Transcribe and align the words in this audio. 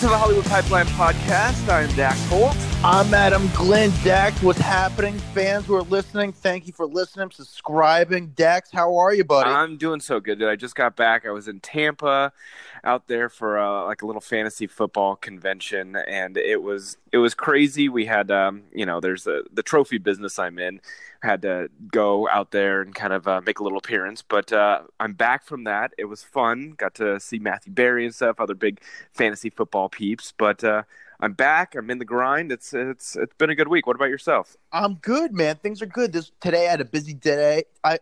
To 0.00 0.06
the 0.06 0.16
Hollywood 0.16 0.44
Pipeline 0.44 0.86
Podcast. 0.86 1.68
I'm 1.68 1.92
Dax 1.96 2.24
Holt. 2.26 2.56
I'm 2.84 3.12
Adam 3.12 3.50
Glenn. 3.52 3.90
Dax, 4.04 4.40
what's 4.44 4.60
happening? 4.60 5.18
Fans 5.34 5.66
who 5.66 5.74
are 5.74 5.82
listening, 5.82 6.32
thank 6.32 6.68
you 6.68 6.72
for 6.72 6.86
listening, 6.86 7.32
subscribing. 7.32 8.28
Dax, 8.28 8.70
how 8.70 8.96
are 8.96 9.12
you, 9.12 9.24
buddy? 9.24 9.50
I'm 9.50 9.76
doing 9.76 9.98
so 9.98 10.20
good, 10.20 10.38
dude. 10.38 10.48
I 10.48 10.54
just 10.54 10.76
got 10.76 10.94
back. 10.94 11.26
I 11.26 11.32
was 11.32 11.48
in 11.48 11.58
Tampa, 11.58 12.32
out 12.84 13.08
there 13.08 13.28
for 13.28 13.58
uh, 13.58 13.84
like 13.86 14.02
a 14.02 14.06
little 14.06 14.20
fantasy 14.20 14.66
football 14.66 15.16
convention, 15.16 15.96
and 15.96 16.36
it 16.36 16.62
was 16.62 16.96
it 17.12 17.18
was 17.18 17.34
crazy. 17.34 17.88
We 17.88 18.06
had, 18.06 18.30
um, 18.30 18.62
you 18.72 18.86
know, 18.86 19.00
there's 19.00 19.26
a, 19.26 19.42
the 19.52 19.62
trophy 19.62 19.98
business 19.98 20.38
I'm 20.38 20.58
in. 20.58 20.80
Had 21.22 21.42
to 21.42 21.68
go 21.90 22.28
out 22.28 22.52
there 22.52 22.80
and 22.80 22.94
kind 22.94 23.12
of 23.12 23.26
uh, 23.26 23.40
make 23.44 23.58
a 23.58 23.62
little 23.64 23.78
appearance, 23.78 24.22
but 24.22 24.52
uh, 24.52 24.82
I'm 25.00 25.14
back 25.14 25.44
from 25.44 25.64
that. 25.64 25.92
It 25.98 26.04
was 26.04 26.22
fun. 26.22 26.74
Got 26.76 26.94
to 26.96 27.18
see 27.18 27.38
Matthew 27.38 27.72
Berry 27.72 28.04
and 28.04 28.14
stuff, 28.14 28.38
other 28.38 28.54
big 28.54 28.80
fantasy 29.12 29.50
football 29.50 29.88
peeps, 29.88 30.32
but. 30.36 30.62
Uh, 30.62 30.82
I'm 31.20 31.32
back. 31.32 31.74
I'm 31.74 31.90
in 31.90 31.98
the 31.98 32.04
grind. 32.04 32.52
It's 32.52 32.72
it's 32.72 33.16
it's 33.16 33.34
been 33.34 33.50
a 33.50 33.54
good 33.56 33.66
week. 33.66 33.88
What 33.88 33.96
about 33.96 34.08
yourself? 34.08 34.56
I'm 34.72 34.94
good, 34.94 35.34
man. 35.34 35.56
Things 35.56 35.82
are 35.82 35.86
good. 35.86 36.12
This 36.12 36.30
today 36.40 36.68
I 36.68 36.70
had 36.70 36.80
a 36.80 36.84
busy 36.84 37.12
day. 37.12 37.64
I 37.82 37.98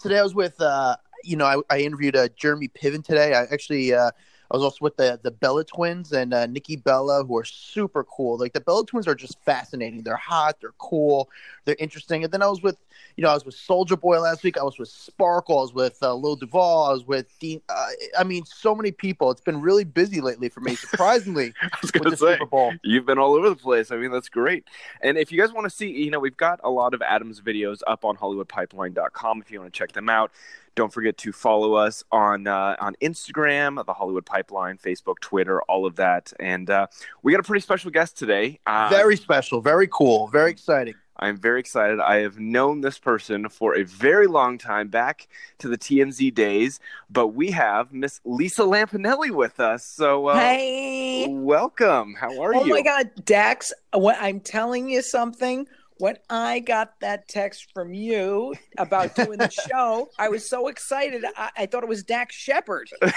today 0.00 0.18
I 0.18 0.22
was 0.22 0.34
with 0.34 0.58
uh 0.62 0.96
you 1.22 1.36
know 1.36 1.44
I, 1.44 1.60
I 1.68 1.80
interviewed 1.80 2.16
uh, 2.16 2.28
Jeremy 2.28 2.68
Piven 2.68 3.04
today. 3.04 3.34
I 3.34 3.42
actually 3.52 3.92
uh, 3.92 4.12
I 4.54 4.56
was 4.56 4.62
also 4.62 4.78
with 4.82 4.96
the 4.96 5.18
the 5.20 5.32
Bella 5.32 5.64
twins 5.64 6.12
and 6.12 6.32
uh, 6.32 6.46
Nikki 6.46 6.76
Bella, 6.76 7.24
who 7.24 7.36
are 7.36 7.44
super 7.44 8.04
cool. 8.04 8.38
Like 8.38 8.52
the 8.52 8.60
Bella 8.60 8.86
twins 8.86 9.08
are 9.08 9.14
just 9.16 9.36
fascinating. 9.44 10.02
They're 10.02 10.14
hot. 10.14 10.58
They're 10.60 10.74
cool. 10.78 11.28
They're 11.64 11.74
interesting. 11.80 12.22
And 12.22 12.32
then 12.32 12.40
I 12.40 12.46
was 12.46 12.62
with, 12.62 12.76
you 13.16 13.24
know, 13.24 13.30
I 13.30 13.34
was 13.34 13.44
with 13.44 13.56
Soulja 13.56 14.00
Boy 14.00 14.20
last 14.20 14.44
week. 14.44 14.56
I 14.56 14.62
was 14.62 14.78
with 14.78 14.90
Sparkle. 14.90 15.58
I 15.58 15.62
was 15.62 15.74
with 15.74 15.98
uh, 16.02 16.14
Lil 16.14 16.36
Duval. 16.36 16.84
I 16.84 16.92
was 16.92 17.04
with 17.04 17.36
Dean. 17.40 17.62
Uh, 17.68 17.86
I 18.16 18.22
mean, 18.22 18.44
so 18.44 18.76
many 18.76 18.92
people. 18.92 19.32
It's 19.32 19.40
been 19.40 19.60
really 19.60 19.82
busy 19.82 20.20
lately 20.20 20.48
for 20.48 20.60
me. 20.60 20.76
Surprisingly, 20.76 21.52
I 21.60 21.76
was 21.82 21.90
going 21.90 22.08
to 22.12 22.16
say 22.16 22.38
you've 22.84 23.06
been 23.06 23.18
all 23.18 23.34
over 23.34 23.48
the 23.48 23.56
place. 23.56 23.90
I 23.90 23.96
mean, 23.96 24.12
that's 24.12 24.28
great. 24.28 24.68
And 25.02 25.18
if 25.18 25.32
you 25.32 25.40
guys 25.40 25.52
want 25.52 25.64
to 25.64 25.70
see, 25.70 25.90
you 25.90 26.12
know, 26.12 26.20
we've 26.20 26.36
got 26.36 26.60
a 26.62 26.70
lot 26.70 26.94
of 26.94 27.02
Adam's 27.02 27.40
videos 27.40 27.80
up 27.88 28.04
on 28.04 28.16
HollywoodPipeline.com 28.18 29.40
if 29.40 29.50
you 29.50 29.58
want 29.58 29.72
to 29.72 29.76
check 29.76 29.90
them 29.90 30.08
out. 30.08 30.30
Don't 30.74 30.92
forget 30.92 31.16
to 31.18 31.32
follow 31.32 31.74
us 31.74 32.02
on 32.10 32.46
uh, 32.46 32.76
on 32.80 32.96
Instagram, 33.00 33.84
the 33.84 33.94
Hollywood 33.94 34.26
Pipeline, 34.26 34.78
Facebook, 34.78 35.20
Twitter, 35.20 35.62
all 35.62 35.86
of 35.86 35.96
that. 35.96 36.32
And 36.40 36.68
uh, 36.68 36.88
we 37.22 37.32
got 37.32 37.40
a 37.40 37.44
pretty 37.44 37.62
special 37.62 37.90
guest 37.90 38.18
today. 38.18 38.58
Uh, 38.66 38.88
very 38.90 39.16
special, 39.16 39.60
very 39.60 39.88
cool, 39.88 40.28
very 40.28 40.50
exciting. 40.50 40.94
I'm 41.16 41.36
very 41.36 41.60
excited. 41.60 42.00
I 42.00 42.16
have 42.16 42.38
known 42.40 42.80
this 42.80 42.98
person 42.98 43.48
for 43.48 43.76
a 43.76 43.84
very 43.84 44.26
long 44.26 44.58
time, 44.58 44.88
back 44.88 45.28
to 45.58 45.68
the 45.68 45.78
TMZ 45.78 46.34
days. 46.34 46.80
But 47.08 47.28
we 47.28 47.52
have 47.52 47.92
Miss 47.92 48.20
Lisa 48.24 48.62
Lampanelli 48.62 49.30
with 49.30 49.60
us. 49.60 49.86
So, 49.86 50.26
uh, 50.28 50.38
hey, 50.38 51.28
welcome. 51.28 52.14
How 52.14 52.40
are 52.42 52.54
oh 52.54 52.64
you? 52.64 52.72
Oh 52.72 52.76
my 52.76 52.82
God, 52.82 53.10
Dax! 53.24 53.72
What 53.92 54.16
I'm 54.20 54.40
telling 54.40 54.90
you 54.90 55.02
something 55.02 55.68
when 55.98 56.16
I 56.28 56.60
got 56.60 56.98
that 57.00 57.28
text 57.28 57.72
from 57.72 57.94
you 57.94 58.54
about 58.78 59.14
doing 59.14 59.38
the 59.38 59.48
show, 59.70 60.08
I 60.18 60.28
was 60.28 60.48
so 60.48 60.68
excited. 60.68 61.24
I, 61.36 61.50
I 61.56 61.66
thought 61.66 61.82
it 61.82 61.88
was 61.88 62.02
Dax 62.02 62.34
Shepard. 62.34 62.90
and 63.00 63.12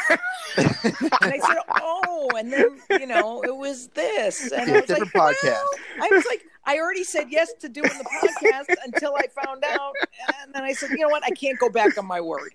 I 0.57 1.39
said, 1.45 1.57
"Oh," 1.81 2.29
and 2.37 2.53
then 2.53 2.79
you 2.89 3.07
know 3.07 3.43
it 3.43 3.55
was 3.55 3.87
this, 3.89 4.51
and 4.51 4.69
I 4.69 4.73
was 4.73 4.85
different 4.85 5.15
like, 5.15 5.35
podcast. 5.35 5.43
Well, 5.43 5.69
I 5.99 6.09
was 6.11 6.25
like, 6.25 6.43
I 6.67 6.79
already 6.79 7.05
said 7.05 7.27
yes 7.29 7.53
to 7.61 7.69
doing 7.69 7.89
the 7.97 8.03
podcast 8.03 8.75
until 8.85 9.15
I 9.15 9.27
found 9.43 9.63
out, 9.63 9.93
and 10.43 10.53
then 10.53 10.63
I 10.63 10.73
said, 10.73 10.89
you 10.91 10.97
know 10.97 11.07
what, 11.07 11.23
I 11.23 11.29
can't 11.29 11.57
go 11.57 11.69
back 11.69 11.97
on 11.97 12.05
my 12.05 12.19
word. 12.19 12.51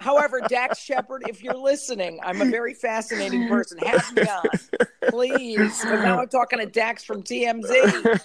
However, 0.00 0.40
Dax 0.48 0.78
Shepard, 0.78 1.24
if 1.28 1.42
you're 1.42 1.54
listening, 1.54 2.18
I'm 2.24 2.40
a 2.40 2.46
very 2.46 2.72
fascinating 2.72 3.46
person. 3.46 3.78
Have 3.78 4.12
me 4.14 4.22
on, 4.22 4.48
please. 5.10 5.84
But 5.84 6.02
now 6.02 6.20
I'm 6.20 6.28
talking 6.28 6.58
to 6.60 6.66
Dax 6.66 7.04
from 7.04 7.22
TMZ. 7.22 8.20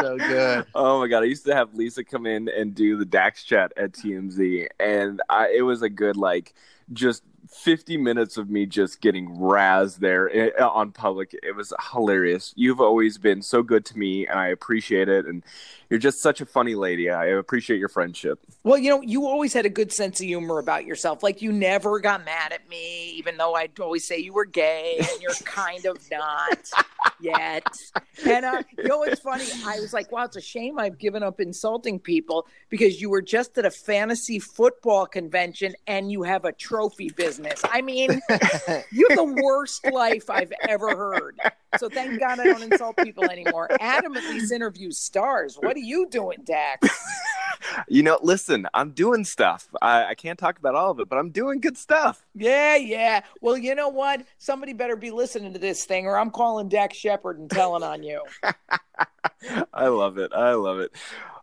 So 0.00 0.16
good. 0.16 0.66
Oh 0.74 1.00
my 1.00 1.08
god! 1.08 1.24
I 1.24 1.26
used 1.26 1.44
to 1.46 1.54
have 1.54 1.74
Lisa 1.74 2.04
come 2.04 2.26
in 2.26 2.48
and 2.48 2.74
do 2.74 2.96
the 2.96 3.04
Dax 3.04 3.44
chat 3.44 3.72
at 3.76 3.92
TMZ, 3.92 4.68
and 4.78 5.20
I, 5.28 5.52
it 5.54 5.62
was 5.62 5.82
a 5.82 5.90
good 5.90 6.16
like 6.16 6.54
just 6.92 7.22
50 7.50 7.96
minutes 7.96 8.36
of 8.36 8.48
me 8.48 8.64
just 8.64 9.00
getting 9.00 9.36
razzed 9.36 9.98
there 9.98 10.30
eh, 10.34 10.50
on 10.62 10.92
public. 10.92 11.34
It 11.42 11.56
was 11.56 11.72
hilarious. 11.92 12.52
You've 12.56 12.80
always 12.80 13.18
been 13.18 13.42
so 13.42 13.62
good 13.62 13.84
to 13.86 13.98
me, 13.98 14.26
and 14.26 14.38
I 14.38 14.48
appreciate 14.48 15.08
it. 15.08 15.26
And 15.26 15.42
you're 15.90 15.98
just 15.98 16.22
such 16.22 16.40
a 16.40 16.46
funny 16.46 16.76
lady. 16.76 17.10
I 17.10 17.26
appreciate 17.26 17.78
your 17.78 17.88
friendship. 17.88 18.38
Well, 18.62 18.78
you 18.78 18.90
know, 18.90 19.02
you 19.02 19.26
always 19.26 19.52
had 19.52 19.66
a 19.66 19.70
good 19.70 19.92
sense 19.92 20.20
of 20.20 20.26
humor 20.26 20.60
about 20.60 20.86
yourself. 20.86 21.24
Like 21.24 21.42
you 21.42 21.50
never 21.50 21.98
got 21.98 22.24
mad 22.24 22.52
at 22.52 22.68
me, 22.68 23.10
even 23.10 23.36
though 23.36 23.54
I'd 23.54 23.78
always 23.80 24.06
say 24.06 24.18
you 24.18 24.32
were 24.32 24.44
gay, 24.44 24.96
and 24.98 25.20
you're 25.20 25.32
kind 25.44 25.84
of 25.86 25.98
not 26.10 26.70
yet. 27.20 27.66
And 28.24 28.44
uh, 28.44 28.62
you 28.78 28.84
know, 28.84 29.02
it's 29.02 29.20
funny. 29.20 29.44
I 29.66 29.80
was 29.80 29.92
like, 29.92 30.12
wow, 30.12 30.24
it's 30.24 30.36
a 30.36 30.40
shame 30.40 30.78
I've 30.78 30.98
given 30.98 31.24
up 31.24 31.40
insulting 31.40 31.98
people 31.98 32.46
because 32.68 33.00
you 33.00 33.10
were 33.10 33.22
just 33.22 33.58
at 33.58 33.64
a 33.64 33.70
fantasy 33.70 34.38
football 34.38 35.06
convention 35.06 35.74
and 35.88 36.12
you 36.12 36.22
have 36.22 36.44
a 36.44 36.52
trophy 36.52 37.10
business. 37.10 37.60
I 37.64 37.82
mean, 37.82 38.20
you're 38.92 39.16
the 39.16 39.40
worst 39.42 39.84
life 39.90 40.30
I've 40.30 40.52
ever 40.68 40.96
heard. 40.96 41.40
So 41.78 41.88
thank 41.88 42.18
God 42.18 42.40
I 42.40 42.44
don't 42.44 42.62
insult 42.62 42.96
people 42.96 43.24
anymore. 43.24 43.68
Adam 43.80 44.16
at 44.16 44.24
least 44.24 44.52
interviews 44.52 44.98
stars. 44.98 45.56
What 45.60 45.76
are 45.76 45.80
you 45.80 46.08
doing, 46.08 46.38
Dax? 46.44 46.88
you 47.88 48.02
know, 48.02 48.18
listen, 48.22 48.66
I'm 48.74 48.90
doing 48.90 49.24
stuff. 49.24 49.68
I, 49.80 50.06
I, 50.06 50.14
can't 50.14 50.38
talk 50.38 50.58
about 50.58 50.74
all 50.74 50.90
of 50.90 51.00
it, 51.00 51.08
but 51.08 51.18
I'm 51.18 51.30
doing 51.30 51.60
good 51.60 51.76
stuff. 51.76 52.24
Yeah, 52.34 52.76
yeah. 52.76 53.22
Well, 53.40 53.56
you 53.56 53.74
know 53.74 53.88
what? 53.88 54.24
Somebody 54.38 54.72
better 54.72 54.96
be 54.96 55.10
listening 55.10 55.52
to 55.52 55.58
this 55.58 55.84
thing, 55.84 56.06
or 56.06 56.18
I'm 56.18 56.30
calling 56.30 56.68
Dax 56.68 56.96
Shepard 56.96 57.38
and 57.38 57.50
telling 57.50 57.82
on 57.82 58.02
you. 58.02 58.22
I 59.72 59.88
love 59.88 60.18
it. 60.18 60.32
I 60.32 60.52
love 60.52 60.80
it. 60.80 60.92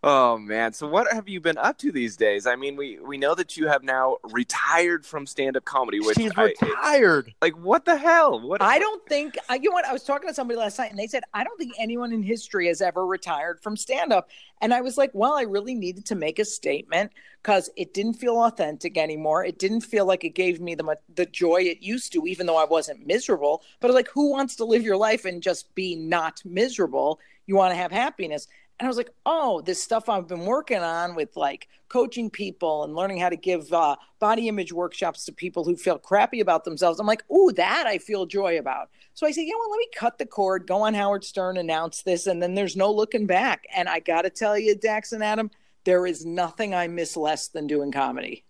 Oh 0.03 0.37
man! 0.37 0.73
So 0.73 0.87
what 0.87 1.11
have 1.11 1.27
you 1.27 1.41
been 1.41 1.57
up 1.57 1.79
to 1.79 1.91
these 1.91 2.15
days? 2.15 2.45
I 2.45 2.55
mean, 2.55 2.75
we 2.75 2.99
we 2.99 3.17
know 3.17 3.33
that 3.33 3.57
you 3.57 3.67
have 3.67 3.83
now 3.83 4.17
retired 4.25 5.05
from 5.05 5.25
stand 5.25 5.57
up 5.57 5.65
comedy. 5.65 5.99
Which 5.99 6.17
She's 6.17 6.35
retired. 6.37 7.33
I, 7.41 7.45
like 7.45 7.57
what 7.57 7.83
the 7.83 7.97
hell? 7.97 8.39
What? 8.39 8.61
I 8.61 8.77
don't 8.77 9.03
think. 9.07 9.37
I, 9.49 9.55
you 9.55 9.69
know 9.69 9.73
what? 9.73 9.85
I 9.85 9.93
was 9.93 10.03
talking 10.03 10.27
to 10.27 10.35
somebody 10.35 10.59
last 10.59 10.77
night, 10.77 10.91
and 10.91 10.99
they 10.99 11.07
said 11.07 11.23
I 11.33 11.43
don't 11.43 11.57
think 11.57 11.73
anyone 11.79 12.13
in 12.13 12.21
history 12.21 12.67
has 12.67 12.79
ever 12.81 13.07
retired 13.07 13.59
from 13.59 13.75
stand 13.75 14.13
up. 14.13 14.29
And 14.61 14.71
I 14.73 14.81
was 14.81 14.97
like, 14.97 15.11
well, 15.13 15.33
I 15.33 15.43
really 15.43 15.73
needed 15.73 16.05
to 16.07 16.15
make 16.15 16.37
a 16.39 16.45
statement 16.45 17.11
because 17.41 17.69
it 17.75 17.93
didn't 17.93 18.15
feel 18.15 18.37
authentic 18.37 18.97
anymore. 18.97 19.45
It 19.45 19.57
didn't 19.57 19.81
feel 19.81 20.05
like 20.05 20.23
it 20.23 20.35
gave 20.35 20.61
me 20.61 20.75
the 20.75 20.97
the 21.15 21.25
joy 21.25 21.61
it 21.61 21.81
used 21.81 22.13
to, 22.13 22.27
even 22.27 22.45
though 22.45 22.57
I 22.57 22.65
wasn't 22.65 23.07
miserable. 23.07 23.63
But 23.79 23.89
I 23.89 23.95
like, 23.95 24.09
who 24.09 24.29
wants 24.29 24.55
to 24.57 24.65
live 24.65 24.83
your 24.83 24.97
life 24.97 25.25
and 25.25 25.41
just 25.41 25.73
be 25.73 25.95
not 25.95 26.43
miserable? 26.45 27.19
You 27.47 27.55
want 27.55 27.71
to 27.71 27.77
have 27.77 27.91
happiness. 27.91 28.47
And 28.79 28.85
I 28.85 28.89
was 28.89 28.97
like, 28.97 29.09
oh, 29.25 29.61
this 29.61 29.81
stuff 29.81 30.07
I've 30.07 30.27
been 30.27 30.45
working 30.45 30.79
on 30.79 31.15
with 31.15 31.35
like 31.35 31.67
coaching 31.89 32.29
people 32.29 32.83
and 32.83 32.95
learning 32.95 33.19
how 33.19 33.29
to 33.29 33.35
give 33.35 33.73
uh, 33.73 33.95
body 34.19 34.47
image 34.47 34.71
workshops 34.71 35.25
to 35.25 35.31
people 35.31 35.63
who 35.63 35.75
feel 35.75 35.97
crappy 35.97 36.41
about 36.41 36.63
themselves. 36.63 36.99
I'm 36.99 37.07
like, 37.07 37.23
oh, 37.29 37.51
that 37.51 37.85
I 37.87 37.97
feel 37.97 38.27
joy 38.27 38.59
about. 38.59 38.89
So 39.15 39.25
I 39.25 39.31
said, 39.31 39.41
you 39.41 39.53
know 39.53 39.57
what, 39.57 39.71
let 39.71 39.79
me 39.79 39.89
cut 39.95 40.17
the 40.19 40.27
cord, 40.27 40.67
go 40.67 40.83
on 40.83 40.93
Howard 40.93 41.23
Stern, 41.23 41.57
announce 41.57 42.03
this, 42.03 42.27
and 42.27 42.41
then 42.41 42.53
there's 42.53 42.75
no 42.75 42.91
looking 42.91 43.25
back. 43.25 43.65
And 43.75 43.89
I 43.89 43.99
got 43.99 44.23
to 44.23 44.29
tell 44.29 44.57
you, 44.57 44.75
Dax 44.75 45.11
and 45.11 45.23
Adam, 45.23 45.49
there 45.83 46.05
is 46.05 46.23
nothing 46.23 46.75
I 46.75 46.87
miss 46.87 47.17
less 47.17 47.47
than 47.47 47.65
doing 47.65 47.91
comedy. 47.91 48.45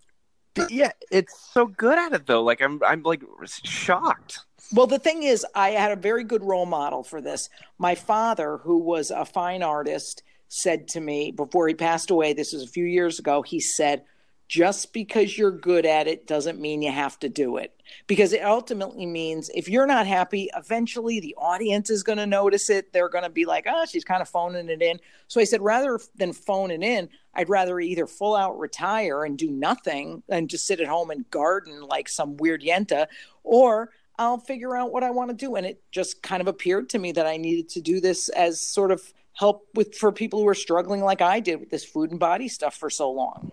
Yeah, 0.69 0.91
it's 1.11 1.51
so 1.53 1.67
good 1.67 1.97
at 1.97 2.13
it 2.13 2.25
though. 2.25 2.43
Like 2.43 2.61
I'm, 2.61 2.81
I'm 2.83 3.03
like 3.03 3.23
shocked. 3.63 4.39
Well, 4.73 4.87
the 4.87 4.99
thing 4.99 5.23
is, 5.23 5.45
I 5.55 5.69
had 5.69 5.91
a 5.91 5.95
very 5.95 6.23
good 6.23 6.43
role 6.43 6.65
model 6.65 7.03
for 7.03 7.21
this. 7.21 7.49
My 7.77 7.95
father, 7.95 8.57
who 8.57 8.79
was 8.79 9.11
a 9.11 9.23
fine 9.23 9.63
artist, 9.63 10.23
said 10.49 10.87
to 10.89 10.99
me 10.99 11.31
before 11.31 11.67
he 11.67 11.73
passed 11.73 12.09
away, 12.09 12.33
this 12.33 12.53
was 12.53 12.63
a 12.63 12.67
few 12.67 12.85
years 12.85 13.19
ago, 13.19 13.41
he 13.41 13.59
said, 13.59 14.03
just 14.47 14.93
because 14.93 15.37
you're 15.37 15.51
good 15.51 15.85
at 15.85 16.07
it 16.07 16.25
doesn't 16.25 16.59
mean 16.59 16.81
you 16.81 16.91
have 16.91 17.19
to 17.19 17.27
do 17.27 17.57
it. 17.57 17.73
Because 18.05 18.31
it 18.31 18.43
ultimately 18.43 19.05
means 19.05 19.49
if 19.53 19.67
you're 19.67 19.87
not 19.87 20.07
happy 20.07 20.49
eventually 20.55 21.19
the 21.19 21.35
audience 21.37 21.89
is 21.89 22.03
going 22.03 22.17
to 22.17 22.25
notice 22.25 22.69
it. 22.69 22.93
They're 22.93 23.09
going 23.09 23.23
to 23.23 23.29
be 23.29 23.45
like 23.45 23.65
oh 23.67 23.85
she's 23.85 24.05
kind 24.05 24.21
of 24.21 24.29
phoning 24.29 24.69
it 24.69 24.81
in. 24.81 24.99
So 25.27 25.41
i 25.41 25.43
said 25.43 25.61
rather 25.61 25.99
than 26.15 26.31
phoning 26.33 26.83
in 26.83 27.09
i'd 27.35 27.49
rather 27.49 27.79
either 27.79 28.07
full 28.07 28.35
out 28.35 28.57
retire 28.57 29.25
and 29.25 29.37
do 29.37 29.51
nothing 29.51 30.23
and 30.29 30.49
just 30.49 30.65
sit 30.65 30.79
at 30.79 30.87
home 30.87 31.11
and 31.11 31.29
garden 31.29 31.81
like 31.81 32.07
some 32.07 32.37
weird 32.37 32.61
yenta 32.61 33.07
or 33.43 33.91
i'll 34.17 34.37
figure 34.37 34.75
out 34.75 34.91
what 34.91 35.03
i 35.03 35.11
want 35.11 35.29
to 35.29 35.35
do. 35.35 35.55
And 35.55 35.65
it 35.65 35.81
just 35.91 36.23
kind 36.23 36.41
of 36.41 36.47
appeared 36.47 36.89
to 36.91 36.99
me 36.99 37.11
that 37.11 37.27
i 37.27 37.35
needed 37.35 37.67
to 37.69 37.81
do 37.81 37.99
this 37.99 38.29
as 38.29 38.61
sort 38.61 38.91
of 38.91 39.13
help 39.33 39.67
with 39.75 39.95
for 39.95 40.11
people 40.11 40.39
who 40.39 40.47
are 40.47 40.55
struggling 40.55 41.01
like 41.01 41.21
i 41.21 41.41
did 41.41 41.59
with 41.59 41.69
this 41.69 41.83
food 41.83 42.11
and 42.11 42.19
body 42.19 42.47
stuff 42.47 42.75
for 42.75 42.89
so 42.89 43.11
long 43.11 43.51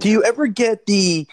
do 0.00 0.08
you 0.08 0.24
ever 0.24 0.46
get 0.46 0.86
the 0.86 1.26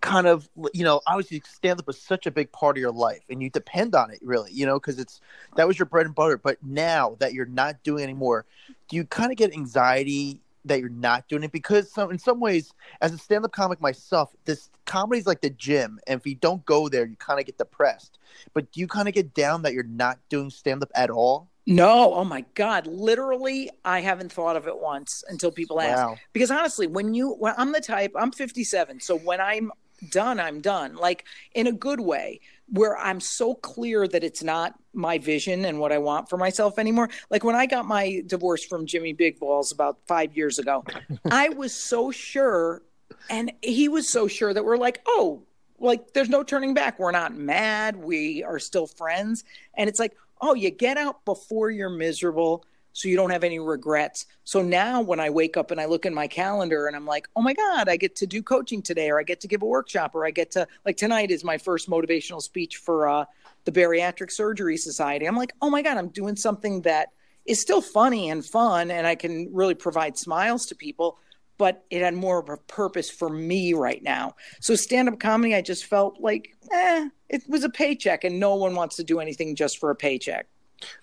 kind 0.00 0.26
of 0.26 0.48
you 0.72 0.84
know 0.84 1.00
obviously 1.06 1.42
stand 1.44 1.80
up 1.80 1.86
was 1.86 2.00
such 2.00 2.26
a 2.26 2.30
big 2.30 2.52
part 2.52 2.76
of 2.76 2.80
your 2.80 2.92
life 2.92 3.22
and 3.28 3.42
you 3.42 3.50
depend 3.50 3.94
on 3.94 4.10
it 4.10 4.18
really 4.22 4.52
you 4.52 4.64
know 4.64 4.78
because 4.78 4.98
it's 4.98 5.20
that 5.56 5.66
was 5.66 5.78
your 5.78 5.86
bread 5.86 6.06
and 6.06 6.14
butter 6.14 6.38
but 6.38 6.58
now 6.62 7.16
that 7.18 7.32
you're 7.32 7.46
not 7.46 7.82
doing 7.82 8.04
anymore 8.04 8.44
do 8.88 8.96
you 8.96 9.04
kind 9.04 9.32
of 9.32 9.36
get 9.36 9.52
anxiety 9.52 10.40
that 10.66 10.80
you're 10.80 10.88
not 10.88 11.28
doing 11.28 11.44
it? 11.44 11.52
Because 11.52 11.96
in 11.96 12.18
some 12.18 12.40
ways 12.40 12.72
as 13.00 13.12
a 13.12 13.18
stand-up 13.18 13.52
comic 13.52 13.80
myself 13.80 14.34
this 14.44 14.70
comedy 14.84 15.20
is 15.20 15.26
like 15.26 15.40
the 15.40 15.50
gym 15.50 15.98
and 16.06 16.20
if 16.20 16.26
you 16.26 16.34
don't 16.34 16.64
go 16.66 16.88
there 16.88 17.06
you 17.06 17.16
kind 17.16 17.40
of 17.40 17.46
get 17.46 17.58
depressed. 17.58 18.18
But 18.52 18.70
do 18.72 18.80
you 18.80 18.86
kind 18.86 19.08
of 19.08 19.14
get 19.14 19.34
down 19.34 19.62
that 19.62 19.72
you're 19.72 19.84
not 19.84 20.18
doing 20.28 20.50
stand-up 20.50 20.90
at 20.94 21.10
all 21.10 21.48
no, 21.66 22.14
oh 22.14 22.24
my 22.24 22.44
God. 22.54 22.86
Literally, 22.86 23.70
I 23.84 24.00
haven't 24.00 24.32
thought 24.32 24.56
of 24.56 24.68
it 24.68 24.78
once 24.78 25.24
until 25.28 25.50
people 25.50 25.80
ask. 25.80 25.96
Wow. 25.96 26.16
Because 26.32 26.50
honestly, 26.50 26.86
when 26.86 27.12
you, 27.12 27.30
when 27.34 27.54
I'm 27.58 27.72
the 27.72 27.80
type, 27.80 28.12
I'm 28.16 28.30
57. 28.30 29.00
So 29.00 29.18
when 29.18 29.40
I'm 29.40 29.72
done, 30.10 30.38
I'm 30.38 30.60
done. 30.60 30.94
Like 30.94 31.24
in 31.54 31.66
a 31.66 31.72
good 31.72 32.00
way, 32.00 32.40
where 32.68 32.96
I'm 32.96 33.20
so 33.20 33.54
clear 33.54 34.06
that 34.08 34.24
it's 34.24 34.42
not 34.42 34.74
my 34.92 35.18
vision 35.18 35.64
and 35.64 35.78
what 35.78 35.92
I 35.92 35.98
want 35.98 36.28
for 36.28 36.36
myself 36.36 36.78
anymore. 36.78 37.10
Like 37.30 37.44
when 37.44 37.54
I 37.54 37.66
got 37.66 37.86
my 37.86 38.22
divorce 38.26 38.64
from 38.64 38.86
Jimmy 38.86 39.12
Big 39.12 39.38
Balls 39.38 39.72
about 39.72 39.98
five 40.06 40.36
years 40.36 40.58
ago, 40.58 40.84
I 41.30 41.48
was 41.50 41.72
so 41.72 42.10
sure, 42.10 42.82
and 43.30 43.52
he 43.62 43.88
was 43.88 44.08
so 44.08 44.26
sure 44.26 44.52
that 44.52 44.64
we're 44.64 44.78
like, 44.78 45.00
oh, 45.06 45.42
like 45.78 46.12
there's 46.12 46.28
no 46.28 46.42
turning 46.42 46.74
back. 46.74 46.98
We're 46.98 47.12
not 47.12 47.34
mad. 47.34 47.96
We 47.96 48.42
are 48.42 48.58
still 48.58 48.86
friends. 48.86 49.44
And 49.74 49.88
it's 49.88 50.00
like, 50.00 50.16
oh, 50.40 50.54
you 50.54 50.70
get 50.70 50.96
out 50.96 51.24
before 51.24 51.70
you're 51.70 51.90
miserable 51.90 52.64
so 52.92 53.08
you 53.08 53.16
don't 53.16 53.30
have 53.30 53.44
any 53.44 53.58
regrets. 53.58 54.24
So 54.44 54.62
now 54.62 55.02
when 55.02 55.20
I 55.20 55.28
wake 55.28 55.58
up 55.58 55.70
and 55.70 55.78
I 55.78 55.84
look 55.84 56.06
in 56.06 56.14
my 56.14 56.26
calendar 56.26 56.86
and 56.86 56.96
I'm 56.96 57.04
like, 57.04 57.28
oh 57.36 57.42
my 57.42 57.52
God, 57.52 57.90
I 57.90 57.96
get 57.98 58.16
to 58.16 58.26
do 58.26 58.42
coaching 58.42 58.80
today, 58.80 59.10
or 59.10 59.20
I 59.20 59.22
get 59.22 59.40
to 59.40 59.48
give 59.48 59.60
a 59.60 59.66
workshop, 59.66 60.14
or 60.14 60.24
I 60.24 60.30
get 60.30 60.52
to, 60.52 60.66
like 60.86 60.96
tonight 60.96 61.30
is 61.30 61.44
my 61.44 61.58
first 61.58 61.90
motivational 61.90 62.40
speech 62.40 62.78
for 62.78 63.06
uh, 63.06 63.24
the 63.66 63.72
Bariatric 63.72 64.30
Surgery 64.30 64.78
Society. 64.78 65.26
I'm 65.26 65.36
like, 65.36 65.52
oh 65.60 65.68
my 65.68 65.82
God, 65.82 65.98
I'm 65.98 66.08
doing 66.08 66.36
something 66.36 66.80
that 66.82 67.10
is 67.44 67.60
still 67.60 67.82
funny 67.82 68.30
and 68.30 68.44
fun 68.44 68.90
and 68.90 69.06
I 69.06 69.14
can 69.14 69.50
really 69.52 69.74
provide 69.74 70.16
smiles 70.16 70.66
to 70.66 70.74
people. 70.74 71.18
But 71.58 71.84
it 71.90 72.02
had 72.02 72.14
more 72.14 72.38
of 72.38 72.48
a 72.48 72.56
purpose 72.56 73.10
for 73.10 73.28
me 73.28 73.72
right 73.72 74.02
now. 74.02 74.36
So 74.60 74.74
stand 74.74 75.08
up 75.08 75.18
comedy, 75.18 75.54
I 75.54 75.62
just 75.62 75.86
felt 75.86 76.20
like, 76.20 76.54
eh, 76.72 77.08
it 77.28 77.42
was 77.48 77.64
a 77.64 77.70
paycheck, 77.70 78.24
and 78.24 78.38
no 78.38 78.54
one 78.56 78.74
wants 78.74 78.96
to 78.96 79.04
do 79.04 79.20
anything 79.20 79.54
just 79.54 79.78
for 79.78 79.90
a 79.90 79.96
paycheck 79.96 80.46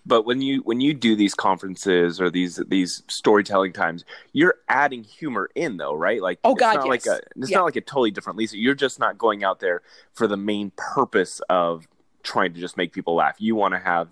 but 0.05 0.23
when 0.23 0.41
you 0.41 0.61
when 0.61 0.81
you 0.81 0.93
do 0.93 1.15
these 1.15 1.33
conferences 1.33 2.21
or 2.21 2.29
these 2.29 2.61
these 2.67 3.03
storytelling 3.07 3.73
times 3.73 4.05
you're 4.31 4.55
adding 4.69 5.03
humor 5.03 5.49
in 5.55 5.77
though 5.77 5.93
right 5.93 6.21
like 6.21 6.39
oh 6.43 6.53
god 6.53 6.75
it's 6.75 6.85
not 6.85 6.93
yes. 6.93 7.07
like 7.07 7.19
a 7.19 7.21
it's 7.37 7.51
yeah. 7.51 7.57
not 7.57 7.65
like 7.65 7.75
a 7.75 7.81
totally 7.81 8.11
different 8.11 8.37
lisa 8.37 8.57
you're 8.57 8.75
just 8.75 8.99
not 8.99 9.17
going 9.17 9.43
out 9.43 9.59
there 9.59 9.81
for 10.13 10.27
the 10.27 10.37
main 10.37 10.71
purpose 10.75 11.41
of 11.49 11.87
trying 12.23 12.53
to 12.53 12.59
just 12.59 12.77
make 12.77 12.93
people 12.93 13.15
laugh 13.15 13.35
you 13.39 13.55
want 13.55 13.73
to 13.73 13.79
have 13.79 14.07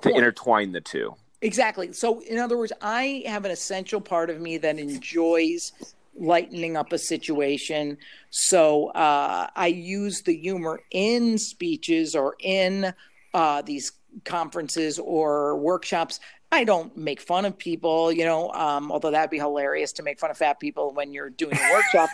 to 0.00 0.14
intertwine 0.14 0.72
the 0.72 0.80
two 0.80 1.14
exactly 1.42 1.92
so 1.92 2.20
in 2.20 2.38
other 2.38 2.56
words 2.56 2.72
i 2.80 3.22
have 3.26 3.44
an 3.44 3.50
essential 3.50 4.00
part 4.00 4.30
of 4.30 4.40
me 4.40 4.58
that 4.58 4.78
enjoys 4.78 5.72
lightening 6.20 6.76
up 6.76 6.92
a 6.92 6.98
situation. 6.98 7.98
So 8.30 8.88
uh, 8.88 9.48
I 9.54 9.66
use 9.68 10.22
the 10.22 10.36
humor 10.36 10.80
in 10.90 11.38
speeches 11.38 12.14
or 12.14 12.36
in 12.38 12.92
uh, 13.34 13.62
these 13.62 13.92
conferences 14.24 14.98
or 14.98 15.56
workshops. 15.56 16.20
I 16.52 16.64
don't 16.64 16.96
make 16.96 17.20
fun 17.20 17.44
of 17.44 17.56
people, 17.56 18.10
you 18.10 18.24
know, 18.24 18.50
um, 18.50 18.90
although 18.90 19.12
that'd 19.12 19.30
be 19.30 19.38
hilarious 19.38 19.92
to 19.92 20.02
make 20.02 20.18
fun 20.18 20.32
of 20.32 20.36
fat 20.36 20.58
people 20.58 20.92
when 20.92 21.12
you're 21.12 21.30
doing 21.30 21.56
a 21.56 21.72
workshop. 21.72 22.10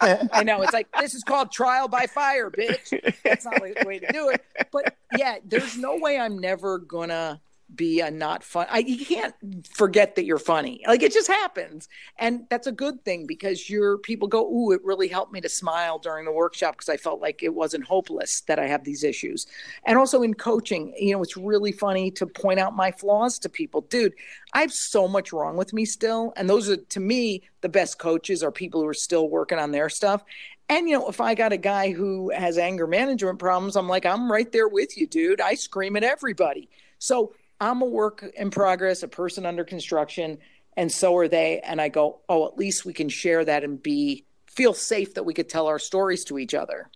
I 0.32 0.44
know 0.44 0.62
it's 0.62 0.72
like, 0.72 0.86
this 1.00 1.14
is 1.14 1.24
called 1.24 1.50
trial 1.50 1.88
by 1.88 2.06
fire, 2.06 2.48
bitch. 2.48 2.90
That's 3.24 3.44
not 3.44 3.56
the 3.56 3.84
way 3.84 3.98
to 3.98 4.12
do 4.12 4.28
it. 4.28 4.44
But 4.70 4.96
yeah, 5.18 5.38
there's 5.44 5.76
no 5.76 5.96
way 5.96 6.16
I'm 6.16 6.38
never 6.38 6.78
gonna 6.78 7.40
be 7.74 8.00
a 8.00 8.10
not 8.10 8.42
fun. 8.42 8.66
I, 8.70 8.78
you 8.78 9.04
can't 9.04 9.34
forget 9.74 10.16
that 10.16 10.24
you're 10.24 10.38
funny. 10.38 10.82
Like 10.86 11.02
it 11.02 11.12
just 11.12 11.28
happens, 11.28 11.88
and 12.18 12.44
that's 12.50 12.66
a 12.66 12.72
good 12.72 13.04
thing 13.04 13.26
because 13.26 13.70
your 13.70 13.98
people 13.98 14.28
go, 14.28 14.46
"Ooh, 14.46 14.72
it 14.72 14.84
really 14.84 15.08
helped 15.08 15.32
me 15.32 15.40
to 15.40 15.48
smile 15.48 15.98
during 15.98 16.24
the 16.24 16.32
workshop 16.32 16.74
because 16.74 16.88
I 16.88 16.96
felt 16.96 17.20
like 17.20 17.42
it 17.42 17.54
wasn't 17.54 17.84
hopeless 17.84 18.42
that 18.42 18.58
I 18.58 18.66
have 18.66 18.84
these 18.84 19.04
issues." 19.04 19.46
And 19.84 19.98
also 19.98 20.22
in 20.22 20.34
coaching, 20.34 20.94
you 20.98 21.12
know, 21.12 21.22
it's 21.22 21.36
really 21.36 21.72
funny 21.72 22.10
to 22.12 22.26
point 22.26 22.60
out 22.60 22.76
my 22.76 22.92
flaws 22.92 23.38
to 23.40 23.48
people. 23.48 23.82
Dude, 23.82 24.14
I 24.52 24.60
have 24.60 24.72
so 24.72 25.08
much 25.08 25.32
wrong 25.32 25.56
with 25.56 25.72
me 25.72 25.84
still, 25.84 26.32
and 26.36 26.48
those 26.48 26.68
are 26.68 26.76
to 26.76 27.00
me 27.00 27.42
the 27.60 27.68
best 27.68 27.98
coaches 27.98 28.42
are 28.42 28.52
people 28.52 28.80
who 28.80 28.86
are 28.88 28.94
still 28.94 29.28
working 29.28 29.58
on 29.58 29.72
their 29.72 29.88
stuff. 29.88 30.24
And 30.68 30.88
you 30.88 30.98
know, 30.98 31.08
if 31.08 31.20
I 31.20 31.34
got 31.34 31.52
a 31.52 31.58
guy 31.58 31.92
who 31.92 32.30
has 32.30 32.58
anger 32.58 32.86
management 32.86 33.38
problems, 33.38 33.76
I'm 33.76 33.88
like, 33.88 34.06
I'm 34.06 34.30
right 34.30 34.50
there 34.50 34.68
with 34.68 34.96
you, 34.96 35.06
dude. 35.06 35.40
I 35.40 35.54
scream 35.54 35.96
at 35.96 36.04
everybody. 36.04 36.68
So 36.98 37.34
I'm 37.62 37.80
a 37.80 37.86
work 37.86 38.24
in 38.34 38.50
progress, 38.50 39.04
a 39.04 39.08
person 39.08 39.46
under 39.46 39.62
construction, 39.62 40.38
and 40.76 40.90
so 40.90 41.16
are 41.16 41.28
they. 41.28 41.60
And 41.60 41.80
I 41.80 41.88
go, 41.88 42.18
oh, 42.28 42.48
at 42.48 42.58
least 42.58 42.84
we 42.84 42.92
can 42.92 43.08
share 43.08 43.44
that 43.44 43.62
and 43.62 43.80
be 43.80 44.26
feel 44.46 44.74
safe 44.74 45.14
that 45.14 45.22
we 45.22 45.32
could 45.32 45.48
tell 45.48 45.68
our 45.68 45.78
stories 45.78 46.24
to 46.24 46.38
each 46.38 46.54
other. 46.54 46.90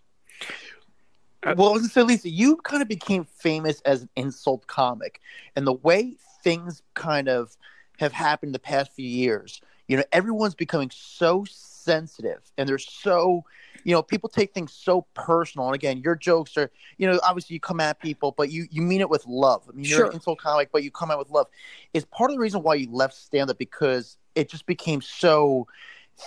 Uh, 1.43 1.55
well, 1.57 1.69
I 1.69 1.71
was 1.71 1.83
gonna 1.83 1.91
say, 1.91 2.03
Lisa, 2.03 2.29
you 2.29 2.57
kind 2.57 2.81
of 2.81 2.89
became 2.89 3.23
famous 3.23 3.79
as 3.81 4.01
an 4.01 4.09
insult 4.17 4.67
comic, 4.67 5.21
and 5.55 5.65
the 5.65 5.73
way 5.73 6.17
things 6.43 6.83
kind 6.93 7.29
of 7.29 7.55
have 7.99 8.11
happened 8.11 8.53
the 8.53 8.59
past 8.59 8.91
few 8.91 9.07
years, 9.07 9.61
you 9.87 9.95
know, 9.95 10.03
everyone's 10.11 10.53
becoming 10.53 10.91
so 10.93 11.45
sensitive, 11.49 12.41
and 12.57 12.67
they're 12.67 12.77
so 12.77 13.45
you 13.87 13.93
know, 13.93 14.03
people 14.03 14.27
take 14.27 14.53
things 14.53 14.73
so 14.73 15.07
personal. 15.13 15.67
And 15.67 15.73
again, 15.73 15.99
your 15.99 16.13
jokes 16.13 16.57
are, 16.57 16.69
you 16.97 17.07
know, 17.09 17.21
obviously 17.23 17.53
you 17.53 17.61
come 17.61 17.79
at 17.79 18.01
people, 18.01 18.33
but 18.35 18.51
you 18.51 18.67
you 18.69 18.81
mean 18.81 18.99
it 18.99 19.09
with 19.09 19.25
love. 19.25 19.63
I 19.69 19.71
mean, 19.71 19.85
you're 19.85 19.99
sure. 19.99 20.07
an 20.07 20.13
insult 20.15 20.39
comic, 20.39 20.73
but 20.73 20.83
you 20.83 20.91
come 20.91 21.09
at 21.09 21.17
with 21.17 21.29
love. 21.29 21.47
Is 21.93 22.03
part 22.03 22.29
of 22.29 22.35
the 22.35 22.41
reason 22.41 22.63
why 22.63 22.75
you 22.75 22.91
left 22.91 23.15
stand 23.15 23.49
up 23.49 23.57
because 23.57 24.17
it 24.35 24.49
just 24.49 24.65
became 24.65 25.01
so 25.01 25.67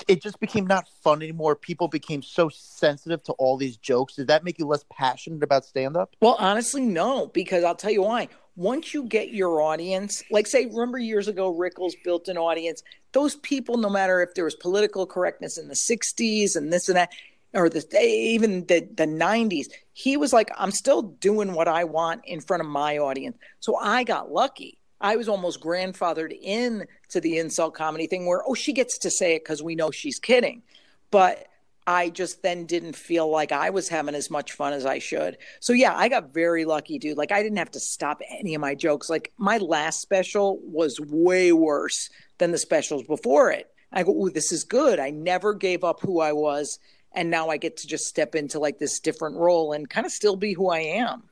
it 0.09 0.23
just 0.23 0.41
became 0.41 0.67
not 0.67 0.89
fun 1.03 1.21
anymore. 1.21 1.55
People 1.55 1.87
became 1.87 2.23
so 2.23 2.49
sensitive 2.49 3.23
to 3.25 3.33
all 3.33 3.59
these 3.59 3.77
jokes. 3.77 4.15
Did 4.15 4.29
that 4.29 4.43
make 4.43 4.59
you 4.59 4.67
less 4.67 4.87
passionate 4.91 5.43
about 5.43 5.67
stand 5.67 5.99
up? 5.99 6.17
Well, 6.23 6.37
honestly, 6.39 6.81
no, 6.81 7.27
because 7.27 7.63
I'll 7.63 7.75
tell 7.75 7.91
you 7.91 8.03
why. 8.03 8.29
Once 8.57 8.95
you 8.95 9.05
get 9.05 9.33
your 9.33 9.61
audience, 9.61 10.23
like 10.31 10.47
say, 10.47 10.67
remember 10.67 10.99
years 10.99 11.29
ago, 11.29 11.55
Rickles 11.55 11.93
built 12.05 12.29
an 12.29 12.37
audience. 12.37 12.83
Those 13.13 13.37
people, 13.37 13.77
no 13.77 13.89
matter 13.89 14.23
if 14.23 14.35
there 14.35 14.45
was 14.45 14.55
political 14.55 15.07
correctness 15.07 15.59
in 15.59 15.69
the 15.69 15.75
60s 15.75 16.57
and 16.57 16.73
this 16.73 16.89
and 16.89 16.97
that, 16.97 17.11
or 17.53 17.69
the 17.69 17.85
even 18.03 18.65
the 18.67 18.89
the 18.95 19.07
90s 19.07 19.67
he 19.93 20.17
was 20.17 20.33
like 20.33 20.51
i'm 20.57 20.71
still 20.71 21.03
doing 21.03 21.53
what 21.53 21.69
i 21.69 21.85
want 21.85 22.23
in 22.25 22.41
front 22.41 22.61
of 22.61 22.69
my 22.69 22.99
audience. 22.99 23.37
So 23.61 23.77
i 23.77 24.05
got 24.05 24.33
lucky. 24.33 24.79
I 25.03 25.17
was 25.17 25.29
almost 25.29 25.63
grandfathered 25.63 26.37
in 26.41 26.87
to 27.09 27.21
the 27.21 27.39
insult 27.39 27.75
comedy 27.75 28.07
thing 28.07 28.27
where 28.27 28.43
oh 28.47 28.55
she 28.55 28.73
gets 28.73 28.99
to 28.99 29.11
say 29.11 29.35
it 29.35 29.45
because 29.45 29.63
we 29.63 29.75
know 29.75 29.91
she's 29.91 30.19
kidding. 30.19 30.63
But 31.11 31.47
i 31.87 32.11
just 32.11 32.43
then 32.43 32.67
didn't 32.67 32.95
feel 32.95 33.29
like 33.31 33.53
i 33.53 33.71
was 33.71 33.89
having 33.89 34.15
as 34.15 34.31
much 34.31 34.53
fun 34.53 34.73
as 34.73 34.87
i 34.87 34.99
should. 34.99 35.39
So 35.61 35.73
yeah 35.73 35.97
i 35.97 36.09
got 36.09 36.33
very 36.33 36.65
lucky 36.65 36.99
dude. 36.99 37.19
Like 37.19 37.33
i 37.33 37.43
didn't 37.43 37.59
have 37.59 37.73
to 37.73 37.81
stop 37.81 38.21
any 38.31 38.55
of 38.55 38.61
my 38.61 38.75
jokes. 38.75 39.11
Like 39.11 39.33
my 39.39 39.59
last 39.59 40.01
special 40.01 40.61
was 40.63 41.01
way 41.01 41.53
worse 41.53 42.11
than 42.39 42.53
the 42.53 42.59
specials 42.59 43.03
before 43.05 43.51
it. 43.51 43.71
I 43.93 44.05
go 44.05 44.13
ooh 44.13 44.31
this 44.31 44.53
is 44.53 44.63
good. 44.65 45.01
I 45.01 45.11
never 45.11 45.53
gave 45.53 45.83
up 45.83 46.01
who 46.01 46.21
i 46.21 46.33
was 46.33 46.79
and 47.13 47.31
now 47.31 47.49
I 47.49 47.57
get 47.57 47.77
to 47.79 47.87
just 47.87 48.07
step 48.07 48.35
into 48.35 48.59
like 48.59 48.79
this 48.79 49.01
different 49.01 49.37
role 49.37 49.73
and 49.73 49.89
kind 49.89 50.07
of 50.07 50.13
still 50.13 50.37
be 50.37 50.53
who 50.53 50.71
I 50.71 50.81
am. 50.81 51.25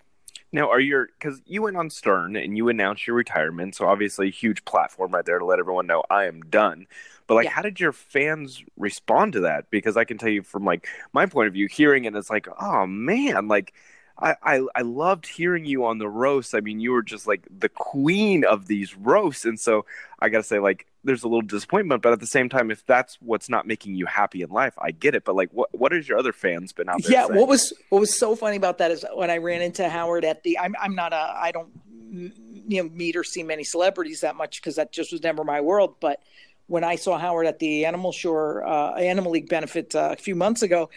Now, 0.50 0.70
are 0.70 0.80
your 0.80 1.08
because 1.18 1.42
you 1.44 1.62
went 1.62 1.76
on 1.76 1.90
Stern 1.90 2.34
and 2.36 2.56
you 2.56 2.68
announced 2.68 3.06
your 3.06 3.16
retirement, 3.16 3.74
so 3.74 3.86
obviously 3.86 4.28
a 4.28 4.30
huge 4.32 4.64
platform 4.64 5.12
right 5.12 5.24
there 5.24 5.38
to 5.38 5.44
let 5.44 5.58
everyone 5.58 5.86
know 5.86 6.02
I 6.08 6.24
am 6.24 6.40
done. 6.40 6.86
But 7.26 7.34
like, 7.34 7.44
yeah. 7.44 7.50
how 7.50 7.62
did 7.62 7.78
your 7.78 7.92
fans 7.92 8.64
respond 8.78 9.34
to 9.34 9.40
that? 9.40 9.70
Because 9.70 9.98
I 9.98 10.04
can 10.04 10.16
tell 10.16 10.30
you 10.30 10.42
from 10.42 10.64
like 10.64 10.88
my 11.12 11.26
point 11.26 11.48
of 11.48 11.52
view, 11.52 11.68
hearing 11.70 12.06
it, 12.06 12.16
it's 12.16 12.30
like, 12.30 12.48
oh 12.60 12.86
man, 12.86 13.48
like 13.48 13.74
I, 14.20 14.36
I, 14.42 14.66
I 14.74 14.82
loved 14.82 15.26
hearing 15.26 15.64
you 15.64 15.84
on 15.84 15.98
the 15.98 16.08
roast. 16.08 16.54
I 16.54 16.60
mean, 16.60 16.80
you 16.80 16.90
were 16.90 17.02
just 17.02 17.26
like 17.26 17.46
the 17.56 17.68
queen 17.68 18.44
of 18.44 18.66
these 18.66 18.96
roasts, 18.96 19.44
and 19.44 19.58
so 19.58 19.86
I 20.18 20.28
gotta 20.28 20.42
say, 20.42 20.58
like, 20.58 20.86
there's 21.04 21.22
a 21.22 21.28
little 21.28 21.42
disappointment, 21.42 22.02
but 22.02 22.12
at 22.12 22.20
the 22.20 22.26
same 22.26 22.48
time, 22.48 22.70
if 22.70 22.84
that's 22.84 23.16
what's 23.20 23.48
not 23.48 23.66
making 23.66 23.94
you 23.94 24.06
happy 24.06 24.42
in 24.42 24.50
life, 24.50 24.74
I 24.78 24.90
get 24.90 25.14
it. 25.14 25.24
But 25.24 25.36
like, 25.36 25.50
what 25.52 25.72
what 25.72 25.92
has 25.92 26.08
your 26.08 26.18
other 26.18 26.32
fans 26.32 26.72
been 26.72 26.88
out 26.88 27.02
there? 27.02 27.12
Yeah, 27.12 27.26
saying? 27.26 27.38
what 27.38 27.48
was 27.48 27.72
what 27.90 28.00
was 28.00 28.18
so 28.18 28.34
funny 28.34 28.56
about 28.56 28.78
that 28.78 28.90
is 28.90 29.04
when 29.14 29.30
I 29.30 29.38
ran 29.38 29.62
into 29.62 29.88
Howard 29.88 30.24
at 30.24 30.42
the. 30.42 30.58
I'm 30.58 30.74
I'm 30.80 30.94
not 30.94 31.12
a 31.12 31.34
I 31.36 31.52
don't 31.52 31.70
you 32.10 32.82
know 32.82 32.88
meet 32.90 33.16
or 33.16 33.22
see 33.22 33.42
many 33.42 33.64
celebrities 33.64 34.22
that 34.22 34.34
much 34.34 34.60
because 34.60 34.76
that 34.76 34.92
just 34.92 35.12
was 35.12 35.22
never 35.22 35.44
my 35.44 35.60
world, 35.60 35.96
but 36.00 36.20
when 36.66 36.84
I 36.84 36.96
saw 36.96 37.16
Howard 37.18 37.46
at 37.46 37.58
the 37.58 37.86
Animal 37.86 38.12
Shore 38.12 38.66
uh, 38.66 38.94
Animal 38.94 39.32
League 39.32 39.48
benefit 39.48 39.94
uh, 39.94 40.10
a 40.12 40.16
few 40.16 40.34
months 40.34 40.62
ago, 40.62 40.90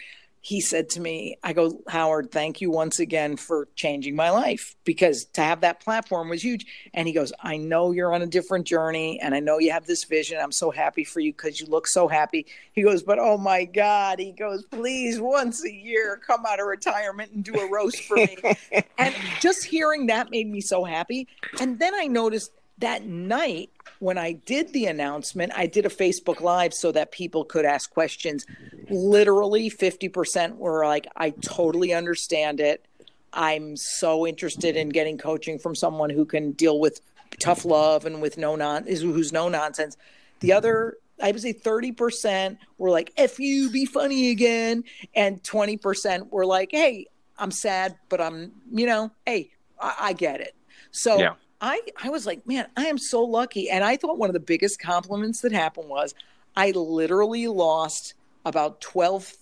he 0.44 0.60
said 0.60 0.90
to 0.90 1.00
me, 1.00 1.36
I 1.44 1.52
go, 1.52 1.80
Howard, 1.86 2.32
thank 2.32 2.60
you 2.60 2.68
once 2.68 2.98
again 2.98 3.36
for 3.36 3.68
changing 3.76 4.16
my 4.16 4.30
life 4.30 4.74
because 4.82 5.24
to 5.34 5.40
have 5.40 5.60
that 5.60 5.78
platform 5.78 6.28
was 6.28 6.42
huge. 6.42 6.66
And 6.92 7.06
he 7.06 7.14
goes, 7.14 7.32
I 7.40 7.58
know 7.58 7.92
you're 7.92 8.12
on 8.12 8.22
a 8.22 8.26
different 8.26 8.66
journey 8.66 9.20
and 9.20 9.36
I 9.36 9.40
know 9.40 9.58
you 9.58 9.70
have 9.70 9.86
this 9.86 10.02
vision. 10.02 10.38
I'm 10.42 10.50
so 10.50 10.72
happy 10.72 11.04
for 11.04 11.20
you 11.20 11.32
because 11.32 11.60
you 11.60 11.68
look 11.68 11.86
so 11.86 12.08
happy. 12.08 12.46
He 12.72 12.82
goes, 12.82 13.04
but 13.04 13.20
oh 13.20 13.38
my 13.38 13.64
God. 13.64 14.18
He 14.18 14.32
goes, 14.32 14.64
please, 14.64 15.20
once 15.20 15.64
a 15.64 15.72
year, 15.72 16.20
come 16.26 16.44
out 16.44 16.58
of 16.58 16.66
retirement 16.66 17.30
and 17.30 17.44
do 17.44 17.54
a 17.54 17.70
roast 17.70 18.02
for 18.02 18.16
me. 18.16 18.36
and 18.98 19.14
just 19.38 19.64
hearing 19.64 20.06
that 20.06 20.32
made 20.32 20.48
me 20.48 20.60
so 20.60 20.82
happy. 20.82 21.28
And 21.60 21.78
then 21.78 21.94
I 21.94 22.08
noticed 22.08 22.50
that 22.78 23.06
night 23.06 23.70
when 24.02 24.18
I 24.18 24.32
did 24.32 24.72
the 24.72 24.86
announcement, 24.86 25.52
I 25.54 25.66
did 25.66 25.86
a 25.86 25.88
Facebook 25.88 26.40
Live 26.40 26.74
so 26.74 26.90
that 26.90 27.12
people 27.12 27.44
could 27.44 27.64
ask 27.64 27.88
questions. 27.88 28.44
Literally 28.90 29.70
50% 29.70 30.56
were 30.56 30.84
like, 30.84 31.06
I 31.14 31.30
totally 31.30 31.94
understand 31.94 32.58
it. 32.58 32.84
I'm 33.32 33.76
so 33.76 34.26
interested 34.26 34.76
in 34.76 34.88
getting 34.88 35.18
coaching 35.18 35.56
from 35.56 35.76
someone 35.76 36.10
who 36.10 36.24
can 36.24 36.50
deal 36.50 36.80
with 36.80 37.00
tough 37.38 37.64
love 37.64 38.04
and 38.04 38.20
with 38.20 38.36
no 38.36 38.56
non 38.56 38.88
who's 38.88 39.32
no 39.32 39.48
nonsense. 39.48 39.96
The 40.40 40.52
other 40.52 40.96
I 41.22 41.30
would 41.30 41.40
say 41.40 41.52
30% 41.54 42.58
were 42.78 42.90
like, 42.90 43.12
F 43.16 43.38
you, 43.38 43.70
be 43.70 43.86
funny 43.86 44.30
again. 44.30 44.82
And 45.14 45.40
20% 45.44 46.32
were 46.32 46.44
like, 46.44 46.70
hey, 46.72 47.06
I'm 47.38 47.52
sad, 47.52 47.94
but 48.08 48.20
I'm, 48.20 48.50
you 48.72 48.84
know, 48.84 49.12
hey, 49.24 49.50
I, 49.80 49.94
I 50.00 50.12
get 50.12 50.40
it. 50.40 50.56
So 50.90 51.18
yeah. 51.18 51.34
I, 51.62 51.80
I 52.02 52.10
was 52.10 52.26
like, 52.26 52.46
man, 52.46 52.66
I 52.76 52.86
am 52.86 52.98
so 52.98 53.22
lucky. 53.22 53.70
And 53.70 53.84
I 53.84 53.96
thought 53.96 54.18
one 54.18 54.28
of 54.28 54.34
the 54.34 54.40
biggest 54.40 54.80
compliments 54.80 55.40
that 55.42 55.52
happened 55.52 55.88
was 55.88 56.12
I 56.56 56.72
literally 56.72 57.46
lost 57.46 58.14
about 58.44 58.80
12 58.80 59.36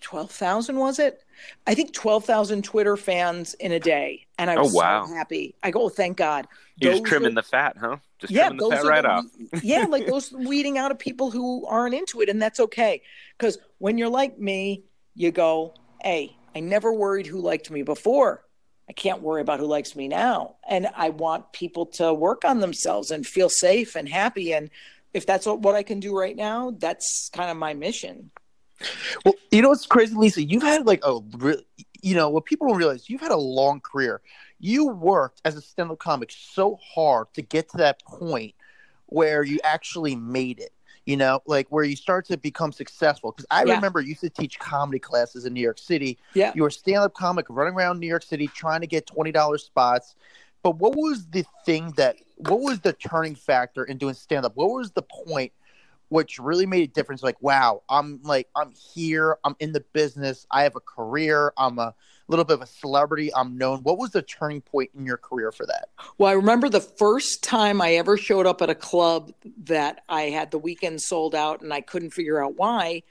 12,000 0.00 0.78
was 0.78 0.98
it? 0.98 1.24
I 1.66 1.74
think 1.74 1.94
12,000 1.94 2.62
Twitter 2.62 2.94
fans 2.94 3.54
in 3.54 3.72
a 3.72 3.80
day. 3.80 4.26
And 4.38 4.50
I 4.50 4.58
was 4.58 4.74
oh, 4.74 4.76
wow. 4.76 5.06
so 5.06 5.14
happy. 5.14 5.54
I 5.62 5.70
go, 5.70 5.84
oh, 5.84 5.88
thank 5.88 6.18
God. 6.18 6.46
You're 6.76 6.92
those 6.92 7.00
just 7.00 7.08
trimming 7.08 7.32
are, 7.32 7.34
the 7.36 7.42
fat, 7.42 7.76
huh? 7.80 7.96
Just 8.18 8.30
yeah, 8.30 8.48
trimming 8.48 8.68
the 8.68 8.76
fat 8.76 8.84
right 8.84 9.02
the, 9.02 9.08
off. 9.08 9.64
yeah, 9.64 9.86
like 9.88 10.06
those 10.06 10.30
weeding 10.46 10.76
out 10.76 10.90
of 10.90 10.98
people 10.98 11.30
who 11.30 11.66
aren't 11.66 11.94
into 11.94 12.20
it. 12.20 12.28
And 12.28 12.40
that's 12.40 12.60
okay. 12.60 13.00
Because 13.38 13.56
when 13.78 13.96
you're 13.96 14.10
like 14.10 14.38
me, 14.38 14.84
you 15.14 15.30
go, 15.30 15.72
hey, 16.02 16.36
I 16.54 16.60
never 16.60 16.92
worried 16.92 17.26
who 17.26 17.40
liked 17.40 17.70
me 17.70 17.82
before. 17.82 18.44
I 18.88 18.92
can't 18.92 19.22
worry 19.22 19.40
about 19.40 19.60
who 19.60 19.66
likes 19.66 19.96
me 19.96 20.08
now. 20.08 20.56
And 20.68 20.88
I 20.94 21.10
want 21.10 21.52
people 21.52 21.86
to 21.86 22.12
work 22.12 22.44
on 22.44 22.60
themselves 22.60 23.10
and 23.10 23.26
feel 23.26 23.48
safe 23.48 23.96
and 23.96 24.08
happy. 24.08 24.52
And 24.52 24.70
if 25.12 25.26
that's 25.26 25.46
what 25.46 25.74
I 25.74 25.82
can 25.82 26.00
do 26.00 26.16
right 26.16 26.36
now, 26.36 26.72
that's 26.78 27.30
kind 27.32 27.50
of 27.50 27.56
my 27.56 27.74
mission. 27.74 28.30
Well, 29.24 29.34
you 29.50 29.62
know 29.62 29.70
what's 29.70 29.86
crazy, 29.86 30.14
Lisa? 30.14 30.42
You've 30.42 30.62
had 30.62 30.86
like 30.86 31.00
a 31.04 31.20
really, 31.38 31.64
you 32.02 32.14
know, 32.14 32.28
what 32.28 32.44
people 32.44 32.68
don't 32.68 32.76
realize, 32.76 33.08
you've 33.08 33.20
had 33.20 33.30
a 33.30 33.36
long 33.36 33.80
career. 33.80 34.20
You 34.58 34.88
worked 34.88 35.40
as 35.44 35.56
a 35.56 35.60
stand 35.60 35.90
up 35.90 35.98
comic 35.98 36.30
so 36.32 36.78
hard 36.94 37.32
to 37.34 37.42
get 37.42 37.70
to 37.70 37.78
that 37.78 38.02
point 38.04 38.54
where 39.06 39.42
you 39.42 39.60
actually 39.64 40.16
made 40.16 40.58
it 40.58 40.72
you 41.06 41.16
know, 41.16 41.40
like 41.46 41.66
where 41.68 41.84
you 41.84 41.96
start 41.96 42.26
to 42.26 42.36
become 42.36 42.72
successful. 42.72 43.32
Because 43.32 43.46
I 43.50 43.64
yeah. 43.64 43.74
remember 43.74 44.00
you 44.00 44.08
used 44.08 44.22
to 44.22 44.30
teach 44.30 44.58
comedy 44.58 44.98
classes 44.98 45.44
in 45.44 45.52
New 45.52 45.60
York 45.60 45.78
City. 45.78 46.18
Yeah. 46.34 46.52
You 46.54 46.62
were 46.62 46.68
a 46.68 46.72
stand 46.72 46.98
up 46.98 47.14
comic 47.14 47.46
running 47.48 47.74
around 47.74 48.00
New 48.00 48.06
York 48.06 48.22
City 48.22 48.48
trying 48.48 48.80
to 48.80 48.86
get 48.86 49.06
$20 49.06 49.60
spots. 49.60 50.14
But 50.62 50.76
what 50.78 50.96
was 50.96 51.26
the 51.26 51.44
thing 51.66 51.92
that, 51.96 52.16
what 52.36 52.60
was 52.60 52.80
the 52.80 52.94
turning 52.94 53.34
factor 53.34 53.84
in 53.84 53.98
doing 53.98 54.14
stand 54.14 54.46
up? 54.46 54.56
What 54.56 54.70
was 54.70 54.92
the 54.92 55.02
point 55.02 55.52
which 56.08 56.38
really 56.38 56.64
made 56.64 56.88
a 56.88 56.92
difference? 56.92 57.22
Like, 57.22 57.40
wow, 57.42 57.82
I'm 57.88 58.20
like, 58.22 58.48
I'm 58.56 58.72
here, 58.72 59.36
I'm 59.44 59.56
in 59.60 59.72
the 59.72 59.84
business, 59.92 60.46
I 60.50 60.62
have 60.62 60.74
a 60.76 60.80
career, 60.80 61.52
I'm 61.58 61.78
a, 61.78 61.94
little 62.32 62.44
bit 62.44 62.54
of 62.54 62.62
a 62.62 62.66
celebrity. 62.66 63.34
I'm 63.34 63.56
known. 63.58 63.80
What 63.80 63.98
was 63.98 64.10
the 64.10 64.22
turning 64.22 64.60
point 64.60 64.90
in 64.96 65.04
your 65.04 65.16
career 65.16 65.52
for 65.52 65.66
that? 65.66 65.88
Well, 66.18 66.30
I 66.30 66.34
remember 66.34 66.68
the 66.68 66.80
first 66.80 67.42
time 67.42 67.80
I 67.80 67.94
ever 67.94 68.16
showed 68.16 68.46
up 68.46 68.62
at 68.62 68.70
a 68.70 68.74
club 68.74 69.32
that 69.64 70.02
I 70.08 70.22
had 70.22 70.50
the 70.50 70.58
weekend 70.58 71.02
sold 71.02 71.34
out 71.34 71.60
and 71.60 71.72
I 71.72 71.80
couldn't 71.80 72.10
figure 72.10 72.42
out 72.42 72.56
why 72.56 73.02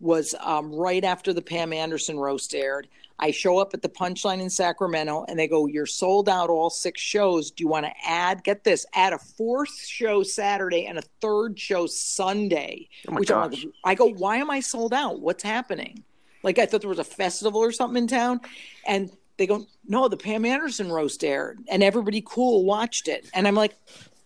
was 0.00 0.34
um, 0.40 0.72
right 0.72 1.04
after 1.04 1.32
the 1.32 1.42
Pam 1.42 1.72
Anderson 1.72 2.18
roast 2.18 2.54
aired. 2.54 2.88
I 3.18 3.30
show 3.30 3.58
up 3.58 3.74
at 3.74 3.82
the 3.82 3.88
Punchline 3.88 4.40
in 4.40 4.50
Sacramento 4.50 5.24
and 5.28 5.38
they 5.38 5.46
go, 5.46 5.66
You're 5.66 5.86
sold 5.86 6.28
out 6.28 6.50
all 6.50 6.68
six 6.68 7.00
shows. 7.00 7.50
Do 7.50 7.62
you 7.62 7.68
want 7.68 7.86
to 7.86 7.92
add, 8.04 8.42
get 8.42 8.64
this, 8.64 8.84
add 8.92 9.12
a 9.12 9.18
fourth 9.18 9.74
show 9.86 10.22
Saturday 10.22 10.86
and 10.86 10.98
a 10.98 11.02
third 11.20 11.58
show 11.58 11.86
Sunday? 11.86 12.88
Oh 13.08 13.14
which 13.14 13.30
like, 13.30 13.56
I 13.84 13.94
go, 13.94 14.06
Why 14.06 14.38
am 14.38 14.50
I 14.50 14.60
sold 14.60 14.92
out? 14.92 15.20
What's 15.20 15.44
happening? 15.44 16.02
Like 16.44 16.58
I 16.58 16.66
thought 16.66 16.82
there 16.82 16.90
was 16.90 16.98
a 16.98 17.04
festival 17.04 17.60
or 17.60 17.72
something 17.72 18.02
in 18.02 18.06
town, 18.06 18.40
and 18.86 19.10
they 19.38 19.46
go, 19.46 19.66
"No, 19.88 20.06
the 20.06 20.16
Pam 20.16 20.44
Anderson 20.44 20.92
roast 20.92 21.24
aired, 21.24 21.58
and 21.68 21.82
everybody 21.82 22.22
cool 22.24 22.64
watched 22.64 23.08
it." 23.08 23.28
And 23.34 23.48
I'm 23.48 23.54
like, 23.54 23.74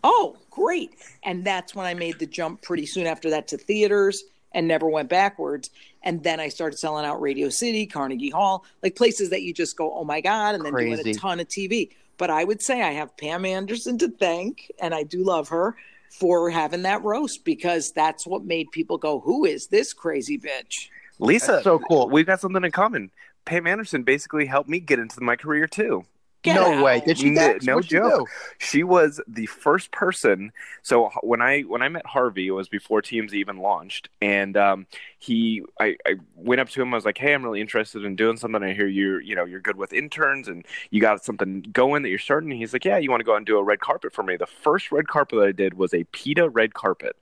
"Oh, 0.03 0.37
great!" 0.51 0.91
And 1.23 1.45
that's 1.45 1.75
when 1.75 1.87
I 1.87 1.95
made 1.95 2.19
the 2.19 2.27
jump 2.27 2.61
pretty 2.61 2.85
soon 2.87 3.07
after 3.07 3.31
that 3.31 3.49
to 3.49 3.57
theaters 3.57 4.25
and 4.53 4.67
never 4.67 4.89
went 4.89 5.09
backwards. 5.09 5.71
And 6.03 6.23
then 6.23 6.41
I 6.41 6.49
started 6.49 6.79
selling 6.79 7.07
out 7.07 7.21
Radio 7.21 7.49
City, 7.49 7.87
Carnegie 7.87 8.31
Hall, 8.31 8.65
like 8.83 8.97
places 8.97 9.31
that 9.31 9.43
you 9.43 9.55
just 9.55 9.77
go, 9.77 9.95
"Oh 9.95 10.05
my 10.05 10.21
god!" 10.21 10.57
and 10.57 10.65
then 10.65 10.73
Crazy. 10.73 11.03
doing 11.03 11.17
a 11.17 11.19
ton 11.19 11.41
of 11.41 11.49
TV. 11.49 11.91
But 12.17 12.31
I 12.31 12.43
would 12.43 12.61
say 12.61 12.83
I 12.83 12.93
have 12.93 13.17
Pam 13.17 13.45
Anderson 13.45 13.97
to 13.99 14.09
thank, 14.09 14.73
and 14.81 14.93
I 14.93 15.05
do 15.05 15.23
love 15.23 15.49
her 15.51 15.77
for 16.11 16.51
having 16.51 16.83
that 16.83 17.05
roast 17.05 17.45
because 17.45 17.93
that's 17.93 18.27
what 18.27 18.45
made 18.45 18.73
people 18.73 18.99
go, 18.99 19.21
"Who 19.21 19.45
is 19.45 19.69
this 19.69 19.93
crazy 19.93 20.37
bitch?" 20.37 20.89
Lisa, 21.19 21.53
That's 21.53 21.65
so 21.65 21.79
cool. 21.79 22.09
We've 22.09 22.27
got 22.27 22.41
something 22.41 22.65
in 22.65 22.71
common. 22.71 23.11
Pam 23.45 23.67
Anderson 23.67 24.03
basically 24.03 24.47
helped 24.47 24.69
me 24.69 24.81
get 24.81 24.99
into 24.99 25.21
my 25.23 25.37
career 25.37 25.67
too. 25.67 26.05
Get 26.43 26.55
no 26.55 26.75
out. 26.75 26.85
way. 26.85 27.03
Did 27.05 27.19
she? 27.19 27.31
No, 27.31 27.57
no 27.63 27.81
joke. 27.81 28.29
She, 28.59 28.79
she 28.79 28.83
was 28.85 29.21
the 29.27 29.47
first 29.47 29.91
person. 29.91 30.53
So 30.83 31.11
when 31.23 31.43
I 31.43 31.63
when 31.63 31.83
I 31.83 31.89
met 31.89 32.07
Harvey, 32.07 32.47
it 32.47 32.53
was 32.53 32.69
before 32.69 33.03
TMZ 33.03 33.33
even 33.33 33.59
launched, 33.59 34.09
and 34.23 34.57
um, 34.57 34.87
he 35.19 35.63
I, 35.81 35.97
I 36.07 36.15
went 36.37 36.61
up 36.61 36.69
to 36.71 36.83
him. 36.83 36.95
I 36.95 36.97
was 36.97 37.05
like, 37.05 37.19
"Hey, 37.19 37.35
I'm 37.35 37.43
really 37.43 37.61
interested 37.61 38.05
in 38.05 38.15
doing 38.15 38.37
something. 38.37 38.63
I 38.63 38.73
hear 38.73 38.87
you 38.87 39.19
you 39.19 39.35
know 39.35 39.45
you're 39.45 39.61
good 39.61 39.77
with 39.77 39.93
interns, 39.93 40.47
and 40.47 40.65
you 40.91 41.01
got 41.01 41.25
something 41.25 41.63
going 41.73 42.03
that 42.05 42.09
you're 42.09 42.21
starting." 42.21 42.53
And 42.53 42.61
he's 42.61 42.73
like, 42.73 42.85
"Yeah, 42.85 42.99
you 42.99 43.11
want 43.11 43.21
to 43.21 43.25
go 43.25 43.33
out 43.33 43.39
and 43.39 43.47
do 43.47 43.59
a 43.59 43.65
red 43.65 43.81
carpet 43.81 44.13
for 44.13 44.23
me?" 44.23 44.37
The 44.37 44.47
first 44.47 44.93
red 44.93 45.09
carpet 45.09 45.41
that 45.41 45.49
I 45.49 45.53
did 45.53 45.75
was 45.75 45.93
a 45.93 46.05
PETA 46.05 46.51
red 46.51 46.73
carpet 46.73 47.17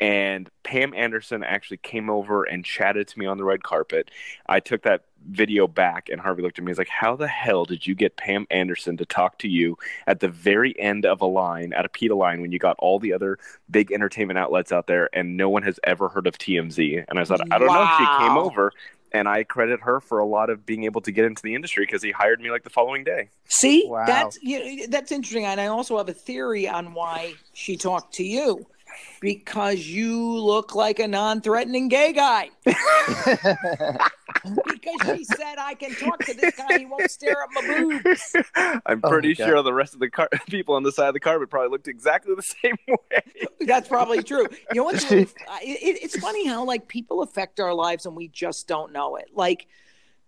and 0.00 0.48
Pam 0.62 0.94
Anderson 0.94 1.42
actually 1.42 1.78
came 1.78 2.08
over 2.08 2.44
and 2.44 2.64
chatted 2.64 3.08
to 3.08 3.18
me 3.18 3.26
on 3.26 3.36
the 3.36 3.44
red 3.44 3.62
carpet. 3.62 4.10
I 4.46 4.60
took 4.60 4.82
that 4.82 5.04
video 5.28 5.66
back, 5.66 6.08
and 6.08 6.20
Harvey 6.20 6.42
looked 6.42 6.58
at 6.58 6.64
me. 6.64 6.70
He's 6.70 6.78
like, 6.78 6.88
"How 6.88 7.16
the 7.16 7.26
hell 7.26 7.64
did 7.64 7.86
you 7.86 7.94
get 7.94 8.16
Pam 8.16 8.46
Anderson 8.50 8.96
to 8.98 9.04
talk 9.04 9.38
to 9.38 9.48
you 9.48 9.76
at 10.06 10.20
the 10.20 10.28
very 10.28 10.78
end 10.78 11.04
of 11.04 11.20
a 11.20 11.26
line 11.26 11.72
at 11.72 11.84
a 11.84 11.88
PETA 11.88 12.14
line 12.14 12.40
when 12.40 12.52
you 12.52 12.58
got 12.58 12.76
all 12.78 12.98
the 12.98 13.12
other 13.12 13.38
big 13.70 13.90
entertainment 13.90 14.38
outlets 14.38 14.70
out 14.70 14.86
there, 14.86 15.08
and 15.12 15.36
no 15.36 15.48
one 15.48 15.62
has 15.64 15.80
ever 15.84 16.08
heard 16.08 16.26
of 16.26 16.38
TMZ?" 16.38 17.04
And 17.08 17.18
I 17.18 17.24
said, 17.24 17.40
"I 17.50 17.58
don't 17.58 17.68
wow. 17.68 17.84
know." 17.84 17.98
She 17.98 18.24
came 18.24 18.38
over, 18.38 18.72
and 19.12 19.28
I 19.28 19.42
credit 19.42 19.80
her 19.80 20.00
for 20.00 20.20
a 20.20 20.26
lot 20.26 20.50
of 20.50 20.64
being 20.64 20.84
able 20.84 21.00
to 21.00 21.10
get 21.10 21.24
into 21.24 21.42
the 21.42 21.54
industry 21.54 21.84
because 21.84 22.02
he 22.02 22.12
hired 22.12 22.40
me 22.40 22.50
like 22.50 22.62
the 22.62 22.70
following 22.70 23.02
day. 23.02 23.30
See, 23.48 23.84
wow. 23.88 24.04
that's 24.06 24.38
you 24.42 24.58
know, 24.58 24.86
that's 24.88 25.10
interesting, 25.10 25.44
and 25.44 25.60
I 25.60 25.66
also 25.66 25.96
have 25.96 26.08
a 26.08 26.14
theory 26.14 26.68
on 26.68 26.94
why 26.94 27.34
she 27.52 27.76
talked 27.76 28.14
to 28.14 28.24
you 28.24 28.66
because 29.20 29.86
you 29.86 30.38
look 30.38 30.74
like 30.74 30.98
a 30.98 31.08
non-threatening 31.08 31.88
gay 31.88 32.12
guy. 32.12 32.50
because 32.64 32.76
she 35.16 35.24
said 35.24 35.56
I 35.58 35.74
can 35.74 35.94
talk 35.94 36.24
to 36.24 36.34
this 36.34 36.54
guy, 36.56 36.78
he 36.78 36.86
won't 36.86 37.10
stare 37.10 37.42
at 37.42 37.48
my 37.52 37.60
boobs. 37.66 38.36
I'm 38.86 39.00
oh 39.02 39.08
pretty 39.08 39.36
oh 39.40 39.46
sure 39.46 39.62
the 39.62 39.72
rest 39.72 39.94
of 39.94 40.00
the 40.00 40.10
car- 40.10 40.28
people 40.48 40.74
on 40.74 40.82
the 40.82 40.92
side 40.92 41.08
of 41.08 41.14
the 41.14 41.20
carpet 41.20 41.48
probably 41.50 41.70
looked 41.70 41.88
exactly 41.88 42.34
the 42.34 42.42
same 42.62 42.76
way. 42.86 43.22
That's 43.60 43.88
probably 43.88 44.22
true. 44.22 44.46
You 44.72 44.76
know 44.76 44.84
what's 44.84 45.10
really, 45.10 45.24
it, 45.62 45.98
it's 46.02 46.18
funny 46.18 46.46
how 46.46 46.64
like 46.64 46.88
people 46.88 47.22
affect 47.22 47.60
our 47.60 47.74
lives 47.74 48.06
and 48.06 48.16
we 48.16 48.28
just 48.28 48.68
don't 48.68 48.92
know 48.92 49.16
it. 49.16 49.30
Like 49.34 49.66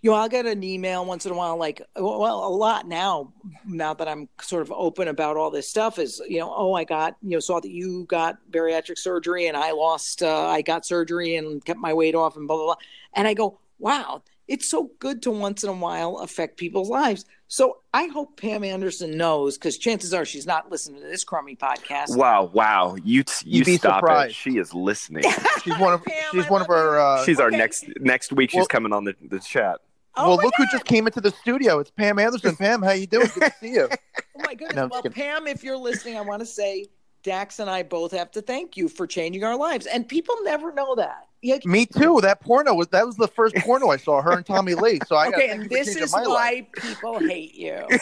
you 0.02 0.11
know, 0.11 0.16
I'll 0.16 0.28
get 0.28 0.47
an 0.47 0.62
email 0.64 1.04
once 1.04 1.26
in 1.26 1.33
a 1.33 1.35
while, 1.35 1.57
like, 1.59 1.83
well, 1.97 2.47
a 2.47 2.49
lot 2.49 2.88
now, 2.88 3.33
now 3.66 3.92
that 3.95 4.09
I'm 4.09 4.28
sort 4.40 4.62
of 4.62 4.73
open 4.73 5.09
about 5.09 5.37
all 5.37 5.50
this 5.50 5.69
stuff 5.69 5.99
is, 5.99 6.23
you 6.28 6.38
know, 6.40 6.52
oh, 6.57 6.73
I 6.73 6.85
got, 6.85 7.16
you 7.23 7.30
know, 7.30 7.40
saw 7.40 7.61
that 7.61 7.71
you 7.71 8.04
got 8.09 8.38
bariatric 8.50 8.99
surgery 8.99 9.47
and 9.47 9.57
I 9.57 9.73
lost, 9.73 10.23
uh, 10.23 10.47
I 10.49 10.62
got 10.62 10.87
surgery 10.87 11.37
and 11.37 11.62
kept 11.64 11.78
my 11.80 11.92
weight 11.92 12.14
off 12.14 12.37
and 12.37 12.49
blah, 12.49 12.57
blah, 12.57 12.64
blah. 12.66 12.76
And 13.14 13.28
I 13.28 13.35
go, 13.35 13.59
wow, 13.78 14.23
it's 14.49 14.69
so 14.69 14.90
good 15.00 15.23
to 15.23 15.30
once 15.30 15.62
in 15.64 15.69
a 15.69 15.75
while 15.75 16.19
affect 16.19 16.57
people's 16.57 16.88
lives. 16.88 17.25
So 17.49 17.78
I 17.92 18.07
hope 18.07 18.40
Pam 18.40 18.62
Anderson 18.64 19.16
knows 19.16 19.59
because 19.59 19.76
chances 19.76 20.14
are 20.14 20.25
she's 20.25 20.47
not 20.47 20.71
listening 20.71 21.02
to 21.02 21.09
this 21.09 21.25
crummy 21.25 21.57
podcast. 21.57 22.16
Wow, 22.16 22.45
wow. 22.52 22.97
You 23.04 23.25
t- 23.25 23.33
you 23.50 23.64
be 23.64 23.76
stop 23.76 23.99
surprised. 23.99 24.30
it. 24.30 24.35
She 24.37 24.57
is 24.57 24.73
listening. 24.73 25.25
She's 25.64 25.76
one 25.78 25.92
of 25.92 26.04
Pam, 26.04 26.16
she's 26.33 26.47
I 26.47 26.49
one 26.49 26.62
of 26.62 26.69
love 26.69 26.78
our. 26.78 27.00
Uh, 27.00 27.25
She's 27.25 27.40
our 27.40 27.50
next 27.50 27.87
next 27.99 28.33
week 28.33 28.50
she's 28.50 28.59
Well- 28.59 28.66
coming 28.66 28.92
on 28.92 29.04
the, 29.04 29.14
the 29.28 29.40
chat. 29.40 29.80
Oh 30.21 30.29
well, 30.29 30.37
look 30.37 30.55
God. 30.57 30.67
who 30.67 30.67
just 30.73 30.85
came 30.85 31.07
into 31.07 31.21
the 31.21 31.31
studio. 31.31 31.79
It's 31.79 31.91
Pam 31.91 32.19
Anderson. 32.19 32.57
Pam, 32.57 32.83
how 32.83 32.93
you 32.93 33.07
doing? 33.07 33.29
Good 33.35 33.43
to 33.43 33.53
see 33.61 33.73
you. 33.73 33.89
Oh 33.91 34.43
my 34.47 34.55
goodness. 34.55 34.77
No, 34.77 34.89
well, 34.89 35.03
Pam, 35.03 35.47
if 35.47 35.65
you're 35.65 35.77
listening, 35.77 36.17
I 36.17 36.21
want 36.21 36.41
to 36.41 36.47
say 36.47 36.87
Dax 37.23 37.59
and 37.59 37.69
I 37.69 37.83
both 37.83 38.12
have 38.12 38.31
to 38.33 38.43
thank 38.43 38.77
you 38.77 38.89
for 38.89 39.07
changing 39.07 39.45
our 39.45 39.57
lives. 39.57 39.87
And 39.87 40.09
people 40.09 40.37
never 40.43 40.73
know 40.73 40.95
that. 40.95 41.27
Yeah, 41.43 41.59
Me 41.65 41.87
too. 41.87 42.21
That 42.21 42.41
porno 42.41 42.75
was 42.75 42.89
that 42.89 43.07
was 43.07 43.17
the 43.17 43.29
first 43.29 43.57
porno 43.57 43.89
I 43.89 43.97
saw. 43.97 44.21
Her 44.21 44.33
and 44.33 44.45
Tommy 44.45 44.75
Lee. 44.75 45.00
So 45.07 45.17
I 45.17 45.29
okay, 45.29 45.50
and 45.50 45.71
this 45.71 45.97
is 45.97 46.12
why 46.12 46.67
people 46.75 47.19
hate 47.19 47.55
you. 47.55 47.87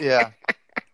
Yeah. 0.00 0.30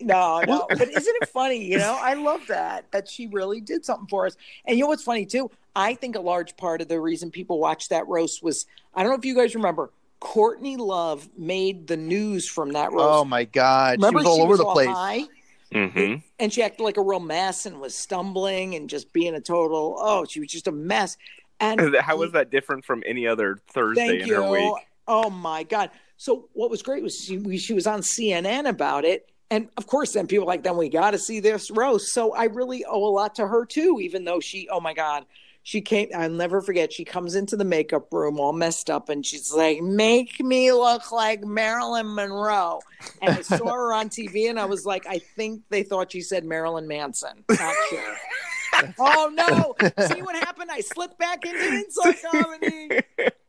No, 0.01 0.41
no, 0.47 0.67
but 0.71 0.89
isn't 0.89 1.17
it 1.23 1.29
funny? 1.29 1.63
You 1.63 1.79
know, 1.79 1.99
I 2.01 2.15
love 2.15 2.41
that 2.49 2.91
that 2.93 3.09
she 3.09 3.27
really 3.27 3.61
did 3.61 3.85
something 3.85 4.07
for 4.09 4.27
us. 4.27 4.37
And 4.65 4.77
you 4.77 4.85
know 4.85 4.89
what's 4.89 5.03
funny 5.03 5.27
too? 5.27 5.51
I 5.75 5.95
think 5.95 6.17
a 6.17 6.21
large 6.21 6.57
part 6.57 6.81
of 6.81 6.89
the 6.89 6.99
reason 6.99 7.31
people 7.31 7.59
watched 7.59 7.91
that 7.91 8.09
roast 8.09 8.43
was 8.43 8.67
I 8.95 9.03
don't 9.03 9.13
know 9.13 9.19
if 9.19 9.25
you 9.27 9.35
guys 9.35 9.55
remember. 9.55 9.91
Courtney 10.21 10.77
Love 10.77 11.29
made 11.37 11.87
the 11.87 11.97
news 11.97 12.49
from 12.49 12.73
that 12.73 12.93
roast. 12.93 13.05
Oh 13.07 13.25
my 13.25 13.45
God. 13.45 13.99
Remember 13.99 14.21
she 14.21 14.27
was 14.27 14.39
all 14.39 14.43
over 14.43 14.57
the 14.57 14.65
all 14.65 14.73
place. 14.75 14.89
high? 14.89 15.25
Mm-hmm. 15.73 16.21
and 16.39 16.53
she 16.53 16.63
acted 16.63 16.85
like 16.85 16.97
a 16.97 17.03
real 17.03 17.19
mess 17.19 17.67
and 17.67 17.81
was 17.81 17.93
stumbling 17.93 18.77
and 18.77 18.89
just 18.89 19.13
being 19.13 19.35
a 19.35 19.41
total 19.41 19.97
oh 19.99 20.25
she 20.25 20.39
was 20.39 20.49
just 20.49 20.69
a 20.69 20.73
mess 20.73 21.17
and 21.59 21.97
How 22.01 22.17
was 22.17 22.31
that 22.33 22.51
different 22.51 22.85
from 22.85 23.03
any 23.05 23.27
other 23.27 23.59
Thursday 23.73 24.07
thank 24.07 24.23
in 24.23 24.29
you 24.29 24.35
her 24.37 24.49
week? 24.49 24.73
oh 25.09 25.29
my 25.29 25.65
god 25.65 25.91
so 26.19 26.49
what 26.53 26.71
was 26.71 26.83
great 26.83 27.03
was 27.03 27.17
she, 27.17 27.59
she 27.59 27.75
was 27.75 27.89
on 27.89 28.01
cnn 28.01 28.69
about 28.69 29.05
it 29.05 29.29
and 29.51 29.69
of 29.77 29.89
course 29.89 30.13
then 30.13 30.29
people 30.29 30.47
were 30.47 30.53
like 30.53 30.63
then 30.63 30.77
we 30.77 30.89
got 30.89 31.11
to 31.11 31.19
see 31.19 31.41
this 31.41 31.69
roast 31.73 32.15
so 32.15 32.33
i 32.33 32.45
really 32.45 32.85
owe 32.85 33.05
a 33.05 33.11
lot 33.11 33.35
to 33.35 33.47
her 33.47 33.67
too 33.67 33.99
even 34.01 34.25
though 34.25 34.39
she 34.39 34.69
oh 34.71 34.81
my 34.81 34.95
god 34.95 35.27
she 35.67 35.81
came 35.81 36.09
i'll 36.17 36.31
never 36.31 36.61
forget 36.61 36.93
she 36.93 37.05
comes 37.05 37.35
into 37.35 37.57
the 37.57 37.65
makeup 37.65 38.13
room 38.13 38.39
all 38.39 38.53
messed 38.53 38.89
up 38.89 39.09
and 39.09 39.27
she's 39.27 39.53
like 39.53 39.83
make 39.83 40.39
me 40.39 40.73
look 40.73 41.11
like 41.11 41.43
marilyn 41.45 42.15
monroe. 42.15 42.79
And 43.21 43.35
i 43.35 43.43
saw 43.43 43.73
her 43.73 43.93
on 43.93 44.09
tv 44.09 44.49
and 44.49 44.61
i 44.61 44.65
was 44.65 44.87
like 44.87 45.05
i 45.09 45.19
think 45.19 45.63
they 45.69 45.83
thought 45.83 46.13
she 46.13 46.21
said 46.21 46.45
marilyn 46.45 46.87
manson 46.87 47.45
not 47.51 47.75
sure 47.91 48.17
oh 48.99 49.31
no 49.35 49.75
see 50.07 50.23
what 50.23 50.35
happened 50.37 50.71
i 50.71 50.81
slipped 50.81 51.19
back 51.19 51.45
into 51.45 51.67
insult 51.67 52.17
comedy 52.33 53.01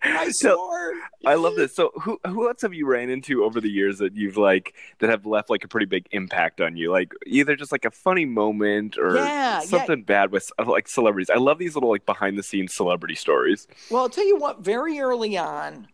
i 0.04 0.30
So- 0.30 0.56
swore 0.56 0.94
I 1.26 1.34
love 1.34 1.56
this. 1.56 1.76
So, 1.76 1.92
who 2.02 2.18
who 2.26 2.48
else 2.48 2.62
have 2.62 2.74
you 2.74 2.86
ran 2.88 3.10
into 3.10 3.44
over 3.44 3.60
the 3.60 3.68
years 3.70 3.98
that 3.98 4.16
you've 4.16 4.38
like 4.38 4.74
that 5.00 5.10
have 5.10 5.26
left 5.26 5.50
like 5.50 5.66
a 5.66 5.68
pretty 5.68 5.88
big 5.88 6.06
impact 6.12 6.62
on 6.62 6.78
you? 6.78 6.90
Like 6.90 7.12
either 7.26 7.56
just 7.58 7.72
like 7.74 7.84
a 7.84 7.92
funny 7.92 8.24
moment 8.24 8.98
or 8.98 9.16
Yeah, 9.16 9.24
yeah. 9.26 9.60
something 9.62 10.04
bad 10.04 10.32
with 10.32 10.50
uh, 10.58 10.64
like 10.66 10.88
celebrities. 10.88 11.30
I 11.30 11.38
love 11.38 11.58
these 11.58 11.76
little 11.76 11.90
like 11.90 12.06
behind 12.06 12.38
the 12.38 12.44
scenes 12.44 12.74
celebrity 12.74 13.16
stories. 13.16 13.68
Well, 13.92 14.04
I'll 14.04 14.10
tell 14.10 14.26
you 14.26 14.38
what, 14.38 14.62
very 14.64 15.00
early 15.00 15.38
on, 15.38 15.88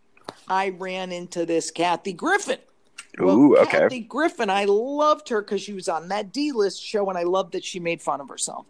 I 0.48 0.70
ran 0.70 1.12
into 1.12 1.48
this 1.48 1.72
Kathy 1.72 2.13
Griffin. 2.13 2.60
Well, 3.18 3.36
Ooh, 3.36 3.58
okay. 3.58 3.80
Kathy 3.80 4.00
Griffin, 4.01 4.51
I 4.51 4.65
loved 4.65 5.30
her 5.30 5.42
because 5.42 5.62
she 5.62 5.74
was 5.74 5.88
on 5.89 6.10
that 6.10 6.32
D 6.32 6.51
list 6.51 6.84
show, 6.84 7.10
and 7.10 7.18
I 7.18 7.24
loved 7.24 7.53
that 7.53 7.63
she 7.63 7.80
made 7.80 8.01
fun 8.03 8.22
of 8.22 8.30
herself. 8.30 8.68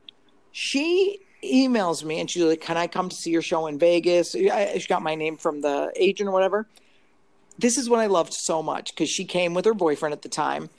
She 0.54 1.20
emails 1.44 2.04
me 2.04 2.20
and 2.20 2.30
she's 2.30 2.44
like, 2.44 2.62
Can 2.62 2.78
I 2.78 2.88
come 2.88 3.10
to 3.10 3.16
see 3.16 3.32
your 3.32 3.42
show 3.42 3.68
in 3.68 3.78
Vegas? 3.80 4.32
She 4.32 4.48
got 4.88 5.02
my 5.02 5.16
name 5.16 5.36
from 5.36 5.62
the 5.62 5.92
agent 5.96 6.30
or 6.30 6.32
whatever. 6.32 6.68
This 7.58 7.78
is 7.78 7.90
what 7.90 8.00
I 8.00 8.06
loved 8.06 8.34
so 8.34 8.64
much 8.64 8.94
because 8.94 9.10
she 9.10 9.26
came 9.26 9.54
with 9.54 9.66
her 9.66 9.74
boyfriend 9.74 10.14
at 10.14 10.22
the 10.22 10.30
time. 10.30 10.70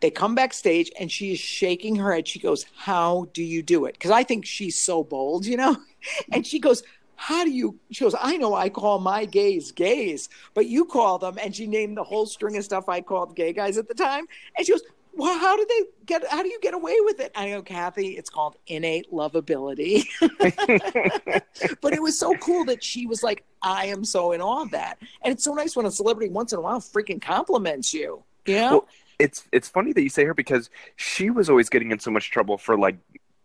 They 0.00 0.10
come 0.10 0.34
backstage 0.34 0.90
and 0.98 1.10
she 1.10 1.32
is 1.32 1.38
shaking 1.38 1.96
her 1.96 2.12
head. 2.12 2.28
She 2.28 2.40
goes, 2.40 2.66
How 2.76 3.26
do 3.32 3.42
you 3.42 3.62
do 3.62 3.86
it? 3.86 3.94
Because 3.94 4.10
I 4.10 4.22
think 4.22 4.44
she's 4.44 4.78
so 4.78 5.02
bold, 5.02 5.46
you 5.46 5.56
know? 5.56 5.76
And 6.32 6.46
she 6.46 6.58
goes, 6.58 6.82
How 7.16 7.44
do 7.44 7.50
you? 7.50 7.78
She 7.90 8.04
goes, 8.04 8.14
I 8.20 8.36
know 8.36 8.54
I 8.54 8.68
call 8.68 8.98
my 8.98 9.24
gays 9.24 9.72
gays, 9.72 10.28
but 10.52 10.66
you 10.66 10.84
call 10.84 11.18
them. 11.18 11.38
And 11.40 11.56
she 11.56 11.66
named 11.66 11.96
the 11.96 12.04
whole 12.04 12.26
string 12.26 12.56
of 12.58 12.64
stuff 12.64 12.88
I 12.88 13.00
called 13.00 13.34
gay 13.34 13.54
guys 13.54 13.78
at 13.78 13.88
the 13.88 13.94
time. 13.94 14.26
And 14.58 14.66
she 14.66 14.72
goes, 14.72 14.82
Well, 15.14 15.38
how 15.38 15.56
do 15.56 15.66
they 15.68 15.84
get, 16.06 16.26
how 16.28 16.42
do 16.42 16.48
you 16.48 16.58
get 16.60 16.74
away 16.74 16.96
with 17.00 17.20
it? 17.20 17.32
I 17.34 17.50
go, 17.50 17.62
Kathy, 17.62 18.16
it's 18.16 18.30
called 18.30 18.56
innate 18.66 19.10
lovability. 19.12 20.06
but 21.80 21.92
it 21.92 22.02
was 22.02 22.18
so 22.18 22.34
cool 22.36 22.64
that 22.64 22.82
she 22.82 23.06
was 23.06 23.22
like, 23.22 23.44
I 23.60 23.86
am 23.86 24.04
so 24.04 24.32
in 24.32 24.40
awe 24.40 24.62
of 24.62 24.70
that. 24.70 24.98
And 25.22 25.32
it's 25.32 25.44
so 25.44 25.52
nice 25.54 25.76
when 25.76 25.86
a 25.86 25.90
celebrity 25.90 26.30
once 26.30 26.52
in 26.52 26.58
a 26.58 26.62
while 26.62 26.80
freaking 26.80 27.20
compliments 27.20 27.92
you. 27.92 28.22
You 28.46 28.56
know? 28.56 28.70
Well, 28.70 28.88
it's 29.18 29.44
it's 29.52 29.68
funny 29.68 29.92
that 29.92 30.02
you 30.02 30.08
say 30.08 30.24
her 30.24 30.34
because 30.34 30.68
she 30.96 31.30
was 31.30 31.48
always 31.48 31.68
getting 31.68 31.92
in 31.92 31.98
so 32.00 32.10
much 32.10 32.30
trouble 32.30 32.58
for 32.58 32.76
like 32.76 32.96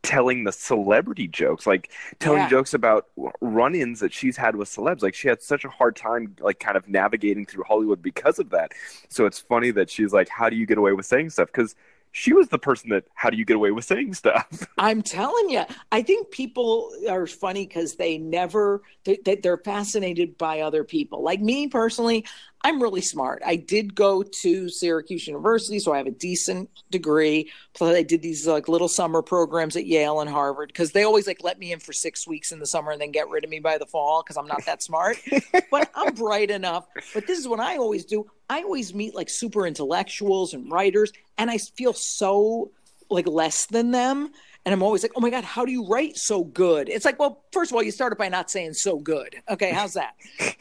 telling 0.07 0.45
the 0.45 0.51
celebrity 0.53 1.27
jokes, 1.27 1.67
like 1.67 1.91
telling 2.19 2.39
Yeah. 2.43 2.49
jokes 2.49 2.73
about 2.73 3.07
run-ins 3.41 3.99
that 3.99 4.13
she's 4.13 4.37
had 4.37 4.55
with 4.55 4.69
celebs. 4.69 5.01
Like 5.03 5.13
she 5.15 5.27
had 5.27 5.41
such 5.41 5.65
a 5.65 5.69
hard 5.69 5.95
time 5.97 6.35
like 6.39 6.59
kind 6.59 6.77
of 6.77 6.87
navigating 6.87 7.45
through 7.45 7.65
Hollywood 7.67 8.01
because 8.01 8.39
of 8.39 8.49
that. 8.51 8.71
So 9.09 9.25
it's 9.25 9.39
funny 9.39 9.71
that 9.71 9.89
she's 9.89 10.13
like, 10.13 10.29
"How 10.29 10.49
do 10.49 10.55
you 10.55 10.65
get 10.65 10.77
away 10.77 10.93
with 10.93 11.05
saying 11.05 11.31
stuff?" 11.31 11.47
Because 11.47 11.75
she 12.13 12.31
was 12.33 12.47
the 12.47 12.57
person 12.57 12.89
that, 12.91 13.03
"How 13.15 13.29
do 13.29 13.37
you 13.37 13.43
get 13.45 13.57
away 13.57 13.71
with 13.71 13.83
saying 13.83 14.13
stuff?" 14.13 14.47
I'm 14.77 15.01
telling 15.01 15.49
you, 15.49 15.63
I 15.91 16.01
think 16.03 16.31
people 16.31 16.89
are 17.09 17.27
funny 17.27 17.67
because 17.67 17.95
they 17.95 18.17
never 18.17 18.81
they, 19.03 19.19
they- 19.25 19.35
they're 19.35 19.57
fascinated 19.57 20.37
by 20.37 20.61
other 20.61 20.83
people. 20.85 21.21
Like 21.21 21.41
me 21.41 21.67
personally, 21.67 22.25
I'm 22.67 22.83
really 22.83 22.99
smart. 22.99 23.41
I 23.45 23.55
did 23.55 23.95
go 23.95 24.21
to 24.21 24.67
Syracuse 24.67 25.25
University, 25.25 25.79
so 25.79 25.93
I 25.93 25.97
have 25.99 26.05
a 26.05 26.11
decent 26.11 26.69
degree. 26.91 27.49
Plus, 27.73 27.95
I 27.95 28.03
did 28.03 28.21
these 28.21 28.45
like 28.45 28.67
little 28.67 28.89
summer 28.89 29.21
programs 29.21 29.77
at 29.77 29.85
Yale 29.85 30.19
and 30.19 30.29
Harvard 30.29 30.67
because 30.67 30.91
they 30.91 31.03
always 31.03 31.27
like 31.27 31.41
let 31.41 31.59
me 31.59 31.71
in 31.71 31.79
for 31.79 31.93
six 31.93 32.27
weeks 32.27 32.51
in 32.51 32.59
the 32.59 32.65
summer 32.65 32.91
and 32.91 32.99
then 32.99 33.13
get 33.13 33.29
rid 33.29 33.45
of 33.45 33.49
me 33.49 33.59
by 33.59 33.77
the 33.77 33.85
fall 33.85 34.21
because 34.21 34.35
I'm 34.35 34.47
not 34.47 34.65
that 34.65 34.83
smart. 34.83 35.15
but 35.71 35.89
I'm 35.95 36.13
bright 36.13 36.51
enough. 36.51 36.85
But 37.13 37.25
this 37.25 37.39
is 37.39 37.47
what 37.47 37.61
I 37.61 37.77
always 37.77 38.03
do. 38.03 38.29
I 38.49 38.63
always 38.63 38.93
meet 38.93 39.15
like 39.15 39.29
super 39.29 39.65
intellectuals 39.65 40.53
and 40.53 40.69
writers, 40.69 41.13
and 41.37 41.49
I 41.49 41.59
feel 41.59 41.93
so 41.93 42.71
like 43.09 43.27
less 43.27 43.67
than 43.67 43.91
them. 43.91 44.33
And 44.67 44.73
I'm 44.73 44.83
always 44.83 45.01
like, 45.01 45.13
oh 45.15 45.21
my 45.21 45.29
God, 45.29 45.45
how 45.45 45.63
do 45.63 45.71
you 45.71 45.87
write 45.87 46.17
so 46.17 46.43
good? 46.43 46.89
It's 46.89 47.05
like, 47.05 47.17
well, 47.19 47.41
first 47.53 47.71
of 47.71 47.75
all, 47.77 47.81
you 47.81 47.89
started 47.89 48.17
by 48.17 48.27
not 48.27 48.51
saying 48.51 48.73
so 48.73 48.99
good. 48.99 49.33
Okay, 49.49 49.71
how's 49.71 49.93
that? 49.93 50.15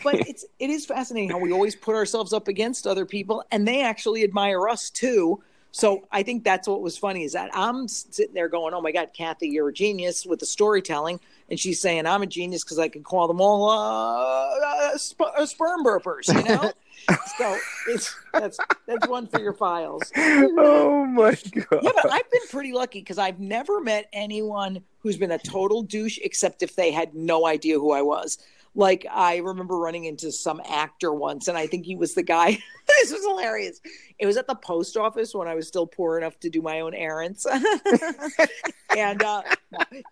but 0.05 0.15
it's 0.29 0.45
it 0.61 0.71
is 0.71 0.87
fascinating 0.87 1.29
how 1.29 1.41
we 1.41 1.51
always 1.51 1.75
put 1.75 1.97
ourselves 1.97 2.33
up 2.33 2.47
against 2.47 2.87
other 2.87 3.05
people 3.05 3.43
and 3.51 3.67
they 3.67 3.83
actually 3.83 4.23
admire 4.23 4.69
us 4.69 4.91
too. 4.91 5.43
So 5.73 6.07
I 6.13 6.23
think 6.23 6.45
that's 6.45 6.69
what 6.69 6.83
was 6.83 6.97
funny 6.97 7.25
is 7.25 7.33
that 7.33 7.51
I'm 7.53 7.89
sitting 7.89 8.33
there 8.33 8.49
going, 8.49 8.75
"Oh 8.75 8.81
my 8.81 8.93
God, 8.93 9.11
Kathy, 9.13 9.49
you're 9.49 9.71
a 9.71 9.73
genius 9.73 10.25
with 10.25 10.39
the 10.39 10.47
storytelling," 10.47 11.19
and 11.49 11.59
she's 11.59 11.81
saying, 11.81 12.07
"I'm 12.07 12.23
a 12.23 12.27
genius 12.27 12.65
because 12.65 12.79
I 12.79 12.89
can 12.89 13.03
call 13.03 13.29
them 13.29 13.41
all 13.41 13.69
uh, 13.71 14.93
uh, 14.93 14.99
sp- 14.99 15.35
uh, 15.37 15.47
sperm 15.47 15.85
burpers," 15.85 16.29
you 16.29 16.43
know. 16.43 16.73
so 17.39 17.59
it's 17.89 18.15
that's 18.33 18.59
that's 18.87 19.07
one 19.07 19.27
for 19.27 19.41
your 19.41 19.53
files. 19.53 20.03
oh 20.17 21.07
my 21.07 21.37
god! 21.53 21.81
Yeah, 21.83 21.91
but 21.95 22.13
I've 22.13 22.31
been 22.31 22.47
pretty 22.51 22.73
lucky 22.73 23.01
because 23.01 23.19
I've 23.19 23.39
never 23.39 23.81
met 23.81 24.09
anyone 24.13 24.83
who's 25.01 25.17
been 25.17 25.33
a 25.33 25.39
total 25.39 25.83
douche 25.83 26.19
except 26.23 26.63
if 26.63 26.75
they 26.75 26.91
had 26.91 27.15
no 27.15 27.47
idea 27.47 27.79
who 27.79 27.93
I 27.93 28.03
was. 28.03 28.39
Like 28.77 29.07
I 29.11 29.39
remember 29.39 29.79
running 29.79 30.05
into 30.05 30.31
some 30.31 30.61
actor 30.69 31.13
once, 31.13 31.49
and 31.49 31.57
I 31.57 31.67
think 31.67 31.87
he 31.87 31.97
was 31.97 32.15
the 32.15 32.23
guy. 32.23 32.51
this 32.87 33.11
was 33.11 33.25
hilarious. 33.25 33.81
It 34.19 34.27
was 34.27 34.37
at 34.37 34.47
the 34.47 34.55
post 34.55 34.99
office 34.99 35.35
when 35.35 35.49
I 35.49 35.55
was 35.55 35.67
still 35.67 35.87
poor 35.87 36.19
enough 36.19 36.39
to 36.41 36.51
do 36.51 36.61
my 36.61 36.81
own 36.81 36.95
errands, 36.95 37.47
and 38.97 39.23
uh, 39.23 39.43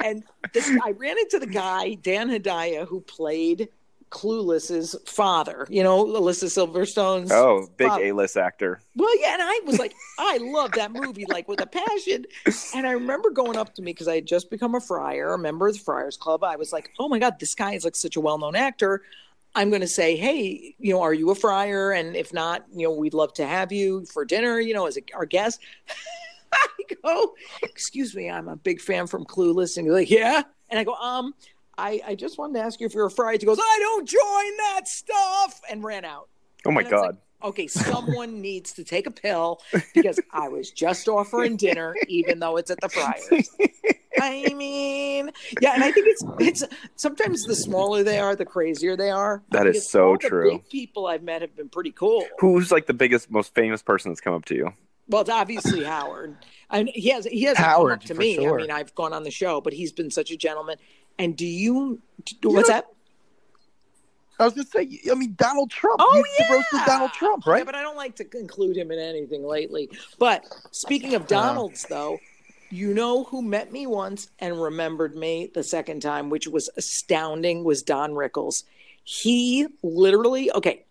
and 0.03 0.25
this, 0.55 0.69
I 0.83 0.93
ran 0.93 1.19
into 1.19 1.39
the 1.39 1.47
guy 1.47 1.95
Dan 1.95 2.31
Hedaya 2.31 2.89
who 2.89 3.03
played 3.03 3.69
Clueless's 4.15 4.95
father. 5.07 5.67
You 5.69 5.83
know, 5.83 6.01
Alicia 6.03 6.47
Silverstone's 6.47 7.33
Oh, 7.33 7.69
big. 7.77 7.91
A-list 7.91 8.37
actor. 8.37 8.81
Well, 8.95 9.21
yeah, 9.21 9.35
and 9.35 9.43
I 9.43 9.61
was 9.67 9.79
like, 9.79 9.93
I 10.19 10.39
love 10.39 10.71
that 10.73 10.93
movie, 10.93 11.27
like 11.29 11.49
with 11.49 11.61
a 11.61 11.67
passion. 11.67 12.25
And 12.75 12.87
I 12.87 12.93
remember 12.93 13.31
going 13.31 13.57
up 13.57 13.75
to 13.75 13.83
me 13.83 13.93
because 13.93 14.07
I 14.09 14.15
had 14.15 14.27
just 14.27 14.51
become 14.51 14.77
a 14.77 14.81
friar, 14.81 15.35
a 15.35 15.39
member 15.39 15.67
of 15.67 15.75
the 15.75 15.81
Friars 15.81 16.17
Club. 16.17 16.45
I 16.45 16.55
was 16.57 16.73
like, 16.73 16.91
oh 17.01 17.09
my 17.09 17.19
God, 17.19 17.39
this 17.41 17.55
guy 17.57 17.75
is 17.75 17.85
like 17.85 17.97
such 17.97 18.15
a 18.17 18.21
well 18.21 18.39
known 18.39 18.55
actor. 18.55 19.03
I'm 19.57 19.69
going 19.71 19.83
to 19.83 19.89
say, 19.89 20.17
hey, 20.17 20.75
you 20.79 20.93
know, 20.93 21.03
are 21.03 21.15
you 21.15 21.31
a 21.31 21.35
friar? 21.35 21.93
And 21.93 22.17
if 22.17 22.33
not, 22.33 22.65
you 22.73 22.87
know, 22.89 22.95
we'd 22.95 23.15
love 23.15 23.33
to 23.35 23.47
have 23.47 23.73
you 23.73 24.05
for 24.07 24.25
dinner, 24.25 24.59
you 24.61 24.75
know, 24.75 24.87
as 24.87 24.97
a, 24.97 25.03
our 25.15 25.27
guest. 25.27 25.61
I 26.53 26.69
go, 27.03 27.35
excuse 27.63 28.15
me, 28.15 28.31
I'm 28.31 28.49
a 28.49 28.57
big 28.57 28.81
fan 28.81 29.07
from 29.09 29.25
Clueless. 29.25 29.77
And 29.77 29.87
you're 29.87 29.95
like, 29.95 30.11
yeah. 30.11 30.43
And 30.71 30.79
I 30.79 30.85
go, 30.85 30.95
um, 30.95 31.35
I, 31.77 32.01
I 32.07 32.15
just 32.15 32.39
wanted 32.39 32.55
to 32.55 32.61
ask 32.61 32.81
you 32.81 32.87
if 32.87 32.95
you're 32.95 33.07
a 33.07 33.11
friar. 33.11 33.33
He 33.33 33.39
goes, 33.39 33.59
I 33.61 33.79
don't 33.81 34.09
join 34.09 34.57
that 34.75 34.89
stuff, 34.89 35.61
and 35.71 35.83
ran 35.83 36.05
out. 36.05 36.29
Oh 36.67 36.71
my 36.71 36.81
And 36.81 36.89
it's 36.89 36.93
like, 36.93 37.03
god! 37.11 37.19
okay, 37.43 37.67
someone 37.67 38.41
needs 38.41 38.73
to 38.75 38.85
take 38.85 39.07
a 39.07 39.11
pill 39.11 39.61
because 39.95 40.19
I 40.33 40.49
was 40.49 40.71
just 40.71 41.09
offering 41.09 41.57
dinner, 41.57 41.95
even 42.09 42.39
though 42.39 42.57
it's 42.57 42.71
at 42.71 42.81
the 42.81 42.89
Friars. 42.89 43.51
I 44.21 44.55
mean, 44.55 45.31
yeah, 45.61 45.75
and 45.75 45.83
I 45.83 45.91
think 45.91 46.07
it's 46.07 46.25
it's 46.39 46.65
sometimes 46.97 47.45
the 47.45 47.55
smaller 47.57 48.03
they 48.05 48.21
are, 48.21 48.37
the 48.37 48.45
crazier 48.45 48.97
they 48.97 49.11
are. 49.11 49.43
That 49.51 49.67
is 49.67 49.91
so 49.91 50.11
all 50.11 50.19
the 50.21 50.29
true. 50.29 50.51
big 50.53 50.69
people 50.69 51.07
I've 51.07 51.23
met 51.25 51.43
have 51.43 51.55
been 51.57 51.69
pretty 51.69 51.91
cool. 51.91 52.25
Who's 52.39 52.71
like 52.71 52.87
the 52.87 52.95
biggest, 52.95 53.31
most 53.31 53.55
famous 53.55 53.83
person 53.83 54.11
that's 54.13 54.21
come 54.21 54.33
up 54.35 54.45
to 54.47 54.55
you? 54.55 54.73
Well, 55.09 55.21
it's 55.23 55.31
obviously 55.31 55.85
Howard. 55.85 56.37
And 56.71 56.89
he 56.95 57.11
has 57.11 57.25
he 57.27 57.43
hasn't 57.43 57.67
Howard, 57.67 57.91
come 57.91 57.93
up 57.99 58.05
to 58.05 58.15
for 58.15 58.21
me. 58.21 58.35
sure. 58.37 58.59
I 58.59 58.63
mean, 58.63 58.71
I've 58.71 58.95
gone 58.95 59.13
on 59.13 59.25
the 59.25 59.31
show, 59.31 59.61
but 59.61 59.73
he's 59.73 59.93
been 59.93 60.11
such 60.11 60.31
a 60.31 60.37
gentleman. 60.37 60.79
And 61.19 61.37
do 61.37 61.47
you? 61.47 62.01
do, 62.41 62.51
What's 62.51 62.69
that? 62.69 62.87
I 64.39 64.45
was 64.45 64.55
gonna 64.55 64.67
say, 64.67 65.01
I 65.11 65.15
mean, 65.15 65.35
Donald 65.37 65.71
Trump. 65.71 66.01
Oh 66.01 66.17
you 66.17 66.25
yeah, 66.41 66.53
roasted 66.53 66.81
Donald 66.87 67.13
Trump, 67.13 67.47
right? 67.47 67.59
Yeah, 67.59 67.65
but 67.65 67.77
I 67.77 67.83
don't 67.83 67.97
like 67.97 68.17
to 68.17 68.39
include 68.39 68.77
him 68.77 68.91
in 68.91 68.99
anything 68.99 69.45
lately. 69.45 69.89
But 70.19 70.45
speaking 70.73 71.15
of 71.15 71.29
Donald's, 71.29 71.85
though, 71.85 72.19
you 72.71 72.93
know 72.95 73.25
who 73.25 73.43
met 73.43 73.71
me 73.71 73.87
once 73.87 74.31
and 74.41 74.61
remembered 74.61 75.15
me 75.15 75.51
the 75.55 75.63
second 75.63 76.01
time, 76.01 76.31
which 76.31 76.49
was 76.49 76.69
astounding, 76.77 77.63
was 77.63 77.83
Don 77.83 78.13
Rickles. 78.13 78.65
He 79.05 79.67
literally, 79.85 80.51
okay, 80.53 80.85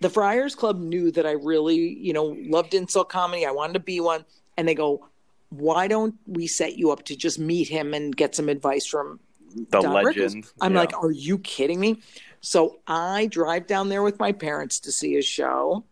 the 0.00 0.08
Friars 0.08 0.54
Club 0.54 0.80
knew 0.80 1.10
that 1.10 1.26
I 1.26 1.32
really, 1.32 1.76
you 1.76 2.14
know, 2.14 2.36
loved 2.48 2.72
insult 2.72 3.10
comedy. 3.10 3.44
I 3.44 3.50
wanted 3.50 3.74
to 3.74 3.80
be 3.80 4.00
one, 4.00 4.24
and 4.56 4.66
they 4.66 4.74
go, 4.74 5.06
"Why 5.50 5.86
don't 5.86 6.14
we 6.26 6.46
set 6.46 6.78
you 6.78 6.90
up 6.90 7.04
to 7.04 7.16
just 7.16 7.38
meet 7.38 7.68
him 7.68 7.92
and 7.92 8.16
get 8.16 8.34
some 8.34 8.48
advice 8.48 8.86
from 8.86 9.20
The 9.54 9.80
Don 9.80 10.04
Rickles. 10.04 10.04
legend. 10.16 10.46
I'm 10.60 10.72
Yeah. 10.74 10.80
like, 10.80 10.96
are 11.02 11.10
you 11.10 11.38
kidding 11.38 11.80
me? 11.80 12.02
So 12.40 12.80
I 12.86 13.26
drive 13.26 13.66
down 13.66 13.88
there 13.88 14.02
with 14.02 14.18
my 14.18 14.32
parents 14.32 14.80
to 14.80 14.92
see 14.92 15.14
his 15.14 15.24
show. 15.24 15.84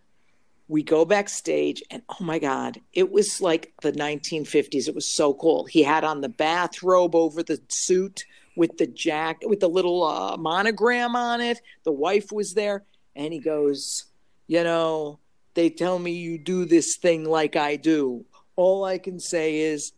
We 0.69 0.83
go 0.83 1.05
backstage, 1.05 1.83
and 1.91 2.03
oh 2.09 2.25
my 2.25 2.39
God, 2.39 2.81
it 2.93 3.11
was 3.11 3.41
like 3.41 3.73
the 3.83 3.93
1950s. 3.93 4.89
It 4.89 4.95
was 4.95 5.07
so 5.07 5.35
cool. 5.35 5.65
He 5.67 5.83
had 5.83 6.03
on 6.05 6.21
the 6.21 6.29
bathrobe 6.29 7.15
over 7.15 7.43
the 7.43 7.61
suit 7.69 8.25
with 8.57 8.77
the 8.79 8.87
jack 8.87 9.43
with 9.45 9.61
the 9.61 9.69
little 9.69 10.03
uh, 10.03 10.37
monogram 10.37 11.15
on 11.17 11.41
it. 11.41 11.61
The 11.85 11.93
wife 11.93 12.33
was 12.33 12.55
there, 12.55 12.85
and 13.17 13.33
he 13.33 13.39
goes, 13.39 14.05
You 14.47 14.63
know, 14.65 15.19
they 15.55 15.69
tell 15.69 15.99
me 15.99 16.13
you 16.13 16.39
do 16.39 16.65
this 16.65 16.97
thing 16.97 17.25
like 17.25 17.57
I 17.57 17.77
do. 17.77 18.25
All 18.57 18.85
I 18.85 18.99
can 18.99 19.19
say 19.21 19.59
is, 19.59 19.93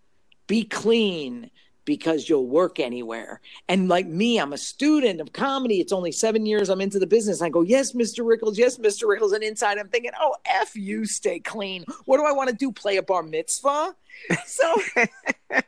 be 0.46 0.64
clean 0.64 1.50
because 1.84 2.28
you'll 2.28 2.46
work 2.46 2.80
anywhere. 2.80 3.40
And 3.68 3.88
like 3.88 4.06
me, 4.06 4.38
I'm 4.38 4.52
a 4.52 4.58
student 4.58 5.20
of 5.20 5.32
comedy. 5.32 5.80
It's 5.80 5.92
only 5.92 6.12
seven 6.12 6.46
years 6.46 6.68
I'm 6.68 6.80
into 6.80 6.98
the 6.98 7.06
business. 7.06 7.42
I 7.42 7.48
go, 7.48 7.62
yes, 7.62 7.92
Mr. 7.92 8.24
Rickles, 8.24 8.56
yes, 8.56 8.78
Mr. 8.78 9.04
Rickles. 9.04 9.34
And 9.34 9.42
inside 9.42 9.78
I'm 9.78 9.88
thinking, 9.88 10.12
oh, 10.20 10.34
F 10.46 10.74
you, 10.76 11.04
stay 11.04 11.40
clean. 11.40 11.84
What 12.04 12.18
do 12.18 12.24
I 12.24 12.32
want 12.32 12.50
to 12.50 12.56
do? 12.56 12.72
Play 12.72 12.96
a 12.96 13.02
bar 13.02 13.22
mitzvah? 13.22 13.94
So, 14.46 14.76
but 14.96 15.64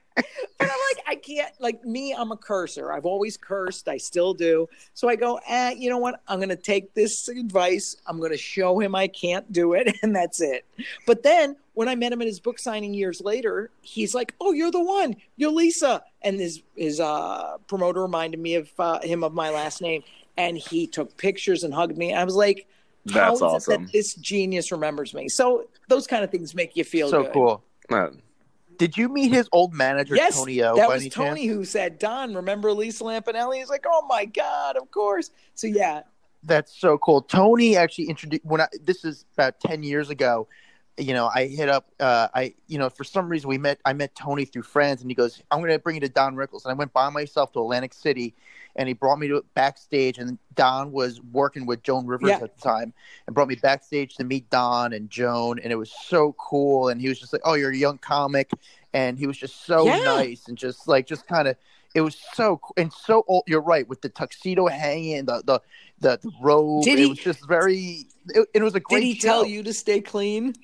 I'm 0.60 0.68
like, 0.68 1.04
I 1.06 1.16
can't, 1.16 1.52
like 1.60 1.84
me, 1.84 2.14
I'm 2.14 2.32
a 2.32 2.36
cursor. 2.36 2.92
I've 2.92 3.06
always 3.06 3.36
cursed. 3.36 3.88
I 3.88 3.96
still 3.96 4.34
do. 4.34 4.68
So 4.94 5.08
I 5.08 5.16
go, 5.16 5.40
eh, 5.46 5.74
you 5.76 5.90
know 5.90 5.98
what? 5.98 6.20
I'm 6.28 6.38
going 6.38 6.48
to 6.48 6.56
take 6.56 6.94
this 6.94 7.28
advice. 7.28 7.96
I'm 8.06 8.18
going 8.18 8.30
to 8.30 8.38
show 8.38 8.78
him 8.78 8.94
I 8.94 9.08
can't 9.08 9.50
do 9.52 9.74
it. 9.74 9.94
And 10.02 10.14
that's 10.14 10.40
it. 10.40 10.64
But 11.04 11.24
then 11.24 11.56
when 11.76 11.88
I 11.90 11.94
met 11.94 12.10
him 12.10 12.22
at 12.22 12.26
his 12.26 12.40
book 12.40 12.58
signing 12.58 12.94
years 12.94 13.20
later, 13.20 13.70
he's 13.82 14.14
like, 14.14 14.34
"Oh, 14.40 14.52
you're 14.52 14.70
the 14.70 14.82
one. 14.82 15.14
You're 15.36 15.50
Lisa." 15.52 16.02
And 16.22 16.40
his 16.40 16.62
his 16.74 17.00
uh, 17.00 17.58
promoter 17.68 18.00
reminded 18.00 18.40
me 18.40 18.54
of 18.54 18.70
uh, 18.78 18.98
him 19.02 19.22
of 19.22 19.34
my 19.34 19.50
last 19.50 19.82
name, 19.82 20.02
and 20.38 20.56
he 20.56 20.86
took 20.86 21.14
pictures 21.18 21.64
and 21.64 21.74
hugged 21.74 21.98
me. 21.98 22.14
I 22.14 22.24
was 22.24 22.34
like, 22.34 22.66
"How 23.12 23.14
That's 23.28 23.36
is 23.36 23.42
awesome. 23.42 23.84
that 23.84 23.92
this 23.92 24.14
genius 24.14 24.72
remembers 24.72 25.12
me?" 25.12 25.28
So 25.28 25.68
those 25.88 26.06
kind 26.06 26.24
of 26.24 26.30
things 26.30 26.54
make 26.54 26.76
you 26.76 26.82
feel 26.84 27.10
so 27.10 27.24
good. 27.24 27.32
cool. 27.34 27.62
Uh, 27.90 28.08
Did 28.78 28.96
you 28.96 29.10
meet 29.10 29.30
his 29.30 29.46
old 29.52 29.74
manager, 29.74 30.16
Yes, 30.16 30.36
Tony 30.38 30.62
O? 30.62 30.76
that 30.76 30.88
by 30.88 30.94
was 30.94 31.02
any 31.02 31.10
Tony 31.10 31.46
chance? 31.46 31.54
who 31.56 31.64
said, 31.66 31.98
"Don, 31.98 32.34
remember 32.34 32.72
Lisa 32.72 33.04
Lampanelli?" 33.04 33.58
He's 33.58 33.68
like, 33.68 33.84
"Oh 33.86 34.06
my 34.08 34.24
god, 34.24 34.78
of 34.78 34.90
course." 34.90 35.30
So 35.54 35.66
yeah, 35.66 36.04
That's 36.42 36.74
so 36.74 36.96
cool. 36.96 37.20
Tony 37.20 37.76
actually 37.76 38.06
introduced 38.08 38.46
when 38.46 38.62
I 38.62 38.68
this 38.82 39.04
is 39.04 39.26
about 39.34 39.60
ten 39.60 39.82
years 39.82 40.08
ago. 40.08 40.48
You 40.98 41.12
know, 41.12 41.30
I 41.34 41.46
hit 41.46 41.68
up. 41.68 41.88
Uh, 42.00 42.28
I 42.34 42.54
you 42.68 42.78
know 42.78 42.88
for 42.88 43.04
some 43.04 43.28
reason 43.28 43.48
we 43.50 43.58
met. 43.58 43.78
I 43.84 43.92
met 43.92 44.14
Tony 44.14 44.46
through 44.46 44.62
friends, 44.62 45.02
and 45.02 45.10
he 45.10 45.14
goes, 45.14 45.42
"I'm 45.50 45.58
going 45.60 45.70
to 45.70 45.78
bring 45.78 45.96
you 45.96 46.00
to 46.00 46.08
Don 46.08 46.36
Rickles." 46.36 46.64
And 46.64 46.70
I 46.70 46.74
went 46.74 46.92
by 46.94 47.10
myself 47.10 47.52
to 47.52 47.60
Atlantic 47.60 47.92
City, 47.92 48.34
and 48.76 48.88
he 48.88 48.94
brought 48.94 49.18
me 49.18 49.28
to 49.28 49.44
backstage. 49.54 50.16
And 50.16 50.38
Don 50.54 50.92
was 50.92 51.20
working 51.32 51.66
with 51.66 51.82
Joan 51.82 52.06
Rivers 52.06 52.30
Yeah. 52.30 52.36
at 52.42 52.56
the 52.56 52.62
time, 52.62 52.94
and 53.26 53.34
brought 53.34 53.48
me 53.48 53.56
backstage 53.56 54.14
to 54.16 54.24
meet 54.24 54.48
Don 54.48 54.94
and 54.94 55.10
Joan, 55.10 55.58
and 55.58 55.70
it 55.70 55.76
was 55.76 55.92
so 56.06 56.34
cool. 56.38 56.88
And 56.88 56.98
he 56.98 57.08
was 57.10 57.20
just 57.20 57.30
like, 57.32 57.42
"Oh, 57.44 57.54
you're 57.54 57.72
a 57.72 57.76
young 57.76 57.98
comic," 57.98 58.50
and 58.94 59.18
he 59.18 59.26
was 59.26 59.36
just 59.36 59.66
so 59.66 59.84
Yeah. 59.84 59.98
nice 60.02 60.48
and 60.48 60.56
just 60.56 60.88
like 60.88 61.06
just 61.06 61.26
kind 61.26 61.46
of. 61.48 61.56
It 61.94 62.02
was 62.02 62.16
so 62.34 62.60
and 62.76 62.92
so 62.92 63.24
old. 63.26 63.44
You're 63.46 63.62
right 63.62 63.88
with 63.88 64.02
the 64.02 64.10
tuxedo 64.10 64.66
hanging, 64.66 65.24
the 65.26 65.42
the 65.46 65.60
the, 66.00 66.18
the 66.22 66.30
robe. 66.42 66.84
Did 66.84 66.98
it 66.98 67.02
he- 67.02 67.06
was 67.06 67.18
just 67.18 67.46
very. 67.48 68.06
It, 68.28 68.48
it 68.54 68.62
was 68.62 68.74
a 68.74 68.80
great. 68.80 69.00
did 69.00 69.06
he 69.06 69.14
show. 69.14 69.28
tell 69.28 69.46
you 69.46 69.62
to 69.62 69.72
stay 69.72 70.00
clean? 70.02 70.54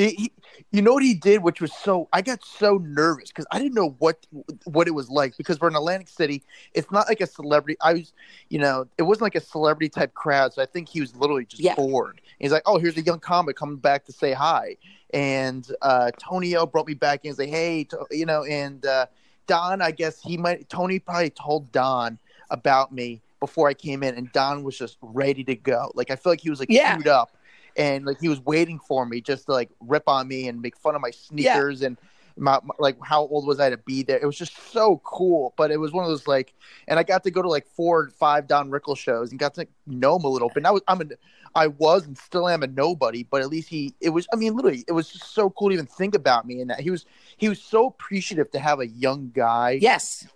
He, 0.00 0.10
he, 0.14 0.32
you 0.72 0.80
know 0.82 0.94
what 0.94 1.02
he 1.02 1.12
did, 1.14 1.42
which 1.42 1.60
was 1.60 1.72
so 1.72 2.08
I 2.12 2.22
got 2.22 2.42
so 2.42 2.78
nervous 2.78 3.28
because 3.28 3.46
I 3.50 3.58
didn't 3.58 3.74
know 3.74 3.96
what 3.98 4.26
what 4.64 4.88
it 4.88 4.92
was 4.92 5.10
like 5.10 5.36
because 5.36 5.60
we're 5.60 5.68
in 5.68 5.76
Atlantic 5.76 6.08
City. 6.08 6.42
It's 6.72 6.90
not 6.90 7.06
like 7.06 7.20
a 7.20 7.26
celebrity. 7.26 7.76
I 7.82 7.92
was, 7.94 8.12
you 8.48 8.58
know, 8.58 8.86
it 8.96 9.02
wasn't 9.02 9.22
like 9.22 9.34
a 9.34 9.40
celebrity 9.40 9.90
type 9.90 10.14
crowd. 10.14 10.54
So 10.54 10.62
I 10.62 10.66
think 10.66 10.88
he 10.88 11.00
was 11.02 11.14
literally 11.14 11.44
just 11.44 11.62
Yeah. 11.62 11.74
bored. 11.74 12.20
He's 12.38 12.50
like, 12.52 12.62
"Oh, 12.64 12.78
here's 12.78 12.96
a 12.96 13.02
young 13.02 13.20
comic 13.20 13.56
coming 13.56 13.76
back 13.76 14.06
to 14.06 14.12
say 14.12 14.32
hi," 14.32 14.76
and 15.12 15.70
uh, 15.82 16.12
Tony 16.18 16.56
O 16.56 16.64
brought 16.64 16.86
me 16.86 16.94
back 16.94 17.24
in 17.24 17.30
and 17.30 17.36
say, 17.36 17.46
"Hey, 17.46 17.84
to, 17.84 18.06
you 18.10 18.24
know," 18.24 18.44
and 18.44 18.84
uh, 18.86 19.06
Don, 19.46 19.82
I 19.82 19.90
guess 19.90 20.20
he 20.22 20.38
might. 20.38 20.68
Tony 20.70 20.98
probably 20.98 21.30
told 21.30 21.70
Don 21.72 22.18
about 22.48 22.90
me 22.90 23.20
before 23.38 23.68
I 23.68 23.74
came 23.74 24.02
in, 24.02 24.14
and 24.14 24.32
Don 24.32 24.62
was 24.62 24.78
just 24.78 24.96
ready 25.02 25.44
to 25.44 25.54
go. 25.56 25.92
Like 25.94 26.10
I 26.10 26.16
feel 26.16 26.32
like 26.32 26.40
he 26.40 26.48
was 26.48 26.60
like 26.60 26.70
Yeah. 26.70 26.94
queued 26.94 27.08
up 27.08 27.36
and 27.80 28.04
like 28.04 28.20
he 28.20 28.28
was 28.28 28.40
waiting 28.40 28.78
for 28.78 29.06
me 29.06 29.20
just 29.20 29.46
to 29.46 29.52
like 29.52 29.70
rip 29.80 30.04
on 30.06 30.28
me 30.28 30.48
and 30.48 30.60
make 30.60 30.76
fun 30.76 30.94
of 30.94 31.00
my 31.00 31.10
sneakers 31.10 31.82
and 31.82 31.96
my, 32.36 32.58
my- 32.62 32.74
like 32.78 32.96
how 33.02 33.22
old 33.22 33.46
was 33.46 33.58
I 33.60 33.70
to 33.70 33.76
be 33.78 34.02
there? 34.02 34.18
It 34.18 34.26
was 34.26 34.36
just 34.38 34.56
so 34.72 35.00
cool. 35.04 35.52
But 35.56 35.70
it 35.70 35.78
was 35.78 35.92
one 35.92 36.04
of 36.04 36.10
those 36.10 36.26
like, 36.28 36.54
and 36.88 36.98
I 36.98 37.02
got 37.02 37.24
to 37.24 37.30
go 37.30 37.42
to 37.42 37.48
like 37.48 37.66
four 37.66 38.00
or 38.00 38.10
five 38.10 38.46
Don 38.46 38.70
Rickles 38.70 38.98
shows 38.98 39.30
and 39.30 39.38
got 39.40 39.54
to 39.54 39.66
know 39.86 40.16
him 40.16 40.24
a 40.24 40.28
little 40.28 40.48
bit. 40.48 40.58
And 40.58 40.66
I 40.66 40.70
was 40.70 40.82
I'm 40.88 41.00
a 41.00 41.04
I 41.54 41.66
was 41.66 42.06
and 42.06 42.16
still 42.16 42.48
am 42.48 42.62
a 42.62 42.66
nobody, 42.66 43.24
but 43.24 43.42
at 43.42 43.48
least 43.48 43.68
he 43.68 43.94
it 44.00 44.10
was 44.10 44.26
I 44.32 44.36
mean 44.36 44.54
literally 44.54 44.84
it 44.86 44.92
was 44.92 45.08
just 45.08 45.34
so 45.34 45.50
cool 45.50 45.68
to 45.68 45.74
even 45.74 45.86
think 45.86 46.14
about 46.14 46.46
me 46.46 46.60
and 46.60 46.70
that 46.70 46.80
he 46.80 46.90
was 46.90 47.04
he 47.36 47.48
was 47.48 47.60
so 47.60 47.86
appreciative 47.86 48.50
to 48.52 48.58
have 48.58 48.80
a 48.80 48.86
young 48.86 49.30
guy 49.34 49.78
Yes. 49.80 50.28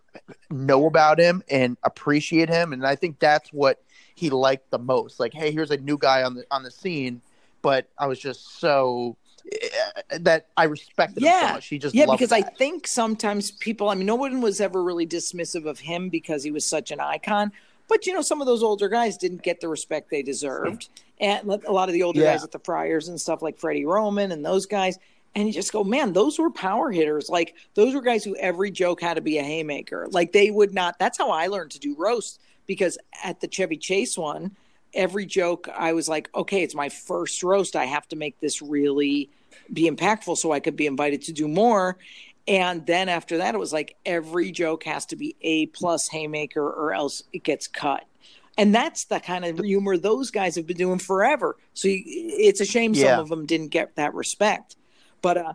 know 0.50 0.86
about 0.86 1.18
him 1.18 1.42
and 1.50 1.76
appreciate 1.82 2.48
him 2.48 2.72
and 2.72 2.86
i 2.86 2.94
think 2.94 3.18
that's 3.18 3.52
what 3.52 3.82
he 4.14 4.30
liked 4.30 4.70
the 4.70 4.78
most 4.78 5.18
like 5.18 5.34
hey 5.34 5.50
here's 5.50 5.72
a 5.72 5.76
new 5.76 5.98
guy 5.98 6.22
on 6.22 6.34
the 6.34 6.44
on 6.52 6.62
the 6.62 6.70
scene 6.70 7.20
but 7.64 7.88
i 7.98 8.06
was 8.06 8.20
just 8.20 8.60
so 8.60 9.16
eh, 9.50 10.18
that 10.20 10.46
i 10.56 10.64
respected 10.64 11.24
him 11.24 11.32
so 11.40 11.52
much 11.54 11.66
he 11.66 11.78
just 11.78 11.94
Yeah, 11.94 12.06
because 12.06 12.30
I 12.30 12.42
think 12.42 12.86
sometimes 12.86 13.50
people, 13.50 13.88
I 13.88 13.94
mean, 13.96 14.06
no 14.06 14.14
one 14.14 14.40
was 14.40 14.60
ever 14.60 14.82
really 14.84 15.06
dismissive 15.06 15.66
of 15.66 15.80
him 15.80 16.08
because 16.10 16.44
he 16.44 16.52
was 16.52 16.64
such 16.64 16.92
an 16.92 17.00
icon. 17.00 17.50
But, 17.88 18.06
you 18.06 18.12
know, 18.14 18.22
some 18.22 18.40
of 18.40 18.46
those 18.46 18.62
older 18.62 18.88
guys 18.88 19.16
didn't 19.16 19.42
get 19.42 19.60
the 19.60 19.68
respect 19.68 20.10
they 20.10 20.22
deserved. 20.22 20.88
And 21.20 21.48
a 21.48 21.72
lot 21.72 21.88
of 21.88 21.92
the 21.92 22.02
older 22.02 22.20
Yeah. 22.20 22.32
guys 22.32 22.44
at 22.44 22.52
the 22.52 22.58
Friars 22.58 23.08
and 23.08 23.20
stuff 23.20 23.42
like 23.42 23.58
Freddie 23.58 23.84
Roman 23.84 24.32
and 24.32 24.44
those 24.44 24.66
guys. 24.66 24.98
And 25.34 25.46
you 25.46 25.52
just 25.52 25.72
go, 25.72 25.84
man, 25.84 26.12
those 26.12 26.38
were 26.38 26.50
power 26.50 26.90
hitters. 26.90 27.28
Like, 27.28 27.54
those 27.74 27.94
were 27.94 28.00
guys 28.00 28.24
who 28.24 28.36
every 28.36 28.70
joke 28.70 29.00
had 29.00 29.14
to 29.14 29.20
be 29.20 29.38
a 29.38 29.42
haymaker. 29.42 30.06
Like, 30.10 30.32
they 30.32 30.50
would 30.50 30.72
not. 30.72 30.98
That's 30.98 31.18
how 31.18 31.30
I 31.30 31.48
learned 31.48 31.72
to 31.72 31.78
do 31.78 31.94
roast 31.98 32.40
because 32.66 32.96
at 33.22 33.40
the 33.40 33.48
Chevy 33.48 33.76
Chase 33.76 34.16
one, 34.16 34.56
every 34.94 35.26
joke 35.26 35.68
I 35.74 35.92
was 35.92 36.08
like, 36.08 36.30
okay, 36.34 36.62
it's 36.62 36.74
my 36.74 36.88
first 36.88 37.42
roast. 37.42 37.76
I 37.76 37.84
have 37.84 38.06
to 38.08 38.16
make 38.16 38.38
this 38.40 38.62
really 38.62 39.30
be 39.72 39.90
impactful 39.90 40.36
so 40.38 40.52
I 40.52 40.60
could 40.60 40.76
be 40.76 40.86
invited 40.86 41.22
to 41.22 41.32
do 41.32 41.48
more. 41.48 41.98
And 42.46 42.86
then 42.86 43.08
after 43.08 43.38
that, 43.38 43.54
it 43.54 43.58
was 43.58 43.72
like 43.72 43.96
every 44.04 44.50
joke 44.50 44.84
has 44.84 45.06
to 45.06 45.16
be 45.16 45.34
A 45.40 45.66
plus 45.66 46.08
haymaker 46.08 46.62
or 46.62 46.92
else 46.92 47.22
it 47.32 47.42
gets 47.42 47.66
cut. 47.66 48.04
And 48.56 48.74
that's 48.74 49.04
the 49.04 49.18
kind 49.18 49.44
of 49.44 49.58
humor 49.58 49.96
those 49.96 50.30
guys 50.30 50.54
have 50.56 50.66
been 50.66 50.76
doing 50.76 50.98
forever. 50.98 51.56
So 51.72 51.88
you, 51.88 52.02
it's 52.06 52.60
a 52.60 52.64
shame 52.64 52.94
Yeah. 52.94 53.16
some 53.16 53.18
of 53.18 53.28
them 53.28 53.46
didn't 53.46 53.68
get 53.68 53.96
that 53.96 54.14
respect. 54.14 54.76
But 55.22 55.38
uh, 55.38 55.52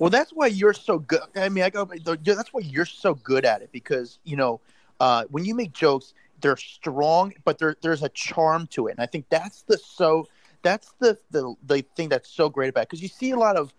well 0.00 0.10
that's 0.10 0.32
why 0.32 0.46
you're 0.46 0.72
so 0.72 0.98
good 0.98 1.20
i 1.36 1.48
mean 1.48 1.62
i 1.62 1.70
go 1.70 1.84
that's 1.84 2.52
why 2.52 2.60
you're 2.62 2.86
so 2.86 3.14
good 3.14 3.44
at 3.44 3.62
it 3.62 3.70
because 3.70 4.18
you 4.24 4.36
know 4.36 4.60
uh 4.98 5.24
when 5.30 5.44
you 5.44 5.54
make 5.54 5.72
jokes 5.72 6.14
they're 6.40 6.56
strong 6.56 7.32
but 7.44 7.58
there, 7.58 7.76
there's 7.82 8.02
a 8.02 8.08
charm 8.10 8.66
to 8.68 8.86
it. 8.88 8.92
And 8.92 9.00
i 9.00 9.06
think 9.06 9.26
that's 9.30 9.62
the 9.62 9.78
so 9.78 10.26
that's 10.62 10.92
the 10.98 11.18
the, 11.30 11.54
the 11.66 11.82
thing 11.96 12.08
that's 12.08 12.28
so 12.28 12.48
great 12.48 12.68
about 12.68 12.82
it. 12.82 12.88
Because 12.90 13.02
you 13.02 13.08
see 13.08 13.30
a 13.30 13.36
lot 13.38 13.56
of 13.56 13.72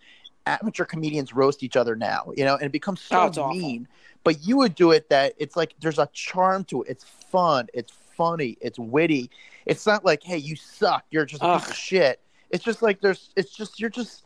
amateur 0.47 0.85
comedians 0.85 1.33
roast 1.33 1.61
each 1.61 1.75
other 1.75 1.95
now 1.95 2.31
you 2.35 2.43
know 2.43 2.55
and 2.55 2.63
it 2.63 2.71
becomes 2.71 2.99
Oh, 3.11 3.31
so 3.31 3.41
awful. 3.43 3.59
mean. 3.59 3.87
But 4.23 4.45
you 4.45 4.57
would 4.57 4.75
do 4.75 4.91
it 4.91 5.09
that 5.09 5.33
it's 5.37 5.55
like 5.55 5.75
there's 5.79 5.97
a 5.99 6.07
charm 6.13 6.63
to 6.65 6.83
it. 6.83 6.89
It's 6.89 7.03
fun. 7.03 7.67
It's 7.73 7.91
funny. 7.91 8.57
It's 8.61 8.77
witty. 8.77 9.29
It's 9.65 9.85
not 9.87 10.05
like 10.05 10.21
hey 10.23 10.37
you 10.37 10.55
suck. 10.55 11.05
You're 11.11 11.25
just 11.25 11.41
a 11.41 11.45
piece 11.53 11.63
Ugh. 11.65 11.69
of 11.69 11.75
shit. 11.75 12.19
It's 12.51 12.63
just 12.63 12.81
like 12.81 13.01
there's 13.01 13.29
it's 13.35 13.55
just 13.55 13.79
you're 13.79 13.89
just 13.89 14.25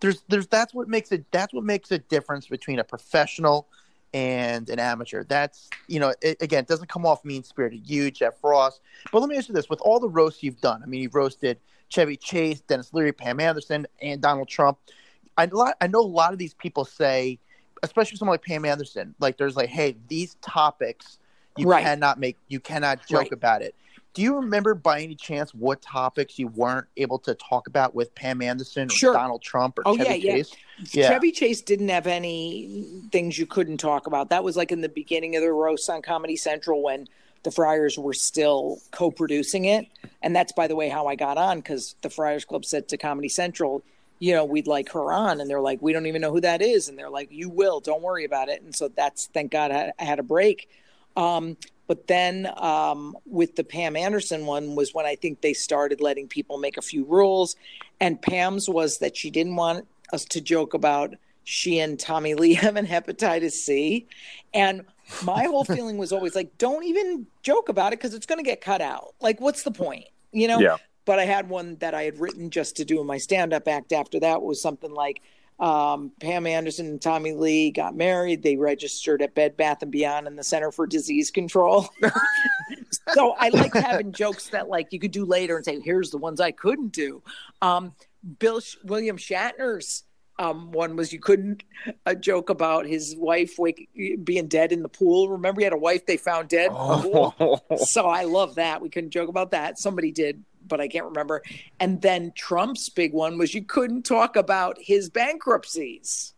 there's 0.00 0.22
there's 0.28 0.46
that's 0.46 0.74
what 0.74 0.88
makes 0.88 1.12
it 1.12 1.24
that's 1.30 1.52
what 1.54 1.64
makes 1.64 1.90
a 1.90 1.98
difference 1.98 2.46
between 2.48 2.78
a 2.78 2.84
professional 2.84 3.68
and 4.12 4.68
an 4.70 4.78
amateur. 4.78 5.24
That's 5.24 5.68
you 5.88 6.00
know 6.00 6.14
it, 6.20 6.36
again 6.40 6.60
it 6.60 6.68
doesn't 6.68 6.88
come 6.88 7.06
off 7.06 7.24
mean 7.24 7.42
spirited. 7.42 7.88
You 7.88 8.10
Jeff 8.10 8.34
Ross, 8.42 8.80
but 9.12 9.20
let 9.20 9.28
me 9.28 9.36
ask 9.36 9.48
you 9.48 9.54
this: 9.54 9.68
with 9.68 9.80
all 9.82 10.00
the 10.00 10.08
roasts 10.08 10.42
you've 10.42 10.60
done, 10.60 10.82
I 10.82 10.86
mean 10.86 11.02
you've 11.02 11.14
roasted 11.14 11.58
Chevy 11.88 12.16
Chase, 12.16 12.60
Denis 12.60 12.92
Leary, 12.94 13.12
Pam 13.12 13.40
Anderson, 13.40 13.86
and 14.00 14.20
Donald 14.20 14.48
Trump. 14.48 14.78
I 15.36 15.48
I 15.80 15.86
know 15.86 16.00
a 16.00 16.02
lot 16.02 16.32
of 16.32 16.38
these 16.38 16.54
people 16.54 16.84
say, 16.84 17.38
especially 17.82 18.16
someone 18.18 18.34
like 18.34 18.44
Pam 18.44 18.64
Anderson, 18.64 19.14
like 19.20 19.36
there's 19.38 19.56
like, 19.56 19.68
hey, 19.68 19.96
these 20.08 20.36
topics 20.42 21.18
you 21.56 21.66
Right. 21.66 21.82
cannot 21.82 22.18
make, 22.18 22.36
you 22.48 22.60
cannot 22.60 23.06
joke 23.06 23.18
Right. 23.22 23.32
about 23.32 23.62
it. 23.62 23.74
Do 24.12 24.22
you 24.22 24.36
remember 24.36 24.74
by 24.74 25.02
any 25.02 25.14
chance 25.14 25.54
what 25.54 25.80
topics 25.82 26.38
you 26.38 26.48
weren't 26.48 26.86
able 26.96 27.18
to 27.20 27.34
talk 27.34 27.68
about 27.68 27.94
with 27.94 28.12
Pam 28.14 28.42
Anderson 28.42 28.88
or 28.88 28.90
Sure. 28.90 29.14
Donald 29.14 29.40
Trump 29.42 29.78
or 29.78 29.82
Oh, 29.86 29.96
Chevy 29.96 30.08
yeah, 30.08 30.14
yeah. 30.14 30.32
Chase? 30.32 30.56
Yeah. 30.92 31.08
Chevy 31.10 31.30
Chase 31.30 31.62
didn't 31.62 31.88
have 31.90 32.06
any 32.08 32.84
things 33.12 33.38
you 33.38 33.46
couldn't 33.46 33.76
talk 33.78 34.06
about. 34.06 34.30
That 34.30 34.42
was 34.42 34.56
like 34.56 34.72
in 34.72 34.80
the 34.80 34.88
beginning 34.88 35.36
of 35.36 35.42
the 35.42 35.52
roast 35.52 35.88
on 35.88 36.02
Comedy 36.02 36.36
Central 36.36 36.82
when 36.82 37.06
the 37.42 37.50
Friars 37.50 37.98
were 37.98 38.12
still 38.12 38.80
co-producing 38.90 39.64
it, 39.64 39.86
and 40.22 40.34
that's 40.36 40.52
by 40.52 40.66
the 40.66 40.76
way 40.76 40.88
how 40.88 41.06
I 41.06 41.14
got 41.14 41.38
on 41.38 41.58
because 41.58 41.94
the 42.02 42.10
Friars 42.10 42.44
Club 42.44 42.64
said 42.64 42.88
to 42.88 42.98
Comedy 42.98 43.28
Central, 43.30 43.82
you 44.18 44.34
know, 44.34 44.44
we'd 44.44 44.66
like 44.66 44.90
her 44.90 45.10
on, 45.12 45.40
and 45.40 45.48
they're 45.48 45.60
like, 45.60 45.80
we 45.80 45.94
don't 45.94 46.04
even 46.06 46.20
know 46.20 46.32
who 46.32 46.42
that 46.42 46.60
is, 46.60 46.88
and 46.88 46.98
they're 46.98 47.08
like, 47.08 47.28
you 47.30 47.48
will, 47.48 47.80
don't 47.80 48.02
worry 48.02 48.24
about 48.26 48.48
it, 48.50 48.60
and 48.60 48.74
so 48.74 48.88
that's 48.88 49.26
thank 49.32 49.52
God 49.52 49.70
I, 49.70 49.92
I 49.98 50.04
had 50.04 50.18
a 50.18 50.22
break. 50.22 50.68
Um, 51.16 51.56
but 51.90 52.06
then 52.06 52.48
um, 52.56 53.16
with 53.26 53.56
the 53.56 53.64
Pam 53.64 53.96
Anderson 53.96 54.46
one 54.46 54.76
was 54.76 54.94
when 54.94 55.06
I 55.06 55.16
think 55.16 55.40
they 55.40 55.52
started 55.52 56.00
letting 56.00 56.28
people 56.28 56.56
make 56.56 56.76
a 56.76 56.82
few 56.82 57.04
rules. 57.04 57.56
And 57.98 58.22
Pam's 58.22 58.68
was 58.68 58.98
that 58.98 59.16
she 59.16 59.28
didn't 59.28 59.56
want 59.56 59.88
us 60.12 60.24
to 60.26 60.40
joke 60.40 60.72
about 60.72 61.16
she 61.42 61.80
and 61.80 61.98
Tommy 61.98 62.34
Lee 62.36 62.54
having 62.54 62.86
hepatitis 62.86 63.54
C. 63.54 64.06
And 64.54 64.84
my 65.24 65.46
whole 65.46 65.64
feeling 65.74 65.98
was 65.98 66.12
always 66.12 66.36
like, 66.36 66.56
don't 66.58 66.84
even 66.84 67.26
joke 67.42 67.68
about 67.68 67.92
it 67.92 67.98
because 67.98 68.14
it's 68.14 68.24
going 68.24 68.38
to 68.38 68.48
get 68.48 68.60
cut 68.60 68.80
out. 68.80 69.16
Like, 69.20 69.40
what's 69.40 69.64
the 69.64 69.72
point? 69.72 70.04
You 70.30 70.46
know? 70.46 70.60
Yeah. 70.60 70.76
But 71.06 71.18
I 71.18 71.24
had 71.24 71.48
one 71.48 71.74
that 71.80 71.92
I 71.92 72.04
had 72.04 72.20
written 72.20 72.50
just 72.50 72.76
to 72.76 72.84
do 72.84 73.00
in 73.00 73.06
my 73.08 73.18
stand 73.18 73.52
up 73.52 73.66
act 73.66 73.92
after 73.92 74.20
that 74.20 74.42
was 74.42 74.62
something 74.62 74.94
like, 74.94 75.22
um, 75.60 76.10
Pam 76.20 76.46
Anderson 76.46 76.86
and 76.86 77.02
Tommy 77.02 77.32
Lee 77.32 77.70
got 77.70 77.94
married. 77.94 78.42
They 78.42 78.56
registered 78.56 79.22
at 79.22 79.34
Bed 79.34 79.56
Bath 79.56 79.82
and 79.82 79.92
Beyond 79.92 80.26
and 80.26 80.38
the 80.38 80.42
Center 80.42 80.72
for 80.72 80.86
Disease 80.86 81.30
Control. 81.30 81.88
so 83.12 83.34
I 83.38 83.50
like 83.50 83.74
having 83.74 84.12
jokes 84.12 84.48
that 84.48 84.68
like 84.68 84.92
you 84.92 84.98
could 84.98 85.10
do 85.10 85.24
later 85.24 85.56
and 85.56 85.64
say, 85.64 85.78
"Here's 85.80 86.10
the 86.10 86.18
ones 86.18 86.40
I 86.40 86.50
couldn't 86.50 86.92
do." 86.92 87.22
Um, 87.60 87.94
Bill 88.38 88.60
Sh- 88.60 88.76
William 88.84 89.18
Shatner's 89.18 90.04
um, 90.40 90.72
one 90.72 90.96
was 90.96 91.12
you 91.12 91.20
couldn't 91.20 91.62
a 92.06 92.16
joke 92.16 92.48
about 92.48 92.86
his 92.86 93.14
wife 93.14 93.58
wake, 93.58 93.90
being 94.24 94.48
dead 94.48 94.72
in 94.72 94.82
the 94.82 94.88
pool. 94.88 95.28
Remember, 95.28 95.60
he 95.60 95.64
had 95.64 95.74
a 95.74 95.78
wife 95.78 96.06
they 96.06 96.16
found 96.16 96.48
dead. 96.48 96.68
in 96.68 96.72
the 96.72 97.30
pool? 97.36 97.64
so 97.84 98.06
I 98.06 98.24
love 98.24 98.54
that. 98.54 98.80
We 98.80 98.88
couldn't 98.88 99.10
joke 99.10 99.28
about 99.28 99.50
that. 99.50 99.78
Somebody 99.78 100.12
did, 100.12 100.42
but 100.70 100.80
I 100.80 100.88
can't 100.88 101.04
remember. 101.04 101.42
And 101.78 102.00
then 102.00 102.32
Trump's 102.32 102.88
big 102.88 103.12
one 103.12 103.36
was 103.36 103.52
you 103.52 103.62
couldn't 103.62 104.04
talk 104.04 104.36
about 104.36 104.78
his 104.80 105.10
bankruptcies. 105.10 106.32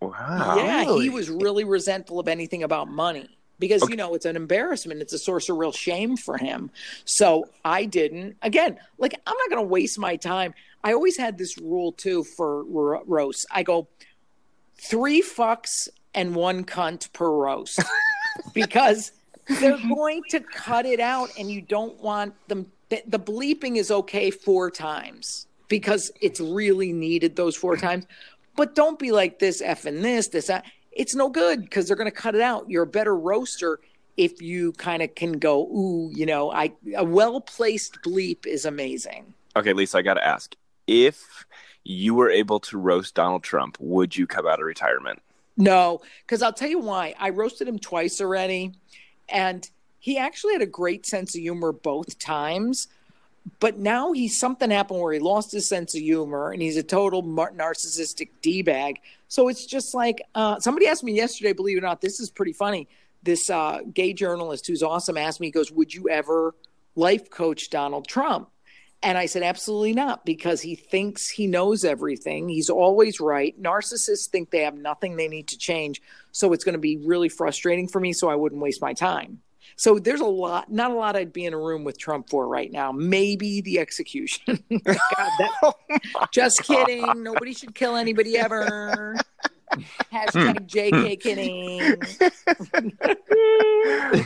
wow. 0.00 0.54
yeah, 0.56 0.84
really? 0.84 1.04
he 1.04 1.10
was 1.10 1.28
really 1.28 1.64
resentful 1.64 2.18
of 2.18 2.28
anything 2.28 2.62
about 2.62 2.88
money 2.88 3.38
because 3.58 3.86
you 3.88 3.96
know 3.96 4.14
it's 4.14 4.24
an 4.24 4.36
embarrassment. 4.36 5.02
It's 5.02 5.12
a 5.12 5.18
source 5.18 5.48
of 5.48 5.56
real 5.56 5.72
shame 5.72 6.16
for 6.16 6.38
him. 6.38 6.70
So 7.04 7.50
I 7.64 7.84
didn't. 7.84 8.36
Again, 8.42 8.78
like 8.98 9.14
I'm 9.26 9.36
not 9.36 9.50
going 9.50 9.62
to 9.62 9.68
waste 9.68 9.98
my 9.98 10.16
time. 10.16 10.54
I 10.82 10.92
always 10.92 11.16
had 11.18 11.36
this 11.36 11.58
rule 11.58 11.92
too 11.92 12.24
for 12.24 12.64
ro- 12.64 13.02
roasts. 13.06 13.44
I 13.50 13.62
go 13.62 13.88
three 14.80 15.22
fucks 15.22 15.88
and 16.14 16.34
one 16.34 16.64
cunt 16.64 17.12
per 17.12 17.28
roast 17.28 17.82
because 18.54 19.12
they're 19.60 19.78
going 19.78 20.22
to 20.30 20.40
cut 20.40 20.86
it 20.86 21.00
out 21.00 21.30
and 21.38 21.50
you 21.50 21.60
don't 21.60 21.98
want 22.00 22.34
them 22.48 22.70
the, 22.88 23.02
the 23.06 23.18
bleeping 23.18 23.76
is 23.76 23.90
okay 23.90 24.30
four 24.30 24.70
times 24.70 25.46
because 25.68 26.10
it's 26.20 26.40
really 26.40 26.92
needed 26.92 27.36
those 27.36 27.56
four 27.56 27.76
times 27.86 28.06
but 28.56 28.74
don't 28.74 28.98
be 28.98 29.12
like 29.12 29.38
this 29.38 29.62
f 29.62 29.84
and 29.84 30.04
this 30.04 30.28
this 30.28 30.46
that 30.46 30.64
it's 30.92 31.14
no 31.14 31.28
good 31.28 31.62
because 31.62 31.86
they're 31.86 31.96
going 31.96 32.10
to 32.10 32.16
cut 32.16 32.34
it 32.34 32.40
out 32.40 32.68
you're 32.68 32.82
a 32.84 32.86
better 32.86 33.16
roaster 33.16 33.80
if 34.16 34.42
you 34.42 34.72
kind 34.72 35.02
of 35.02 35.14
can 35.14 35.32
go 35.32 35.62
ooh 35.66 36.10
you 36.14 36.26
know 36.26 36.50
i 36.50 36.72
a 36.96 37.04
well 37.04 37.40
placed 37.40 37.98
bleep 38.02 38.46
is 38.46 38.64
amazing 38.64 39.34
Okay, 39.58 39.72
Lisa, 39.72 39.98
I 39.98 40.02
got 40.02 40.14
to 40.14 40.24
ask. 40.24 40.54
If 40.86 41.44
you 41.82 42.14
were 42.14 42.30
able 42.30 42.60
to 42.60 42.78
roast 42.78 43.16
Donald 43.16 43.42
Trump, 43.42 43.76
would 43.80 44.16
you 44.16 44.24
come 44.26 44.46
out 44.46 44.60
of 44.60 44.66
retirement? 44.66 45.20
No, 45.56 46.00
because 46.24 46.42
I'll 46.42 46.52
tell 46.52 46.68
you 46.68 46.78
why. 46.78 47.16
I 47.18 47.30
roasted 47.30 47.66
him 47.66 47.80
twice 47.80 48.20
already, 48.20 48.74
and 49.28 49.68
he 50.08 50.16
actually 50.16 50.54
had 50.54 50.62
a 50.62 50.66
great 50.66 51.04
sense 51.04 51.34
of 51.34 51.42
humor 51.42 51.70
both 51.70 52.18
times. 52.18 52.88
But 53.60 53.78
now 53.78 54.12
he's 54.12 54.38
something 54.38 54.70
happened 54.70 55.00
where 55.00 55.12
he 55.12 55.18
lost 55.18 55.52
his 55.52 55.68
sense 55.68 55.94
of 55.94 56.00
humor, 56.00 56.50
and 56.50 56.62
he's 56.62 56.78
a 56.78 56.82
total 56.82 57.22
narcissistic 57.22 58.30
d 58.40 58.62
bag. 58.62 59.00
So 59.28 59.48
it's 59.48 59.66
just 59.66 59.94
like 59.94 60.22
uh, 60.34 60.60
somebody 60.60 60.86
asked 60.86 61.04
me 61.04 61.12
yesterday. 61.12 61.52
Believe 61.52 61.76
it 61.76 61.80
or 61.80 61.86
not, 61.86 62.00
this 62.00 62.20
is 62.20 62.30
pretty 62.30 62.54
funny. 62.54 62.88
This 63.22 63.50
uh, 63.50 63.80
gay 63.92 64.14
journalist 64.14 64.66
who's 64.66 64.82
awesome 64.82 65.18
asked 65.18 65.40
me, 65.40 65.48
he 65.48 65.50
goes, 65.50 65.70
"Would 65.70 65.92
you 65.92 66.08
ever 66.08 66.54
life 66.96 67.30
coach 67.30 67.68
Donald 67.68 68.06
Trump?" 68.06 68.48
And 69.02 69.16
I 69.16 69.26
said, 69.26 69.44
absolutely 69.44 69.92
not, 69.92 70.24
because 70.24 70.60
he 70.60 70.74
thinks 70.74 71.28
he 71.28 71.46
knows 71.46 71.84
everything. 71.84 72.48
He's 72.48 72.68
always 72.68 73.20
right. 73.20 73.54
Narcissists 73.62 74.28
think 74.28 74.50
they 74.50 74.64
have 74.64 74.74
nothing 74.74 75.14
they 75.14 75.28
need 75.28 75.46
to 75.48 75.56
change. 75.56 76.02
So 76.32 76.52
it's 76.52 76.64
going 76.64 76.72
to 76.72 76.80
be 76.80 76.96
really 76.96 77.28
frustrating 77.28 77.86
for 77.86 78.00
me. 78.00 78.12
So 78.12 78.28
I 78.28 78.34
wouldn't 78.34 78.60
waste 78.60 78.82
my 78.82 78.94
time. 78.94 79.40
So 79.76 79.98
there's 79.98 80.20
a 80.20 80.26
lot, 80.26 80.70
not 80.70 80.90
a 80.90 80.94
lot 80.94 81.16
I'd 81.16 81.32
be 81.32 81.44
in 81.44 81.52
a 81.54 81.58
room 81.58 81.84
with 81.84 81.98
Trump 81.98 82.28
for 82.30 82.48
right 82.48 82.70
now. 82.70 82.92
Maybe 82.92 83.60
the 83.60 83.78
execution. 83.78 84.42
God, 84.70 84.82
that, 84.86 85.50
oh 85.62 85.74
just 86.32 86.62
kidding. 86.64 87.22
Nobody 87.22 87.52
should 87.54 87.74
kill 87.74 87.96
anybody 87.96 88.36
ever. 88.38 89.16
Hashtag 90.12 90.66
JK 90.66 91.20
kidding. 91.20 91.96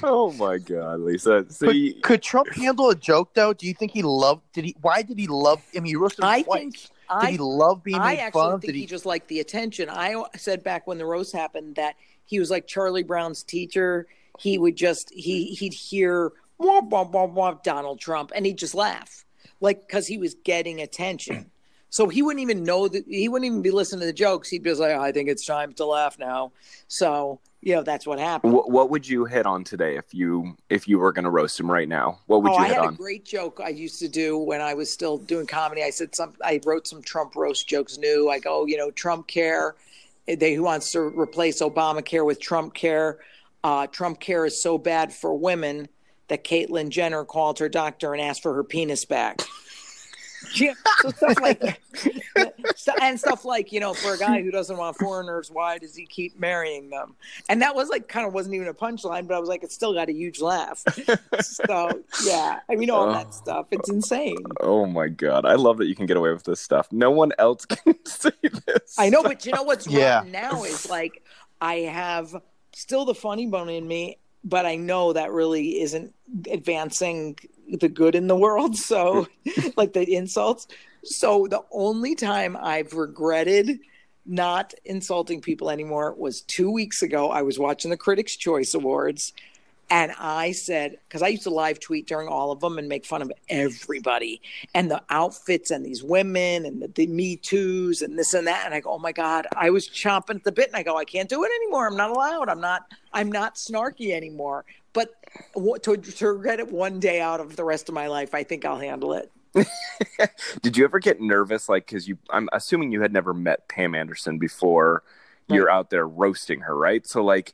oh 0.02 0.32
my 0.38 0.58
God, 0.58 1.00
Lisa. 1.00 1.44
So 1.50 1.66
Could, 1.66 1.76
you, 1.76 1.94
could 2.02 2.22
Trump 2.22 2.54
handle 2.54 2.90
a 2.90 2.94
joke 2.94 3.34
though? 3.34 3.52
Do 3.52 3.66
you 3.66 3.74
think 3.74 3.92
he 3.92 4.02
loved? 4.02 4.42
Did 4.52 4.64
he? 4.66 4.76
Why 4.80 5.02
did 5.02 5.18
he 5.18 5.26
love? 5.26 5.60
I 5.76 5.80
mean, 5.80 5.86
he 5.86 5.96
roasted 5.96 6.24
I 6.24 6.42
twice. 6.42 6.60
think 6.60 6.72
did 6.74 6.90
I 7.10 7.30
he 7.32 7.38
love 7.38 7.82
being 7.82 8.00
I 8.00 8.16
actually 8.16 8.40
fun 8.40 8.60
think 8.60 8.72
Did 8.72 8.74
he, 8.76 8.80
he? 8.82 8.86
just 8.86 9.04
liked 9.04 9.28
the 9.28 9.40
attention. 9.40 9.88
I 9.90 10.22
said 10.36 10.62
back 10.62 10.86
when 10.86 10.98
the 10.98 11.06
roast 11.06 11.32
happened 11.34 11.74
that 11.76 11.96
he 12.24 12.38
was 12.38 12.50
like 12.50 12.66
Charlie 12.66 13.02
Brown's 13.02 13.42
teacher. 13.42 14.06
He 14.42 14.58
would 14.58 14.76
just 14.76 15.12
he 15.14 15.54
he'd 15.54 15.72
hear 15.72 16.32
wah, 16.58 16.80
wah, 16.80 17.04
wah, 17.04 17.24
wah, 17.24 17.54
Donald 17.62 18.00
Trump 18.00 18.32
and 18.34 18.44
he'd 18.44 18.58
just 18.58 18.74
laugh 18.74 19.24
like 19.60 19.86
because 19.86 20.06
he 20.06 20.18
was 20.18 20.34
getting 20.34 20.80
attention. 20.80 21.50
So 21.92 22.08
he 22.08 22.22
wouldn't 22.22 22.40
even 22.40 22.64
know 22.64 22.88
that 22.88 23.04
he 23.06 23.28
wouldn't 23.28 23.44
even 23.44 23.60
be 23.60 23.70
listening 23.70 24.00
to 24.00 24.06
the 24.06 24.14
jokes. 24.14 24.48
He'd 24.48 24.62
be 24.62 24.70
just 24.70 24.80
like, 24.80 24.92
I 24.92 25.12
think 25.12 25.28
it's 25.28 25.44
time 25.44 25.74
to 25.74 25.84
laugh 25.84 26.18
now. 26.18 26.52
So 26.88 27.38
you 27.60 27.74
know 27.74 27.82
that's 27.82 28.06
what 28.06 28.18
happened. 28.18 28.52
what, 28.52 28.70
what 28.70 28.88
would 28.88 29.06
you 29.06 29.24
hit 29.26 29.44
on 29.44 29.62
today 29.62 29.96
if 29.96 30.12
you 30.12 30.56
if 30.68 30.88
you 30.88 30.98
were 30.98 31.12
going 31.12 31.24
to 31.24 31.30
roast 31.30 31.60
him 31.60 31.70
right 31.70 31.88
now? 31.88 32.18
What 32.26 32.42
would 32.42 32.52
oh, 32.52 32.54
you 32.54 32.64
I 32.64 32.68
hit 32.68 32.76
had 32.76 32.86
on? 32.86 32.94
a 32.94 32.96
great 32.96 33.26
joke 33.26 33.60
I 33.62 33.68
used 33.68 33.98
to 33.98 34.08
do 34.08 34.38
when 34.38 34.62
I 34.62 34.72
was 34.72 34.90
still 34.90 35.18
doing 35.18 35.46
comedy. 35.46 35.82
I 35.84 35.90
said 35.90 36.14
some, 36.14 36.32
I 36.42 36.60
wrote 36.64 36.86
some 36.86 37.02
Trump 37.02 37.36
roast 37.36 37.68
jokes 37.68 37.98
new. 37.98 38.30
I 38.30 38.38
go, 38.38 38.62
oh, 38.62 38.66
you 38.66 38.78
know, 38.78 38.90
Trump 38.90 39.28
care. 39.28 39.76
They 40.26 40.54
who 40.54 40.62
wants 40.62 40.90
to 40.92 41.00
replace 41.00 41.60
Obamacare 41.60 42.24
with 42.24 42.40
Trump 42.40 42.74
care. 42.74 43.18
Uh, 43.64 43.86
Trump 43.86 44.18
care 44.20 44.44
is 44.44 44.60
so 44.60 44.76
bad 44.78 45.12
for 45.12 45.34
women 45.34 45.88
that 46.28 46.44
Caitlyn 46.44 46.88
Jenner 46.88 47.24
called 47.24 47.58
her 47.60 47.68
doctor 47.68 48.12
and 48.12 48.20
asked 48.22 48.42
for 48.42 48.54
her 48.54 48.64
penis 48.64 49.04
back. 49.04 49.40
Yeah, 50.56 50.74
so 51.00 51.10
stuff 51.10 51.40
like 51.40 51.80
so- 52.74 52.92
and 53.00 53.18
stuff 53.18 53.44
like 53.44 53.70
you 53.70 53.78
know 53.78 53.94
for 53.94 54.14
a 54.14 54.18
guy 54.18 54.42
who 54.42 54.50
doesn't 54.50 54.76
want 54.76 54.96
foreigners 54.98 55.52
why 55.52 55.78
does 55.78 55.94
he 55.94 56.04
keep 56.04 56.36
marrying 56.38 56.90
them 56.90 57.14
and 57.48 57.62
that 57.62 57.76
was 57.76 57.88
like 57.88 58.08
kind 58.08 58.26
of 58.26 58.34
wasn't 58.34 58.52
even 58.56 58.66
a 58.66 58.74
punchline 58.74 59.28
but 59.28 59.34
i 59.34 59.38
was 59.38 59.48
like 59.48 59.62
it 59.62 59.70
still 59.70 59.94
got 59.94 60.08
a 60.08 60.12
huge 60.12 60.40
laugh 60.40 60.82
so 61.40 62.02
yeah 62.24 62.58
i 62.68 62.74
mean 62.74 62.90
all 62.90 63.06
that 63.12 63.32
stuff 63.42 63.66
it's 63.70 63.88
insane 63.88 64.36
Oh 64.60 64.84
my 64.84 65.06
God, 65.06 65.46
I 65.46 65.54
love 65.54 65.78
that 65.78 65.86
you 65.86 65.94
can 65.94 66.06
get 66.06 66.16
away 66.16 66.32
with 66.32 66.42
this 66.42 66.60
stuff. 66.60 66.88
No 66.90 67.12
one 67.12 67.30
else 67.38 67.64
can 67.66 67.94
say 68.04 68.32
this. 68.42 68.96
i 68.98 69.08
know 69.08 69.22
but 69.22 69.46
you 69.46 69.52
know 69.52 69.62
what's 69.62 69.86
Yeah. 69.86 70.24
now 70.26 70.64
is 70.64 70.90
like 70.90 71.22
i 71.60 71.74
have 71.76 72.34
still 72.74 73.04
the 73.04 73.14
funny 73.14 73.46
bone 73.46 73.68
in 73.68 73.86
me 73.86 74.18
but 74.44 74.66
i 74.66 74.76
know 74.76 75.12
that 75.12 75.30
really 75.30 75.80
isn't 75.80 76.14
advancing 76.50 77.36
the 77.72 77.88
good 77.88 78.14
in 78.14 78.26
the 78.26 78.36
world. 78.36 78.76
So 78.92 79.26
like 79.76 79.92
the 79.92 80.14
insults. 80.14 80.66
So 81.04 81.46
the 81.48 81.62
only 81.70 82.14
time 82.14 82.56
i've 82.60 82.92
regretted 82.92 83.80
not 84.24 84.74
insulting 84.84 85.40
people 85.40 85.70
anymore 85.70 86.14
was 86.16 86.42
two 86.42 86.70
weeks 86.70 87.02
ago. 87.02 87.30
I 87.30 87.42
was 87.42 87.58
watching 87.58 87.90
the 87.90 87.96
critics 87.96 88.36
choice 88.36 88.74
awards 88.74 89.32
And 89.90 90.12
I 90.18 90.52
said, 90.52 90.96
because 91.06 91.22
I 91.22 91.28
used 91.28 91.42
to 91.42 91.50
live 91.50 91.78
tweet 91.78 92.06
during 92.06 92.26
all 92.26 92.50
of 92.50 92.60
them 92.60 92.78
and 92.78 92.88
make 92.88 93.04
fun 93.04 93.20
of 93.20 93.30
everybody 93.50 94.40
and 94.74 94.90
the 94.90 95.02
outfits 95.10 95.70
and 95.70 95.84
these 95.84 96.02
women 96.02 96.64
and 96.64 96.80
the, 96.80 96.88
the 96.88 97.06
Me 97.06 97.36
Too's 97.36 98.00
and 98.00 98.18
this 98.18 98.32
and 98.32 98.46
that. 98.46 98.64
And 98.64 98.74
I 98.74 98.80
go, 98.80 98.92
oh 98.92 98.98
my 98.98 99.12
God, 99.12 99.46
I 99.54 99.70
was 99.70 99.88
chomping 99.88 100.36
at 100.36 100.44
the 100.44 100.52
bit. 100.52 100.68
And 100.68 100.76
I 100.76 100.82
go, 100.82 100.96
I 100.96 101.04
can't 101.04 101.28
do 101.28 101.44
it 101.44 101.50
anymore. 101.62 101.86
I'm 101.86 101.96
not 101.96 102.10
allowed. 102.10 102.48
I'm 102.48 102.60
not, 102.60 102.86
I'm 103.12 103.30
not 103.30 103.56
snarky 103.56 104.12
anymore. 104.12 104.64
But 104.94 105.14
to, 105.82 105.96
to 105.96 106.42
get 106.42 106.58
it 106.58 106.72
one 106.72 106.98
day 106.98 107.20
out 107.20 107.40
of 107.40 107.56
the 107.56 107.64
rest 107.64 107.88
of 107.88 107.94
my 107.94 108.06
life, 108.06 108.34
I 108.34 108.44
think 108.44 108.64
I'll 108.64 108.78
handle 108.78 109.12
it. 109.12 109.30
Did 110.62 110.78
you 110.78 110.84
ever 110.84 110.98
get 110.98 111.20
nervous? 111.20 111.68
Like, 111.68 111.86
because 111.86 112.08
you, 112.08 112.16
I'm 112.30 112.48
assuming 112.52 112.92
you 112.92 113.02
had 113.02 113.12
never 113.12 113.34
met 113.34 113.68
Pam 113.68 113.94
Anderson 113.94 114.38
before 114.38 115.02
you're 115.48 115.70
out 115.70 115.90
there 115.90 116.06
roasting 116.06 116.60
her, 116.60 116.76
right? 116.76 117.06
So, 117.06 117.22
like, 117.22 117.52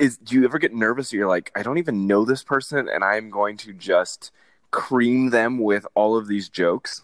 is 0.00 0.16
do 0.18 0.34
you 0.34 0.44
ever 0.44 0.58
get 0.58 0.74
nervous 0.74 1.12
you're 1.12 1.28
like 1.28 1.50
i 1.54 1.62
don't 1.62 1.78
even 1.78 2.06
know 2.06 2.24
this 2.24 2.42
person 2.42 2.88
and 2.88 3.04
i'm 3.04 3.30
going 3.30 3.56
to 3.56 3.72
just 3.72 4.30
cream 4.70 5.30
them 5.30 5.58
with 5.58 5.86
all 5.94 6.16
of 6.16 6.26
these 6.26 6.48
jokes 6.48 7.02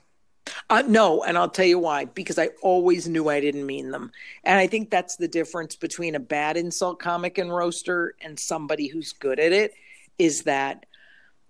uh, 0.70 0.82
no 0.86 1.22
and 1.22 1.38
i'll 1.38 1.48
tell 1.48 1.66
you 1.66 1.78
why 1.78 2.04
because 2.04 2.38
i 2.38 2.48
always 2.62 3.08
knew 3.08 3.28
i 3.28 3.40
didn't 3.40 3.66
mean 3.66 3.90
them. 3.90 4.10
And 4.44 4.58
i 4.58 4.66
think 4.66 4.90
that's 4.90 5.16
the 5.16 5.28
difference 5.28 5.76
between 5.76 6.14
a 6.14 6.20
bad 6.20 6.56
insult 6.56 6.98
comic 6.98 7.38
and 7.38 7.54
roaster 7.54 8.14
and 8.20 8.38
somebody 8.38 8.88
who's 8.88 9.12
good 9.12 9.38
at 9.38 9.52
it 9.52 9.74
is 10.18 10.42
that 10.42 10.86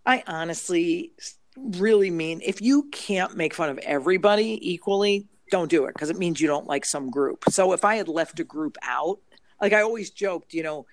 i 0.05 0.23
honestly 0.27 1.13
really 1.57 2.11
mean 2.11 2.41
if 2.45 2.61
you 2.61 2.85
can't 2.91 3.37
make 3.37 3.55
fun 3.55 3.69
of 3.69 3.79
everybody 3.79 4.59
equally 4.61 5.27
don't 5.51 5.71
do 5.71 5.85
it 5.85 5.95
because 5.95 6.11
it 6.11 6.19
means 6.19 6.41
you 6.41 6.49
don't 6.49 6.67
like 6.67 6.85
some 6.85 7.11
group. 7.11 7.45
So 7.51 7.73
if 7.73 7.85
i 7.85 7.97
had 7.97 8.09
left 8.09 8.41
a 8.41 8.45
group 8.45 8.77
out 8.83 9.19
like 9.61 9.73
i 9.73 9.81
always 9.83 10.11
joked 10.11 10.53
you 10.53 10.63
know 10.63 10.87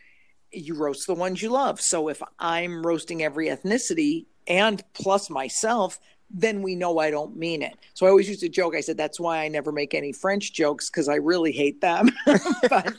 you 0.52 0.76
roast 0.76 1.08
the 1.08 1.14
ones 1.16 1.42
you 1.42 1.50
love. 1.50 1.80
So 1.82 2.08
if 2.08 2.22
I'm 2.40 2.86
roasting 2.86 3.24
every 3.24 3.48
ethnicity 3.48 4.26
and 4.48 4.84
plus 4.94 5.30
myself, 5.30 6.00
then 6.32 6.62
we 6.62 6.76
know 6.76 7.00
I 7.00 7.10
don't 7.10 7.36
mean 7.36 7.62
it. 7.62 7.76
So 7.96 8.06
I 8.06 8.10
always 8.10 8.30
used 8.30 8.42
to 8.42 8.50
joke. 8.50 8.76
I 8.76 8.82
said 8.82 8.98
that's 8.98 9.20
why 9.20 9.40
I 9.40 9.48
never 9.48 9.72
make 9.72 9.96
any 9.96 10.12
French 10.12 10.54
jokes 10.54 10.90
because 10.90 11.10
I 11.10 11.16
really 11.16 11.52
hate 11.52 11.82
them. 11.82 12.12
but, 12.70 12.94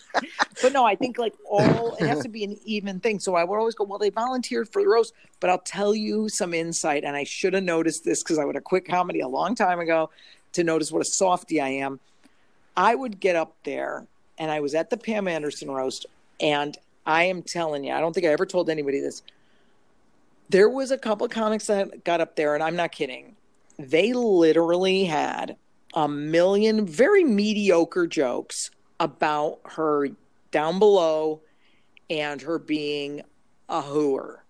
but 0.63 0.73
no, 0.73 0.85
I 0.85 0.97
think 0.97 1.17
like 1.17 1.35
all 1.49 1.95
it 1.95 2.07
has 2.07 2.23
to 2.23 2.29
be 2.29 2.43
an 2.43 2.59
even 2.65 2.99
thing. 2.99 3.21
So 3.21 3.37
I 3.37 3.45
would 3.45 3.57
always 3.57 3.75
go, 3.75 3.85
well, 3.85 4.01
they 4.01 4.11
volunteered 4.11 4.69
for 4.69 4.83
the 4.83 4.89
roast, 4.89 5.15
but 5.39 5.49
I'll 5.49 5.59
tell 5.59 5.95
you 5.95 6.29
some 6.29 6.53
insight, 6.53 7.05
and 7.05 7.17
I 7.17 7.25
should 7.25 7.55
have 7.55 7.63
noticed 7.63 8.05
this 8.05 8.23
because 8.23 8.39
I 8.39 8.45
would 8.45 8.57
have 8.57 8.65
quit 8.65 8.85
comedy 8.85 9.21
a 9.21 9.29
long 9.29 9.55
time 9.55 9.79
ago 9.79 10.11
to 10.53 10.65
notice 10.65 10.91
what 10.91 11.03
a 11.03 11.05
softy 11.05 11.61
I 11.61 11.69
am. 11.69 12.01
I 12.77 12.95
would 12.95 13.21
get 13.21 13.37
up 13.37 13.55
there, 13.65 14.07
and 14.39 14.51
I 14.51 14.61
was 14.61 14.75
at 14.75 14.91
the 14.91 14.97
Pam 14.97 15.29
Anderson 15.29 15.71
roast, 15.71 16.07
and 16.41 16.77
I 17.07 17.25
am 17.25 17.43
telling 17.43 17.85
you, 17.85 17.93
I 17.93 18.01
don't 18.01 18.13
think 18.13 18.27
I 18.27 18.31
ever 18.31 18.47
told 18.47 18.71
anybody 18.71 19.01
this. 19.01 19.23
There 20.49 20.69
was 20.69 20.91
a 20.91 20.99
couple 20.99 21.25
of 21.25 21.33
comics 21.33 21.67
that 21.67 22.05
got 22.05 22.21
up 22.21 22.37
there, 22.37 22.55
and 22.55 22.63
I'm 22.63 22.77
not 22.77 22.93
kidding. 22.93 23.37
They 23.79 24.13
literally 24.13 25.05
had 25.05 25.57
a 25.95 26.09
million 26.09 26.87
very 26.87 27.25
mediocre 27.25 28.07
jokes 28.07 28.71
about 28.99 29.61
her 29.65 30.09
down 30.51 30.79
below 30.79 31.41
and 32.09 32.43
her 32.43 32.59
being 32.59 33.23
a 33.69 33.81
hooer. 33.81 34.45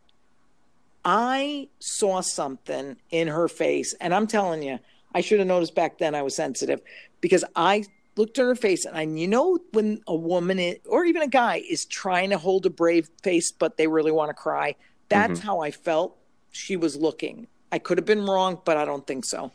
I 1.05 1.69
saw 1.79 2.21
something 2.21 2.97
in 3.11 3.29
her 3.29 3.49
face, 3.49 3.95
and 4.01 4.15
I'm 4.15 4.27
telling 4.27 4.63
you, 4.63 4.79
I 5.15 5.21
should 5.21 5.39
have 5.39 5.49
noticed 5.49 5.75
back 5.75 5.99
then 5.99 6.15
I 6.15 6.23
was 6.23 6.35
sensitive 6.35 6.81
because 7.21 7.45
I 7.57 7.85
looked 8.17 8.39
at 8.39 8.45
her 8.45 8.55
face 8.55 8.85
and 8.85 8.97
I, 8.97 9.03
you 9.03 9.29
know, 9.29 9.59
when 9.73 10.03
a 10.07 10.15
woman 10.15 10.59
is, 10.59 10.79
or 10.87 11.05
even 11.05 11.23
a 11.23 11.29
guy 11.29 11.63
is 11.69 11.85
trying 11.85 12.31
to 12.31 12.39
hold 12.39 12.67
a 12.67 12.71
brave 12.71 13.09
face, 13.23 13.53
but 13.53 13.77
they 13.77 13.87
really 13.87 14.13
want 14.13 14.31
to 14.31 14.35
cry. 14.35 14.75
That's 15.09 15.41
mm-hmm. 15.41 15.47
how 15.47 15.61
I 15.61 15.71
felt 15.71 16.17
she 16.51 16.77
was 16.77 16.97
looking. 16.97 17.47
I 17.73 17.79
could 17.79 17.99
have 17.99 18.07
been 18.07 18.27
wrong, 18.27 18.61
but 18.65 18.77
I 18.77 18.85
don't 18.85 19.07
think 19.07 19.25
so. 19.25 19.53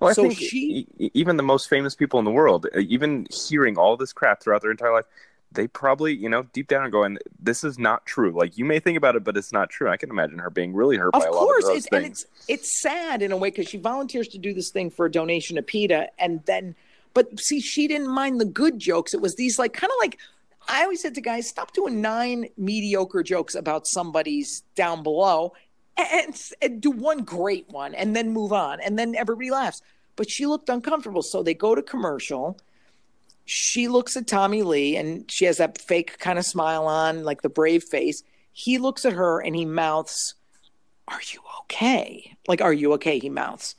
Well, 0.00 0.10
I 0.10 0.12
so 0.12 0.22
think 0.22 0.38
she, 0.38 0.86
even 0.98 1.36
the 1.36 1.42
most 1.42 1.68
famous 1.68 1.94
people 1.94 2.18
in 2.18 2.24
the 2.24 2.30
world, 2.30 2.66
uh, 2.74 2.80
even 2.80 3.26
hearing 3.30 3.76
all 3.76 3.96
this 3.96 4.12
crap 4.12 4.42
throughout 4.42 4.62
their 4.62 4.70
entire 4.70 4.92
life, 4.92 5.06
they 5.50 5.66
probably, 5.66 6.14
you 6.14 6.28
know, 6.28 6.44
deep 6.52 6.68
down 6.68 6.82
are 6.82 6.90
going, 6.90 7.18
"This 7.40 7.64
is 7.64 7.78
not 7.78 8.06
true." 8.06 8.30
Like 8.30 8.58
you 8.58 8.64
may 8.64 8.80
think 8.80 8.96
about 8.96 9.16
it, 9.16 9.24
but 9.24 9.36
it's 9.36 9.52
not 9.52 9.70
true. 9.70 9.88
I 9.88 9.96
can 9.96 10.10
imagine 10.10 10.38
her 10.38 10.50
being 10.50 10.74
really 10.74 10.96
hurt 10.96 11.14
of 11.14 11.22
by 11.22 11.26
a 11.26 11.30
course, 11.30 11.64
lot 11.64 11.70
of 11.70 11.74
those 11.74 11.76
it's, 11.78 11.88
things. 11.88 12.26
It's 12.46 12.48
it's 12.48 12.82
sad 12.82 13.22
in 13.22 13.32
a 13.32 13.36
way 13.36 13.50
because 13.50 13.68
she 13.68 13.78
volunteers 13.78 14.28
to 14.28 14.38
do 14.38 14.52
this 14.52 14.70
thing 14.70 14.90
for 14.90 15.06
a 15.06 15.10
donation 15.10 15.56
to 15.56 15.62
PETA, 15.62 16.10
and 16.18 16.44
then 16.44 16.76
but 17.18 17.40
see, 17.40 17.58
she 17.58 17.88
didn't 17.88 18.06
mind 18.06 18.40
the 18.40 18.44
good 18.44 18.78
jokes. 18.78 19.12
It 19.12 19.20
was 19.20 19.34
these 19.34 19.58
like 19.58 19.72
kind 19.72 19.90
of 19.90 19.96
like 20.00 20.20
I 20.68 20.84
always 20.84 21.02
said 21.02 21.16
to 21.16 21.20
guys, 21.20 21.48
stop 21.48 21.72
doing 21.72 22.00
nine 22.00 22.46
mediocre 22.56 23.24
jokes 23.24 23.56
about 23.56 23.88
somebody's 23.88 24.60
down 24.76 25.02
below 25.02 25.52
and, 25.96 26.40
and, 26.62 26.80
do 26.80 26.92
one 26.92 27.24
great 27.24 27.68
one 27.70 27.96
and 27.96 28.14
then 28.14 28.30
move 28.30 28.52
on. 28.52 28.80
And 28.80 28.96
then 28.96 29.16
everybody 29.16 29.50
laughs. 29.50 29.82
But 30.14 30.30
she 30.30 30.46
looked 30.46 30.68
uncomfortable. 30.68 31.22
So 31.22 31.42
they 31.42 31.54
go 31.54 31.74
to 31.74 31.82
commercial. 31.82 32.56
She 33.46 33.88
looks 33.88 34.16
at 34.16 34.28
Tommy 34.28 34.62
Lee 34.62 34.96
and 34.96 35.28
she 35.28 35.44
has 35.46 35.56
that 35.56 35.80
fake 35.80 36.20
kind 36.20 36.38
of 36.38 36.44
smile 36.44 36.86
on, 36.86 37.24
like 37.24 37.42
the 37.42 37.48
brave 37.48 37.82
face. 37.82 38.22
He 38.52 38.78
looks 38.78 39.04
at 39.04 39.14
her 39.14 39.40
and 39.40 39.56
he 39.56 39.64
mouths, 39.64 40.36
Are 41.08 41.20
you 41.32 41.40
okay? 41.62 42.36
Like, 42.46 42.60
are 42.60 42.72
you 42.72 42.92
okay? 42.92 43.18
He 43.18 43.28
mouths. 43.28 43.74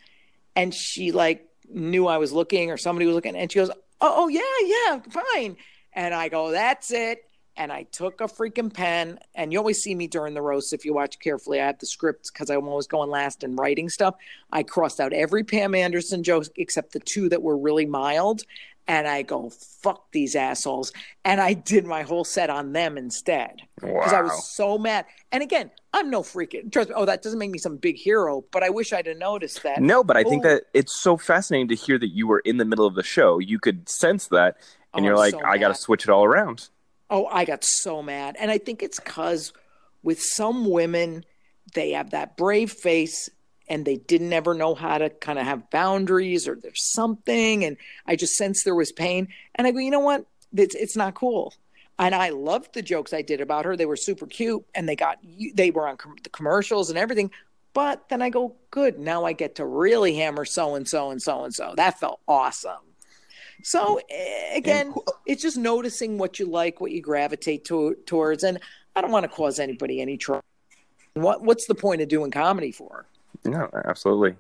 And 0.58 0.73
she 0.73 1.13
like 1.13 1.48
knew 1.69 2.08
I 2.08 2.17
was 2.17 2.32
looking 2.32 2.71
or 2.71 2.77
somebody 2.77 3.05
was 3.05 3.15
looking. 3.15 3.36
And 3.36 3.51
she 3.51 3.60
goes, 3.60 3.71
Oh, 4.01 4.13
oh 4.17 4.27
yeah, 4.27 4.41
yeah, 4.63 4.99
fine. 5.10 5.58
And 5.93 6.13
I 6.13 6.29
go, 6.29 6.51
That's 6.51 6.91
it. 6.91 7.25
And 7.58 7.73
I 7.73 7.84
took 7.84 8.21
a 8.21 8.25
freaking 8.25 8.73
pen. 8.73 9.19
And 9.36 9.51
you 9.51 9.58
always 9.58 9.84
see 9.84 9.93
me 9.93 10.08
during 10.08 10.34
the 10.34 10.41
roast 10.41 10.71
if 10.71 10.86
you 10.86 10.93
watch 10.93 11.19
carefully. 11.19 11.60
I 11.60 11.65
have 11.67 11.79
the 11.79 11.86
scripts 11.86 12.32
because 12.32 12.49
I'm 12.49 12.67
always 12.67 12.88
going 12.88 13.10
last 13.10 13.43
and 13.43 13.60
writing 13.60 13.89
stuff. 13.89 14.15
I 14.51 14.63
crossed 14.63 15.01
out 15.01 15.12
every 15.12 15.43
Pam 15.43 15.75
Anderson 15.75 16.23
joke 16.23 16.45
except 16.55 16.93
the 16.93 16.99
two 16.99 17.27
that 17.29 17.41
were 17.41 17.58
really 17.58 17.86
mild 17.86 18.43
and 18.89 19.08
I 19.08 19.21
go, 19.21 19.52
fuck 19.84 20.12
these 20.12 20.36
assholes. 20.36 20.91
And 21.23 21.39
I 21.39 21.54
did 21.54 21.86
my 21.86 22.02
whole 22.02 22.23
set 22.23 22.49
on 22.49 22.73
them 22.73 22.97
instead. 22.97 23.62
Because 23.75 24.12
wow. 24.12 24.17
I 24.17 24.21
was 24.23 24.52
so 24.52 24.80
mad. 24.80 25.06
And 25.32 25.43
again, 25.43 25.69
I'm 25.93 26.10
no 26.10 26.23
freaking 26.23 26.71
trust 26.71 26.89
me. 26.89 26.95
Oh, 26.97 27.06
that 27.06 27.21
doesn't 27.21 27.38
make 27.38 27.52
me 27.52 27.60
some 27.60 27.78
big 27.78 27.97
hero, 27.97 28.43
but 28.52 28.63
I 28.63 28.71
wish 28.71 28.91
I'd 28.91 29.06
have 29.06 29.17
noticed 29.17 29.62
that. 29.62 29.80
No, 29.80 30.04
but 30.04 30.17
I 30.17 30.23
think 30.23 30.43
oh. 30.43 30.49
that 30.49 30.63
it's 30.73 30.99
so 30.99 31.17
fascinating 31.17 31.67
to 31.67 31.75
hear 31.75 31.99
that 31.99 32.10
you 32.10 32.25
were 32.25 32.39
in 32.39 32.58
the 32.58 32.65
middle 32.65 32.88
of 32.88 32.95
the 32.95 33.04
show. 33.04 33.38
You 33.38 33.60
could 33.60 33.88
sense 33.88 34.28
that, 34.30 34.58
and 34.95 35.06
oh, 35.06 35.08
you're 35.08 35.17
like, 35.17 35.34
so 35.34 35.45
I 35.45 35.60
got 35.60 35.67
to 35.67 35.75
switch 35.75 36.04
it 36.04 36.10
all 36.10 36.25
around. 36.25 36.69
Oh, 37.12 37.28
I 37.28 37.45
got 37.45 37.63
so 37.63 38.02
mad. 38.02 38.38
And 38.39 38.49
I 38.49 38.58
think 38.58 38.82
it's 38.82 38.99
because 38.99 39.54
with 40.02 40.19
some 40.19 40.67
women, 40.67 41.25
they 41.75 41.91
have 41.91 42.10
that 42.10 42.38
brave 42.38 42.71
face 42.71 43.30
and 43.69 43.86
they 43.86 43.97
didn't 43.97 44.34
ever 44.34 44.53
know 44.53 44.73
how 44.75 44.97
to 44.97 45.10
kind 45.10 45.39
of 45.39 45.45
have 45.45 45.69
boundaries 45.69 46.47
or 46.47 46.55
there's 46.55 46.84
something 46.84 47.63
and 47.63 47.77
i 48.05 48.15
just 48.15 48.36
sensed 48.36 48.65
there 48.65 48.75
was 48.75 48.91
pain. 48.91 49.27
And 49.55 49.67
i 49.67 49.71
go 49.71 49.79
you 49.79 49.91
know 49.91 49.99
what? 49.99 50.25
It's, 50.55 50.75
it's 50.75 50.95
not 50.95 51.13
cool. 51.13 51.53
And 51.97 52.15
i 52.15 52.29
loved 52.29 52.73
the 52.73 52.82
jokes 52.82 53.13
i 53.13 53.21
did 53.21 53.41
about 53.41 53.65
her. 53.65 53.75
They 53.75 53.86
were 53.86 53.95
super 53.95 54.25
cute 54.25 54.65
and 54.73 54.89
they 54.89 54.95
got 54.95 55.19
they 55.53 55.71
were 55.71 55.88
on 55.88 55.97
com- 55.97 56.15
the 56.23 56.29
commercials 56.29 56.89
and 56.89 56.97
everything. 56.97 57.32
But 57.73 58.10
then 58.10 58.21
i 58.21 58.29
go 58.29 58.55
good 58.71 58.99
now 58.99 59.25
i 59.25 59.34
get 59.34 59.55
to 59.55 59.65
really 59.65 60.15
hammer 60.15 60.45
so 60.45 60.75
and 60.75 60.88
so 60.88 61.12
and 61.12 61.21
so 61.21 61.43
and 61.43 61.53
so 61.53 61.73
that 61.77 61.99
felt 61.99 62.19
awesome. 62.27 62.84
So 63.62 63.99
again 64.53 64.93
it's 65.25 65.41
just 65.41 65.58
noticing 65.58 66.17
what 66.17 66.39
you 66.39 66.47
like 66.47 66.82
what 66.82 66.91
you 66.91 67.01
gravitate 67.01 67.65
to, 67.65 67.95
towards 68.05 68.43
and 68.43 68.60
i 68.95 69.01
don't 69.01 69.12
want 69.12 69.23
to 69.23 69.29
cause 69.29 69.60
anybody 69.60 70.01
any 70.01 70.17
trouble 70.17 70.43
what 71.13 71.43
what's 71.43 71.65
the 71.67 71.75
point 71.75 72.01
of 72.01 72.08
doing 72.08 72.32
comedy 72.32 72.71
for 72.71 73.05
no, 73.45 73.69
absolutely. 73.86 74.36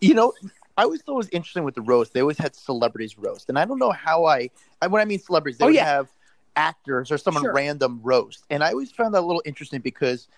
You 0.00 0.14
know, 0.14 0.32
I 0.76 0.82
always 0.82 1.02
thought 1.02 1.14
it 1.14 1.16
was 1.16 1.28
interesting 1.30 1.64
with 1.64 1.74
the 1.74 1.82
roast. 1.82 2.12
They 2.12 2.20
always 2.20 2.38
had 2.38 2.54
celebrities 2.54 3.18
roast, 3.18 3.48
and 3.48 3.58
I 3.58 3.64
don't 3.64 3.78
know 3.78 3.92
how 3.92 4.26
I. 4.26 4.50
I 4.82 4.88
when 4.88 5.00
I 5.00 5.04
mean 5.04 5.18
celebrities, 5.18 5.58
they 5.58 5.64
oh, 5.64 5.68
would 5.68 5.74
yeah. 5.74 5.84
have 5.84 6.08
actors 6.54 7.10
or 7.10 7.18
someone 7.18 7.44
sure. 7.44 7.54
random 7.54 8.00
roast, 8.02 8.44
and 8.50 8.62
I 8.62 8.70
always 8.70 8.92
found 8.92 9.14
that 9.14 9.20
a 9.20 9.26
little 9.26 9.42
interesting 9.44 9.80
because 9.80 10.28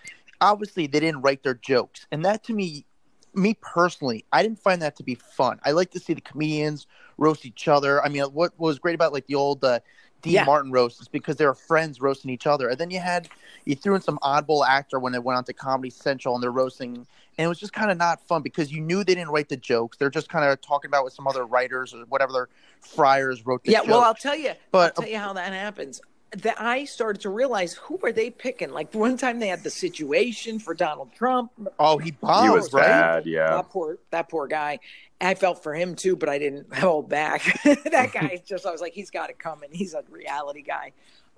obviously 0.41 0.87
they 0.87 0.99
didn't 0.99 1.21
write 1.21 1.43
their 1.43 1.55
jokes, 1.55 2.07
and 2.11 2.23
that 2.25 2.43
to 2.45 2.53
me, 2.53 2.85
me 3.33 3.55
personally, 3.61 4.25
I 4.31 4.41
didn't 4.43 4.59
find 4.59 4.81
that 4.81 4.95
to 4.97 5.03
be 5.03 5.15
fun. 5.15 5.59
I 5.65 5.71
like 5.71 5.91
to 5.91 5.99
see 5.99 6.13
the 6.13 6.21
comedians 6.21 6.87
roast 7.17 7.45
each 7.45 7.67
other. 7.67 8.03
I 8.03 8.09
mean, 8.09 8.23
what 8.23 8.57
was 8.57 8.79
great 8.79 8.95
about 8.95 9.13
like 9.13 9.27
the 9.27 9.35
old 9.35 9.63
uh, 9.63 9.79
Dean 10.21 10.33
yeah. 10.33 10.43
Martin 10.43 10.71
roast 10.71 11.01
is 11.01 11.07
because 11.07 11.37
they 11.37 11.45
were 11.45 11.53
friends 11.53 12.01
roasting 12.01 12.29
each 12.29 12.47
other, 12.47 12.69
and 12.69 12.77
then 12.77 12.91
you 12.91 12.99
had 12.99 13.29
you 13.65 13.75
threw 13.75 13.95
in 13.95 14.01
some 14.01 14.19
oddball 14.19 14.67
actor 14.67 14.99
when 14.99 15.15
it 15.15 15.23
went 15.23 15.37
on 15.37 15.43
to 15.45 15.53
Comedy 15.53 15.89
Central, 15.89 16.35
and 16.35 16.43
they're 16.43 16.51
roasting 16.51 17.05
and 17.39 17.45
it 17.45 17.47
was 17.47 17.57
just 17.57 17.71
kind 17.71 17.89
of 17.89 17.97
not 17.97 18.21
fun 18.27 18.41
because 18.41 18.69
you 18.69 18.81
knew 18.81 18.97
they 18.97 19.15
didn't 19.15 19.29
write 19.29 19.47
the 19.47 19.55
jokes. 19.55 19.95
They're 19.95 20.09
just 20.09 20.27
kind 20.27 20.43
of 20.43 20.59
talking 20.59 20.89
about 20.89 21.05
with 21.05 21.13
some 21.13 21.25
other 21.25 21.45
writers 21.45 21.93
or 21.93 21.99
whatever 22.09 22.33
their 22.33 22.49
friars 22.81 23.45
wrote. 23.45 23.63
The 23.63 23.71
yeah, 23.71 23.77
jokes. 23.77 23.89
well, 23.91 24.01
I'll 24.01 24.13
tell 24.13 24.35
you. 24.35 24.51
But 24.71 24.93
I'll 24.97 25.03
tell 25.03 25.11
you 25.11 25.19
how 25.19 25.31
that 25.31 25.53
happens. 25.53 26.01
That 26.37 26.61
I 26.61 26.85
started 26.85 27.23
to 27.23 27.29
realize 27.29 27.73
who 27.73 27.99
are 28.03 28.11
they 28.11 28.29
picking? 28.29 28.69
Like 28.71 28.93
one 28.93 29.17
time 29.17 29.39
they 29.39 29.47
had 29.47 29.63
the 29.63 29.71
situation 29.71 30.59
for 30.59 30.75
Donald 30.75 31.11
Trump. 31.13 31.51
Oh, 31.79 31.97
he 31.97 32.11
bombed. 32.11 32.45
He 32.45 32.49
was 32.55 32.71
right? 32.71 32.85
bad. 32.85 33.25
Yeah, 33.25 33.49
that 33.49 33.69
poor 33.69 33.97
that 34.11 34.29
poor 34.29 34.47
guy. 34.47 34.79
I 35.21 35.33
felt 35.35 35.63
for 35.63 35.73
him 35.73 35.95
too, 35.95 36.15
but 36.15 36.29
I 36.29 36.37
didn't 36.37 36.73
hold 36.77 37.09
back. 37.09 37.41
that 37.63 38.11
guy 38.13 38.41
just 38.45 38.65
I 38.65 38.71
was 38.71 38.81
like, 38.81 38.93
he's 38.93 39.09
got 39.09 39.29
it 39.29 39.39
coming. 39.39 39.69
He's 39.71 39.93
a 39.93 40.03
reality 40.09 40.61
guy. 40.61 40.91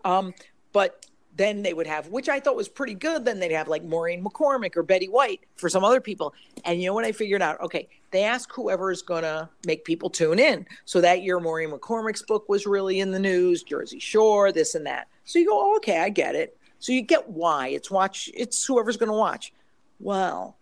Um, 0.04 0.34
but 0.74 1.06
then 1.36 1.62
they 1.62 1.74
would 1.74 1.88
have, 1.88 2.10
which 2.10 2.30
I 2.30 2.40
thought 2.40 2.56
was 2.56 2.68
pretty 2.68 2.94
good. 2.94 3.26
Then 3.26 3.40
they'd 3.40 3.52
have 3.52 3.68
like 3.68 3.84
Maureen 3.84 4.24
McCormick 4.24 4.76
or 4.76 4.84
Betty 4.84 5.08
White 5.08 5.42
for 5.56 5.70
some 5.70 5.84
other 5.84 6.02
people. 6.02 6.34
And 6.66 6.82
you 6.82 6.88
know 6.88 6.94
what 6.94 7.06
I 7.06 7.12
figured 7.12 7.42
out? 7.42 7.60
Okay, 7.62 7.88
they 8.12 8.24
ask 8.24 8.52
whoever 8.54 8.92
is 8.92 9.02
going 9.02 9.24
to 9.24 9.50
make 9.66 9.86
people 9.86 10.10
tune 10.10 10.40
in. 10.40 10.66
So 10.86 11.02
that 11.02 11.24
year, 11.24 11.40
Maureen 11.40 11.72
McCormick's 11.72 12.22
book 12.22 12.50
was 12.50 12.66
really 12.66 13.00
in 13.00 13.12
the 13.12 13.20
news, 13.20 13.64
Jersey 13.64 14.00
Shore, 14.00 14.52
this 14.52 14.76
and 14.76 14.86
that. 14.86 15.08
So 15.26 15.40
you 15.40 15.48
go, 15.48 15.60
oh, 15.60 15.76
okay, 15.78 16.00
I 16.00 16.10
get 16.10 16.36
it. 16.36 16.58
So 16.80 16.92
you 16.92 17.02
get 17.02 17.30
why 17.30 17.70
it's 17.70 17.90
watch. 17.90 18.30
It's 18.34 18.66
whoever's 18.66 18.98
going 18.98 19.12
to 19.12 19.18
watch. 19.18 19.54
Well, 20.00 20.58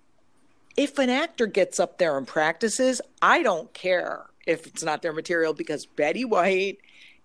if 0.77 0.99
an 0.99 1.09
actor 1.09 1.47
gets 1.47 1.79
up 1.79 1.97
there 1.97 2.17
and 2.17 2.27
practices, 2.27 3.01
I 3.21 3.41
don't 3.41 3.73
care 3.73 4.25
if 4.45 4.67
it's 4.67 4.83
not 4.83 5.01
their 5.01 5.13
material 5.13 5.53
because 5.53 5.85
Betty 5.85 6.25
White 6.25 6.79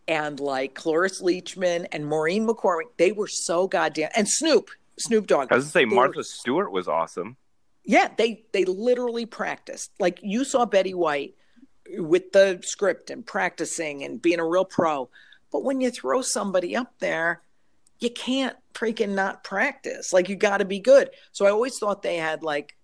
and 0.07 0.41
like 0.41 0.75
Cloris 0.75 1.23
Leachman 1.23 1.87
and 1.93 2.07
Maureen 2.07 2.47
McCormick, 2.47 2.89
they 2.97 3.13
were 3.13 3.29
so 3.29 3.67
goddamn 3.67 4.11
and 4.17 4.29
Snoop, 4.29 4.71
Snoop 4.99 5.27
Dogg. 5.27 5.49
I 5.51 5.57
was 5.57 5.65
gonna 5.65 5.73
say 5.73 5.85
Martha 5.85 6.19
were, 6.19 6.23
Stewart 6.23 6.73
was 6.73 6.89
awesome. 6.89 7.37
Yeah, 7.85 8.09
they 8.17 8.45
they 8.53 8.65
literally 8.65 9.27
practiced. 9.27 9.93
Like 9.99 10.21
you 10.23 10.45
saw 10.45 10.67
Betty 10.67 10.95
White 10.95 11.35
with 11.97 12.33
the 12.33 12.61
script 12.63 13.11
and 13.11 13.25
practicing 13.25 14.05
and 14.05 14.21
being 14.21 14.41
a 14.41 14.47
real 14.47 14.65
pro. 14.65 15.09
But 15.53 15.65
when 15.65 15.81
you 15.81 15.91
throw 15.91 16.23
somebody 16.23 16.75
up 16.75 16.95
there, 16.99 17.43
you 18.01 18.11
can't 18.11 18.57
freaking 18.75 19.15
not 19.15 19.45
practice. 19.45 20.13
Like 20.13 20.29
you 20.29 20.37
got 20.37 20.59
to 20.59 20.65
be 20.65 20.81
good. 20.81 21.11
So 21.33 21.47
I 21.47 21.51
always 21.51 21.79
thought 21.79 22.03
they 22.03 22.17
had 22.17 22.43
like 22.43 22.77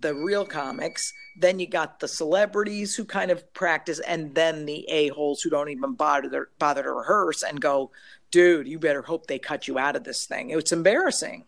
the 0.00 0.14
real 0.14 0.44
comics. 0.44 1.12
Then 1.38 1.58
you 1.58 1.68
got 1.68 2.00
the 2.00 2.08
celebrities 2.08 2.94
who 2.94 3.04
kind 3.04 3.30
of 3.30 3.52
practice, 3.54 4.00
and 4.00 4.34
then 4.34 4.66
the 4.66 4.88
a 4.88 5.08
holes 5.08 5.42
who 5.42 5.50
don't 5.50 5.68
even 5.68 5.94
bother 5.94 6.30
to, 6.30 6.44
bother 6.58 6.82
to 6.82 6.92
rehearse 6.92 7.42
and 7.42 7.60
go, 7.60 7.90
dude, 8.30 8.66
you 8.66 8.78
better 8.78 9.02
hope 9.02 9.26
they 9.26 9.38
cut 9.38 9.68
you 9.68 9.78
out 9.78 9.96
of 9.96 10.04
this 10.04 10.26
thing. 10.26 10.50
It's 10.50 10.72
embarrassing. 10.72 11.44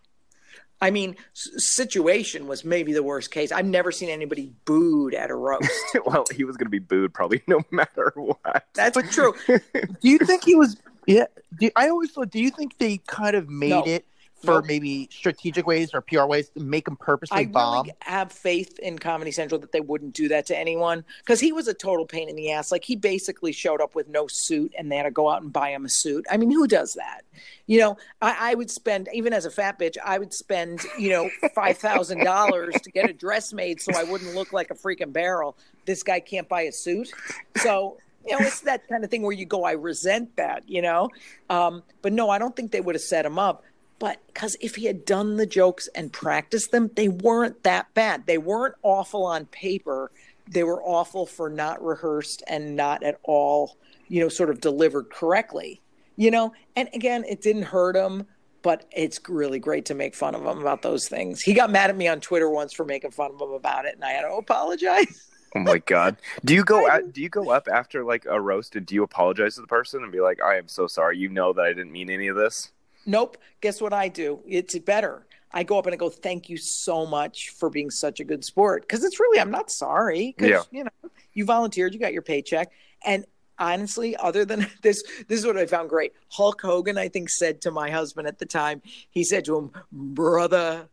I 0.81 0.91
mean, 0.91 1.17
situation 1.35 2.47
was 2.47 2.65
maybe 2.65 2.93
the 2.93 3.03
worst 3.03 3.33
case. 3.33 3.51
I've 3.51 3.67
never 3.67 3.91
seen 3.91 4.11
anybody 4.11 4.53
booed 4.65 5.13
at 5.13 5.31
a 5.31 5.35
roast. 5.35 5.71
well, 6.07 6.25
he 6.33 6.45
was 6.45 6.57
going 6.57 6.67
to 6.67 6.71
be 6.71 6.79
booed 6.79 7.13
probably 7.13 7.43
no 7.49 7.61
matter 7.71 8.13
what. 8.15 8.67
That's 8.75 8.97
true. 9.15 9.35
do 9.49 9.61
you 10.03 10.19
think 10.19 10.45
he 10.45 10.55
was? 10.55 10.77
Yeah. 11.07 11.27
Do, 11.59 11.71
I 11.75 11.89
always 11.89 12.13
thought. 12.13 12.31
Do 12.31 12.41
you 12.41 12.51
think 12.51 12.79
they 12.79 12.99
kind 13.07 13.35
of 13.35 13.49
made 13.49 13.71
no. 13.71 13.83
it 13.85 14.05
for 14.41 14.57
nope. 14.57 14.67
maybe 14.67 15.09
strategic 15.11 15.67
ways 15.67 15.93
or 15.93 16.01
PR 16.01 16.25
ways 16.25 16.49
to 16.51 16.61
make 16.61 16.87
him 16.87 16.97
purposely 16.97 17.39
I 17.39 17.47
bomb. 17.47 17.87
Really 17.87 17.97
have 18.01 18.31
faith 18.31 18.79
in 18.79 18.99
Comedy 18.99 19.31
Central 19.31 19.61
that 19.61 19.73
they 19.73 19.81
wouldn't 19.81 20.15
do 20.15 20.29
that 20.29 20.47
to 20.47 20.57
anyone 20.57 21.05
because 21.19 21.41
he 21.41 21.53
was 21.53 21.67
a 21.69 21.75
total 21.75 22.07
pain 22.07 22.29
in 22.29 22.37
the 22.37 22.53
ass. 22.53 22.71
Like 22.71 22.85
he 22.85 22.97
basically 22.97 23.53
showed 23.53 23.81
up 23.81 23.95
with 23.95 24.09
no 24.09 24.27
suit 24.29 24.73
and 24.79 24.91
they 24.91 24.97
had 24.97 25.05
to 25.05 25.11
go 25.11 25.29
out 25.29 25.43
and 25.43 25.53
buy 25.53 25.71
him 25.71 25.85
a 25.85 25.89
suit. 25.89 26.25
I 26.31 26.37
mean, 26.37 26.51
who 26.51 26.67
does 26.67 26.95
that? 26.95 27.23
You 27.67 27.81
know, 27.81 27.97
I, 28.23 28.53
I 28.53 28.55
would 28.55 28.71
spend 28.71 29.09
even 29.13 29.33
as 29.33 29.45
a 29.45 29.51
fat 29.51 29.79
bitch, 29.79 29.97
I 30.05 30.19
would 30.19 30.33
spend 30.33 30.83
you 30.99 31.11
know 31.11 31.31
five 31.55 31.79
thousand 31.79 32.25
dollars 32.25 32.75
to 32.83 32.91
get 32.91 33.11
a 33.11 33.13
dress 33.13 33.53
made 33.53 33.81
so 33.81 33.93
I 33.97 34.05
wouldn't 34.05 34.35
look 34.35 34.53
like 34.53 34.71
a 34.71 34.75
freaking 34.75 35.13
barrel. 35.13 35.57
This 35.85 36.03
guy 36.03 36.21
can't 36.21 36.49
buy 36.49 36.63
a 36.63 36.73
suit, 36.73 37.11
so 37.57 37.99
you 38.29 38.39
know, 38.39 38.45
it's 38.47 38.61
that 38.61 38.87
kind 38.89 39.05
of 39.05 39.11
thing 39.11 39.23
where 39.23 39.33
you 39.33 39.47
go, 39.47 39.65
I 39.65 39.73
resent 39.73 40.37
that, 40.37 40.69
you 40.69 40.83
know. 40.83 41.09
Um, 41.49 41.83
but 42.03 42.13
no, 42.13 42.29
I 42.29 42.39
don't 42.39 42.55
think 42.55 42.73
they 42.73 42.81
would 42.81 42.95
have 42.95 43.03
set 43.03 43.25
him 43.25 43.39
up. 43.39 43.65
But 43.99 44.25
because 44.27 44.57
if 44.61 44.77
he 44.77 44.87
had 44.87 45.05
done 45.05 45.37
the 45.37 45.47
jokes 45.47 45.89
and 45.95 46.13
practiced 46.13 46.71
them, 46.71 46.91
they 46.95 47.09
weren't 47.09 47.63
that 47.65 47.93
bad. 47.95 48.27
They 48.27 48.39
weren't 48.39 48.77
awful 48.83 49.25
on 49.27 49.47
paper. 49.47 50.13
They 50.47 50.63
were 50.63 50.83
awful 50.83 51.27
for 51.27 51.51
not 51.51 51.85
rehearsed 51.85 52.43
and 52.47 52.77
not 52.77 53.03
at 53.03 53.19
all, 53.25 53.77
you 54.09 54.21
know, 54.21 54.29
sort 54.29 54.51
of 54.51 54.61
delivered 54.61 55.11
correctly. 55.11 55.81
You 56.17 56.31
know, 56.31 56.53
and 56.75 56.89
again, 56.95 57.25
it 57.29 57.43
didn't 57.43 57.65
hurt 57.65 57.97
him, 57.97 58.27
but 58.63 58.87
it's 58.91 59.21
really 59.29 59.59
great 59.59 59.85
to 59.87 59.95
make 59.95 60.15
fun 60.15 60.35
of 60.35 60.43
him 60.43 60.59
about 60.59 60.83
those 60.83 61.09
things. 61.09 61.41
He 61.41 61.55
got 61.55 61.71
mad 61.71 61.91
at 61.91 61.97
me 61.97 62.09
on 62.09 62.21
Twitter 62.21 62.51
once 62.51 62.73
for 62.73 62.85
making 62.85 63.13
fun 63.13 63.33
of 63.33 63.41
him 63.41 63.53
about 63.53 63.85
it, 63.85 63.95
and 63.95 64.05
I 64.05 64.11
had 64.11 64.23
to 64.23 64.35
apologize. 64.35 65.25
Oh 65.57 65.61
my 65.61 65.79
god! 65.79 66.19
Do 66.45 66.53
you 66.53 66.63
go 66.63 66.87
out, 66.91 67.11
do 67.15 67.23
you 67.23 67.31
go 67.31 67.49
up 67.49 67.69
after 67.73 68.05
like 68.05 68.27
a 68.29 68.39
roast 68.39 68.77
and 68.77 68.85
do 68.85 68.95
you 68.95 69.03
apologize 69.03 69.55
to 69.55 69.63
the 69.63 69.67
person 69.67 70.03
and 70.03 70.13
be 70.13 70.21
like, 70.21 70.43
"I 70.43 70.59
am 70.59 70.69
so 70.69 70.87
sorry. 70.87 71.17
You 71.17 71.31
know 71.31 71.55
that 71.55 71.65
I 71.65 71.69
didn't 71.73 71.91
mean 71.91 72.11
any 72.11 72.29
of 72.29 72.37
this." 72.37 72.71
Nope. 73.09 73.39
Guess 73.63 73.81
what 73.81 73.95
I 73.95 74.09
do? 74.09 74.41
It's 74.47 74.79
better. 74.81 75.27
I 75.51 75.63
go 75.63 75.79
up 75.79 75.87
and 75.87 75.95
I 75.95 75.97
go, 75.97 76.11
"Thank 76.11 76.51
you 76.51 76.59
so 76.59 77.07
much 77.07 77.49
for 77.51 77.71
being 77.71 77.91
such 77.91 78.21
a 78.21 78.25
good 78.25 78.45
sport." 78.45 78.83
Because 78.83 79.03
it's 79.03 79.19
really, 79.19 79.41
I'm 79.41 79.51
not 79.51 79.71
sorry. 79.71 80.35
Because 80.37 80.51
yeah. 80.51 80.79
you 80.79 80.85
know, 80.85 81.11
you 81.33 81.47
volunteered, 81.47 81.95
you 81.95 82.01
got 82.01 82.13
your 82.13 82.23
paycheck, 82.23 82.71
and 83.07 83.25
honestly, 83.59 84.15
other 84.15 84.45
than 84.45 84.67
this, 84.83 85.03
this 85.27 85.41
is 85.41 85.47
what 85.47 85.57
I 85.57 85.65
found 85.65 85.89
great. 85.89 86.13
Hulk 86.29 86.61
Hogan, 86.61 86.99
I 86.99 87.09
think, 87.09 87.31
said 87.31 87.63
to 87.63 87.71
my 87.71 87.91
husband 87.91 88.29
at 88.29 88.39
the 88.39 88.47
time, 88.47 88.83
he 89.09 89.25
said 89.25 89.47
to 89.47 89.57
him, 89.57 89.71
"Brother." 89.91 90.91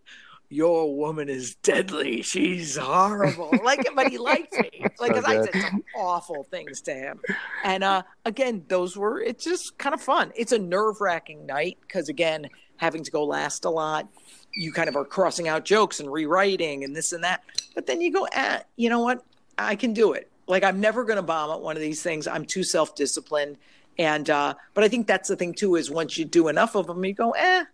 Your 0.49 0.95
woman 0.95 1.29
is 1.29 1.55
deadly. 1.55 2.21
She's 2.21 2.77
horrible. 2.77 3.51
like, 3.63 3.87
but 3.95 4.07
he 4.07 4.17
liked 4.17 4.53
me. 4.53 4.69
Like, 4.97 5.13
because 5.13 5.25
I 5.25 5.43
said 5.43 5.61
some 5.61 5.83
awful 5.97 6.45
things 6.45 6.79
to 6.81 6.93
him. 6.93 7.19
And 7.65 7.83
uh, 7.83 8.03
again, 8.23 8.63
those 8.69 8.95
were, 8.95 9.19
it's 9.19 9.43
just 9.43 9.77
kind 9.77 9.93
of 9.93 10.01
fun. 10.01 10.31
It's 10.37 10.53
a 10.53 10.57
nerve 10.57 11.01
wracking 11.01 11.45
night 11.45 11.79
because, 11.81 12.07
again, 12.07 12.47
having 12.77 13.03
to 13.03 13.11
go 13.11 13.25
last 13.25 13.65
a 13.65 13.69
lot, 13.69 14.07
you 14.53 14.71
kind 14.71 14.87
of 14.87 14.95
are 14.95 15.03
crossing 15.03 15.49
out 15.49 15.65
jokes 15.65 15.99
and 15.99 16.09
rewriting 16.09 16.85
and 16.85 16.95
this 16.95 17.11
and 17.11 17.25
that. 17.25 17.43
But 17.73 17.87
then 17.87 17.99
you 17.99 18.11
go, 18.11 18.25
eh, 18.31 18.59
you 18.77 18.89
know 18.89 19.01
what? 19.01 19.25
I 19.57 19.75
can 19.75 19.91
do 19.93 20.13
it. 20.13 20.31
Like, 20.47 20.63
I'm 20.63 20.79
never 20.79 21.03
going 21.03 21.17
to 21.17 21.23
bomb 21.23 21.51
at 21.51 21.61
one 21.61 21.75
of 21.75 21.81
these 21.81 22.01
things. 22.01 22.25
I'm 22.25 22.45
too 22.45 22.63
self 22.63 22.95
disciplined. 22.95 23.57
And, 23.97 24.29
uh, 24.29 24.53
but 24.73 24.85
I 24.85 24.87
think 24.87 25.07
that's 25.07 25.27
the 25.27 25.35
thing 25.35 25.53
too 25.53 25.75
is 25.75 25.91
once 25.91 26.17
you 26.17 26.23
do 26.23 26.47
enough 26.47 26.75
of 26.75 26.87
them, 26.87 27.03
you 27.03 27.13
go, 27.13 27.31
eh, 27.31 27.65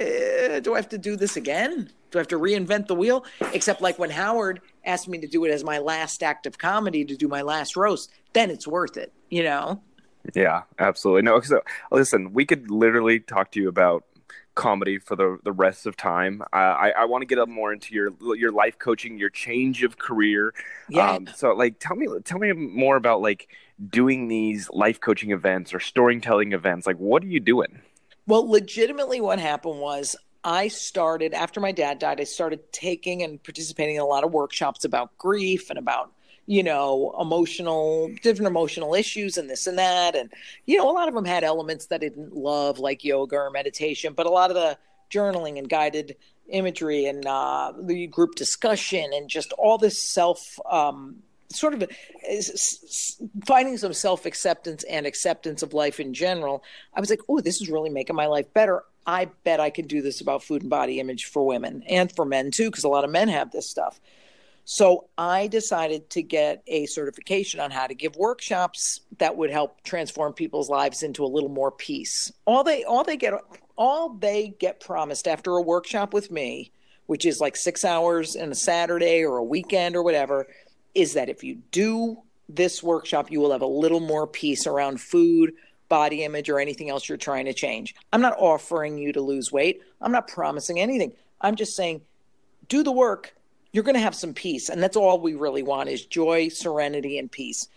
eh, 0.00 0.60
do 0.60 0.74
I 0.74 0.76
have 0.76 0.88
to 0.90 0.98
do 0.98 1.16
this 1.16 1.36
again? 1.36 1.90
Do 2.10 2.18
I 2.18 2.20
have 2.20 2.28
to 2.28 2.38
reinvent 2.38 2.86
the 2.86 2.94
wheel? 2.94 3.24
Except 3.52 3.80
like 3.80 3.98
when 3.98 4.10
Howard 4.10 4.60
asked 4.84 5.08
me 5.08 5.18
to 5.18 5.26
do 5.26 5.44
it 5.44 5.50
as 5.50 5.62
my 5.62 5.78
last 5.78 6.22
act 6.22 6.46
of 6.46 6.58
comedy 6.58 7.04
to 7.04 7.16
do 7.16 7.28
my 7.28 7.42
last 7.42 7.76
roast, 7.76 8.10
then 8.32 8.50
it's 8.50 8.66
worth 8.66 8.96
it, 8.96 9.12
you 9.28 9.42
know? 9.42 9.80
Yeah, 10.34 10.62
absolutely. 10.78 11.22
No, 11.22 11.40
so 11.40 11.60
listen, 11.90 12.32
we 12.32 12.44
could 12.44 12.70
literally 12.70 13.20
talk 13.20 13.52
to 13.52 13.60
you 13.60 13.68
about 13.68 14.04
comedy 14.54 14.98
for 14.98 15.16
the 15.16 15.38
the 15.44 15.52
rest 15.52 15.86
of 15.86 15.96
time. 15.96 16.42
Uh, 16.52 16.56
I 16.56 16.90
I 16.90 17.04
want 17.06 17.22
to 17.22 17.26
get 17.26 17.38
up 17.38 17.48
more 17.48 17.72
into 17.72 17.94
your 17.94 18.10
your 18.36 18.52
life 18.52 18.78
coaching, 18.78 19.18
your 19.18 19.30
change 19.30 19.82
of 19.82 19.98
career. 19.98 20.52
Yeah. 20.88 21.12
Um, 21.12 21.28
so 21.34 21.52
like, 21.54 21.78
tell 21.78 21.96
me 21.96 22.06
tell 22.24 22.38
me 22.38 22.52
more 22.52 22.96
about 22.96 23.22
like 23.22 23.48
doing 23.88 24.28
these 24.28 24.68
life 24.70 25.00
coaching 25.00 25.30
events 25.30 25.72
or 25.72 25.80
storytelling 25.80 26.52
events. 26.52 26.86
Like, 26.86 26.98
what 26.98 27.22
are 27.22 27.28
you 27.28 27.40
doing? 27.40 27.80
Well, 28.30 28.48
legitimately, 28.48 29.20
what 29.20 29.40
happened 29.40 29.80
was 29.80 30.14
I 30.44 30.68
started 30.68 31.34
after 31.34 31.58
my 31.58 31.72
dad 31.72 31.98
died. 31.98 32.20
I 32.20 32.24
started 32.24 32.72
taking 32.72 33.24
and 33.24 33.42
participating 33.42 33.96
in 33.96 34.02
a 34.02 34.06
lot 34.06 34.22
of 34.22 34.30
workshops 34.30 34.84
about 34.84 35.18
grief 35.18 35.68
and 35.68 35.76
about 35.76 36.12
you 36.46 36.62
know 36.62 37.12
emotional 37.20 38.08
different 38.22 38.46
emotional 38.46 38.94
issues 38.94 39.36
and 39.36 39.50
this 39.50 39.66
and 39.66 39.78
that 39.78 40.14
and 40.14 40.32
you 40.64 40.78
know 40.78 40.88
a 40.88 40.94
lot 40.94 41.08
of 41.08 41.14
them 41.14 41.24
had 41.24 41.42
elements 41.42 41.86
that 41.86 41.96
I 41.96 41.98
didn't 42.08 42.34
love 42.34 42.78
like 42.78 43.04
yoga 43.04 43.36
or 43.36 43.50
meditation 43.50 44.14
but 44.14 44.26
a 44.26 44.30
lot 44.30 44.50
of 44.50 44.54
the 44.56 44.78
journaling 45.10 45.58
and 45.58 45.68
guided 45.68 46.16
imagery 46.48 47.06
and 47.06 47.26
uh, 47.26 47.72
the 47.78 48.06
group 48.06 48.36
discussion 48.36 49.10
and 49.12 49.28
just 49.28 49.52
all 49.58 49.76
this 49.76 50.02
self 50.02 50.58
um, 50.70 51.22
sort 51.52 51.74
of 51.74 51.82
uh, 51.82 51.86
finding 53.46 53.76
some 53.76 53.92
self 53.92 54.26
acceptance 54.26 54.84
and 54.84 55.06
acceptance 55.06 55.62
of 55.62 55.74
life 55.74 56.00
in 56.00 56.14
general, 56.14 56.62
I 56.94 57.00
was 57.00 57.10
like, 57.10 57.20
oh, 57.28 57.40
this 57.40 57.60
is 57.60 57.68
really 57.68 57.90
making 57.90 58.16
my 58.16 58.26
life 58.26 58.52
better. 58.54 58.84
I 59.06 59.26
bet 59.44 59.60
I 59.60 59.70
could 59.70 59.88
do 59.88 60.02
this 60.02 60.20
about 60.20 60.42
food 60.42 60.62
and 60.62 60.70
body 60.70 61.00
image 61.00 61.26
for 61.26 61.46
women 61.46 61.82
and 61.88 62.14
for 62.14 62.24
men 62.24 62.50
too, 62.50 62.70
because 62.70 62.84
a 62.84 62.88
lot 62.88 63.04
of 63.04 63.10
men 63.10 63.28
have 63.28 63.50
this 63.50 63.68
stuff. 63.68 64.00
So 64.64 65.08
I 65.18 65.48
decided 65.48 66.10
to 66.10 66.22
get 66.22 66.62
a 66.68 66.86
certification 66.86 67.58
on 67.60 67.70
how 67.70 67.86
to 67.86 67.94
give 67.94 68.14
workshops 68.14 69.00
that 69.18 69.36
would 69.36 69.50
help 69.50 69.82
transform 69.82 70.32
people's 70.32 70.68
lives 70.68 71.02
into 71.02 71.24
a 71.24 71.26
little 71.26 71.48
more 71.48 71.72
peace. 71.72 72.30
All 72.44 72.62
they 72.62 72.84
all 72.84 73.02
they 73.02 73.16
get 73.16 73.34
all 73.76 74.10
they 74.10 74.54
get 74.60 74.78
promised 74.78 75.26
after 75.26 75.52
a 75.52 75.62
workshop 75.62 76.12
with 76.12 76.30
me, 76.30 76.70
which 77.06 77.26
is 77.26 77.40
like 77.40 77.56
6 77.56 77.84
hours 77.84 78.36
in 78.36 78.52
a 78.52 78.54
Saturday 78.54 79.24
or 79.24 79.38
a 79.38 79.44
weekend 79.44 79.96
or 79.96 80.04
whatever, 80.04 80.46
is 80.94 81.14
that 81.14 81.28
if 81.28 81.44
you 81.44 81.56
do 81.70 82.18
this 82.48 82.82
workshop, 82.82 83.30
you 83.30 83.40
will 83.40 83.52
have 83.52 83.62
a 83.62 83.66
little 83.66 84.00
more 84.00 84.26
peace 84.26 84.66
around 84.66 85.00
food, 85.00 85.52
body 85.88 86.24
image, 86.24 86.48
or 86.48 86.58
anything 86.58 86.90
else 86.90 87.08
you're 87.08 87.18
trying 87.18 87.44
to 87.46 87.52
change. 87.52 87.94
I'm 88.12 88.20
not 88.20 88.36
offering 88.38 88.98
you 88.98 89.12
to 89.12 89.20
lose 89.20 89.52
weight. 89.52 89.82
I'm 90.00 90.12
not 90.12 90.28
promising 90.28 90.80
anything. 90.80 91.12
I'm 91.40 91.56
just 91.56 91.76
saying, 91.76 92.02
do 92.68 92.82
the 92.82 92.92
work. 92.92 93.34
You're 93.72 93.84
going 93.84 93.94
to 93.94 94.00
have 94.00 94.14
some 94.14 94.34
peace. 94.34 94.68
And 94.68 94.82
that's 94.82 94.96
all 94.96 95.20
we 95.20 95.34
really 95.34 95.62
want 95.62 95.88
is 95.88 96.04
joy, 96.04 96.48
serenity, 96.48 97.18
and 97.18 97.30
peace. 97.30 97.68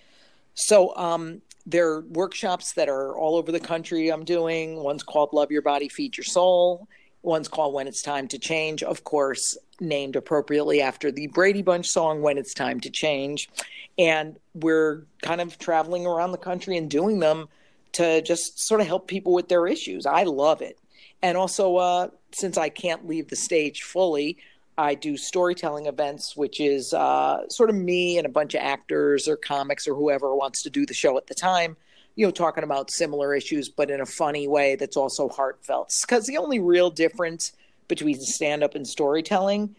So, 0.56 0.96
um, 0.96 1.42
there 1.66 1.92
are 1.94 2.02
workshops 2.02 2.74
that 2.74 2.90
are 2.90 3.18
all 3.18 3.38
over 3.38 3.52
the 3.52 3.60
country 3.60 4.10
I'm 4.10 4.26
doing. 4.26 4.84
One's 4.84 5.04
called 5.04 5.30
Love 5.32 5.50
Your 5.50 5.62
Body, 5.62 5.88
Feed 5.88 6.18
Your 6.18 6.26
Soul. 6.26 6.88
One's 7.24 7.48
called 7.48 7.74
When 7.74 7.88
It's 7.88 8.02
Time 8.02 8.28
to 8.28 8.38
Change, 8.38 8.84
of 8.84 9.04
course, 9.04 9.58
named 9.80 10.16
appropriately 10.16 10.82
after 10.82 11.12
the 11.12 11.28
Brady 11.28 11.62
Bunch 11.62 11.88
song, 11.88 12.22
When 12.22 12.38
It's 12.38 12.54
Time 12.54 12.80
to 12.82 12.90
Change. 12.90 13.50
And 13.98 14.38
we're 14.54 15.06
kind 15.22 15.42
of 15.42 15.58
traveling 15.58 16.06
around 16.06 16.34
the 16.34 16.38
country 16.38 16.78
and 16.78 16.90
doing 16.90 17.20
them 17.20 17.48
to 17.94 18.22
just 18.22 18.60
sort 18.60 18.82
of 18.82 18.88
help 18.88 19.08
people 19.08 19.34
with 19.34 19.48
their 19.48 19.66
issues. 19.68 20.06
I 20.06 20.24
love 20.24 20.62
it. 20.62 20.78
and 21.24 21.38
also 21.38 21.78
uh, 21.78 22.10
since 22.34 22.58
I 22.58 22.70
can't 22.70 23.08
leave 23.08 23.30
the 23.30 23.36
stage 23.36 23.82
fully, 23.84 24.38
I 24.78 24.96
do 24.96 25.18
storytelling 25.18 25.86
events, 25.86 26.36
which 26.36 26.60
is 26.60 26.94
uh, 26.94 27.48
sort 27.50 27.70
of 27.70 27.76
me 27.76 28.18
and 28.18 28.26
a 28.26 28.30
bunch 28.30 28.54
of 28.56 28.62
actors 28.62 29.28
or 29.28 29.38
comics 29.38 29.88
or 29.88 29.96
whoever 29.96 30.36
wants 30.36 30.64
to 30.64 30.70
do 30.70 30.86
the 30.86 30.94
show 30.94 31.18
at 31.18 31.28
the 31.28 31.36
time. 31.36 31.78
You 32.16 32.28
know, 32.28 32.32
talking 32.32 32.64
about 32.64 32.92
similar 32.92 33.34
issues, 33.34 33.70
but 33.70 33.90
in 33.90 34.02
a 34.02 34.06
funny 34.06 34.48
way 34.48 34.76
that's 34.76 34.98
also 34.98 35.30
heartfelt. 35.30 35.94
Because 36.02 36.28
the 36.28 36.38
only 36.38 36.60
real 36.60 36.90
difference 36.90 37.54
between 37.88 38.20
stand 38.20 38.64
up 38.64 38.76
and 38.76 38.88
storytelling 38.88 39.76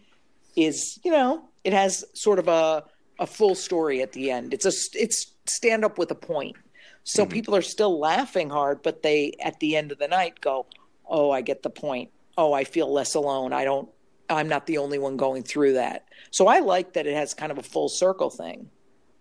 is, 0.57 0.99
you 1.05 1.11
know, 1.11 1.49
it 1.63 1.73
has 1.73 2.05
sort 2.15 2.39
of 2.39 2.49
a 2.49 2.85
a 3.19 3.27
full 3.27 3.55
story 3.55 4.03
at 4.03 4.13
the 4.13 4.31
end. 4.31 4.53
It's 4.53 4.67
a 4.67 4.99
it's 4.99 5.33
stand 5.49 5.85
up 5.85 5.99
with 5.99 6.11
a 6.11 6.17
point. 6.17 6.57
So 7.05 7.23
mm-hmm. 7.23 7.33
people 7.33 7.57
are 7.57 7.63
still 7.63 7.99
laughing 7.99 8.51
hard, 8.51 8.83
but 8.83 9.03
they 9.03 9.33
at 9.41 9.61
the 9.61 9.77
end 9.77 9.93
of 9.93 9.99
the 9.99 10.09
night 10.09 10.41
go, 10.41 10.67
"Oh, 11.07 11.31
I 11.31 11.41
get 11.41 11.63
the 11.63 11.71
point. 11.71 12.11
Oh, 12.37 12.53
I 12.53 12.65
feel 12.65 12.93
less 12.93 13.15
alone. 13.15 13.53
I 13.53 13.65
don't 13.65 13.89
I'm 14.29 14.49
not 14.49 14.67
the 14.67 14.79
only 14.79 14.99
one 14.99 15.17
going 15.17 15.43
through 15.43 15.75
that." 15.75 16.07
So 16.31 16.47
I 16.47 16.61
like 16.61 16.95
that 16.95 17.07
it 17.07 17.15
has 17.15 17.35
kind 17.35 17.53
of 17.53 17.59
a 17.59 17.63
full 17.63 17.89
circle 17.89 18.31
thing. 18.31 18.69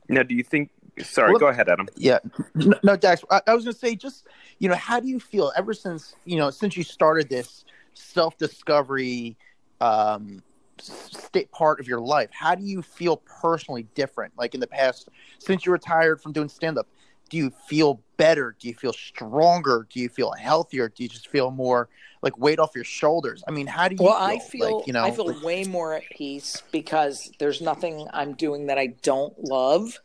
Now, 0.09 0.23
do 0.23 0.35
you 0.35 0.43
think 0.43 0.71
Sorry, 1.01 1.31
well, 1.31 1.39
go 1.39 1.47
ahead, 1.47 1.69
Adam. 1.69 1.87
Yeah, 1.95 2.19
no, 2.55 2.77
no 2.83 2.95
Dax. 2.95 3.23
I, 3.31 3.41
I 3.47 3.55
was 3.55 3.63
going 3.63 3.73
to 3.73 3.79
say, 3.79 3.95
just 3.95 4.27
you 4.59 4.69
know, 4.69 4.75
how 4.75 4.99
do 4.99 5.07
you 5.07 5.19
feel 5.19 5.51
ever 5.57 5.73
since 5.73 6.15
you 6.25 6.37
know 6.37 6.49
since 6.51 6.77
you 6.77 6.83
started 6.83 7.29
this 7.29 7.65
self 7.93 8.37
discovery 8.37 9.37
um, 9.81 10.43
state 10.79 11.51
part 11.51 11.79
of 11.79 11.87
your 11.87 11.99
life? 11.99 12.29
How 12.31 12.55
do 12.55 12.63
you 12.63 12.81
feel 12.81 13.17
personally 13.17 13.87
different? 13.95 14.33
Like 14.37 14.53
in 14.53 14.59
the 14.59 14.67
past, 14.67 15.09
since 15.39 15.65
you 15.65 15.71
retired 15.71 16.21
from 16.21 16.31
doing 16.31 16.49
stand 16.49 16.77
up, 16.77 16.87
do 17.29 17.37
you 17.37 17.51
feel 17.67 17.99
better? 18.17 18.55
Do 18.59 18.67
you 18.67 18.75
feel 18.75 18.93
stronger? 18.93 19.87
Do 19.89 19.99
you 19.99 20.09
feel 20.09 20.31
healthier? 20.31 20.89
Do 20.89 21.01
you 21.01 21.09
just 21.09 21.27
feel 21.27 21.49
more 21.49 21.89
like 22.21 22.37
weight 22.37 22.59
off 22.59 22.71
your 22.75 22.83
shoulders? 22.83 23.43
I 23.47 23.51
mean, 23.51 23.65
how 23.65 23.87
do 23.87 23.95
you? 23.95 24.05
Well, 24.05 24.19
feel? 24.19 24.27
I 24.27 24.39
feel 24.39 24.77
like, 24.77 24.87
you 24.87 24.93
know 24.93 25.03
I 25.03 25.11
feel 25.11 25.43
way 25.43 25.63
more 25.63 25.95
at 25.95 26.03
peace 26.11 26.61
because 26.71 27.31
there's 27.39 27.61
nothing 27.61 28.07
I'm 28.13 28.33
doing 28.33 28.67
that 28.67 28.77
I 28.77 28.87
don't 29.01 29.37
love. 29.43 29.99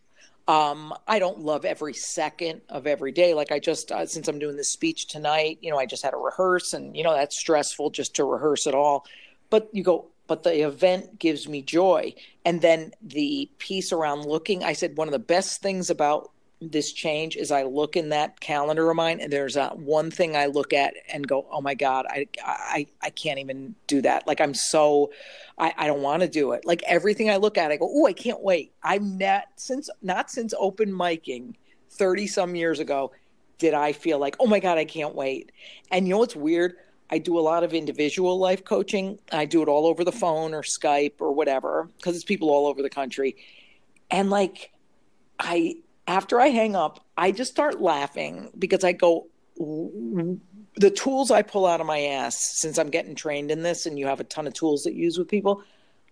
Um, 0.48 0.94
I 1.06 1.18
don't 1.18 1.40
love 1.40 1.66
every 1.66 1.92
second 1.92 2.62
of 2.70 2.86
every 2.86 3.12
day. 3.12 3.34
Like 3.34 3.52
I 3.52 3.58
just, 3.58 3.92
uh, 3.92 4.06
since 4.06 4.28
I'm 4.28 4.38
doing 4.38 4.56
this 4.56 4.70
speech 4.70 5.06
tonight, 5.06 5.58
you 5.60 5.70
know, 5.70 5.78
I 5.78 5.84
just 5.84 6.02
had 6.02 6.12
to 6.12 6.16
rehearse, 6.16 6.72
and 6.72 6.96
you 6.96 7.04
know 7.04 7.14
that's 7.14 7.36
stressful 7.36 7.90
just 7.90 8.16
to 8.16 8.24
rehearse 8.24 8.66
it 8.66 8.74
all. 8.74 9.04
But 9.50 9.68
you 9.72 9.82
go, 9.82 10.06
but 10.26 10.42
the 10.42 10.66
event 10.66 11.18
gives 11.18 11.46
me 11.46 11.60
joy, 11.60 12.14
and 12.46 12.62
then 12.62 12.92
the 13.02 13.50
piece 13.58 13.92
around 13.92 14.24
looking. 14.24 14.64
I 14.64 14.72
said 14.72 14.96
one 14.96 15.06
of 15.06 15.12
the 15.12 15.18
best 15.18 15.60
things 15.60 15.90
about 15.90 16.30
this 16.60 16.92
change 16.92 17.36
is 17.36 17.52
I 17.52 17.62
look 17.62 17.96
in 17.96 18.08
that 18.08 18.40
calendar 18.40 18.90
of 18.90 18.96
mine 18.96 19.20
and 19.20 19.32
there's 19.32 19.56
a, 19.56 19.68
one 19.68 20.10
thing 20.10 20.36
I 20.36 20.46
look 20.46 20.72
at 20.72 20.94
and 21.12 21.26
go, 21.26 21.46
oh 21.50 21.60
my 21.60 21.74
God, 21.74 22.04
I, 22.08 22.26
I, 22.44 22.86
I 23.00 23.10
can't 23.10 23.38
even 23.38 23.76
do 23.86 24.02
that. 24.02 24.26
Like 24.26 24.40
I'm 24.40 24.54
so, 24.54 25.12
I, 25.56 25.72
I 25.76 25.86
don't 25.86 26.02
want 26.02 26.22
to 26.22 26.28
do 26.28 26.52
it. 26.52 26.64
Like 26.64 26.82
everything 26.84 27.30
I 27.30 27.36
look 27.36 27.58
at, 27.58 27.70
I 27.70 27.76
go, 27.76 27.88
oh, 27.88 28.06
I 28.06 28.12
can't 28.12 28.42
wait. 28.42 28.72
I'm 28.82 29.18
not 29.18 29.44
since, 29.56 29.88
not 30.02 30.30
since 30.30 30.52
open 30.58 30.90
miking 30.90 31.54
30 31.90 32.26
some 32.26 32.56
years 32.56 32.80
ago, 32.80 33.12
did 33.58 33.74
I 33.74 33.92
feel 33.92 34.18
like, 34.18 34.36
oh 34.40 34.46
my 34.46 34.58
God, 34.58 34.78
I 34.78 34.84
can't 34.84 35.14
wait. 35.14 35.52
And 35.92 36.06
you 36.06 36.14
know 36.14 36.18
what's 36.18 36.36
weird? 36.36 36.74
I 37.10 37.18
do 37.18 37.38
a 37.38 37.40
lot 37.40 37.64
of 37.64 37.72
individual 37.72 38.38
life 38.38 38.64
coaching. 38.64 39.18
I 39.32 39.44
do 39.46 39.62
it 39.62 39.68
all 39.68 39.86
over 39.86 40.04
the 40.04 40.12
phone 40.12 40.54
or 40.54 40.62
Skype 40.62 41.20
or 41.20 41.32
whatever, 41.32 41.88
because 41.96 42.16
it's 42.16 42.24
people 42.24 42.50
all 42.50 42.66
over 42.66 42.82
the 42.82 42.90
country. 42.90 43.36
And 44.10 44.28
like, 44.28 44.72
I, 45.38 45.76
after 46.08 46.40
I 46.40 46.48
hang 46.48 46.74
up, 46.74 47.04
I 47.16 47.30
just 47.30 47.52
start 47.52 47.80
laughing 47.80 48.50
because 48.58 48.82
I 48.82 48.92
go, 48.92 49.26
the 49.58 50.90
tools 50.90 51.30
I 51.30 51.42
pull 51.42 51.66
out 51.66 51.80
of 51.80 51.86
my 51.86 52.00
ass 52.00 52.58
since 52.58 52.78
I'm 52.78 52.88
getting 52.88 53.14
trained 53.14 53.50
in 53.50 53.62
this, 53.62 53.84
and 53.84 53.98
you 53.98 54.06
have 54.06 54.18
a 54.18 54.24
ton 54.24 54.46
of 54.46 54.54
tools 54.54 54.84
that 54.84 54.94
you 54.94 55.04
use 55.04 55.18
with 55.18 55.28
people. 55.28 55.62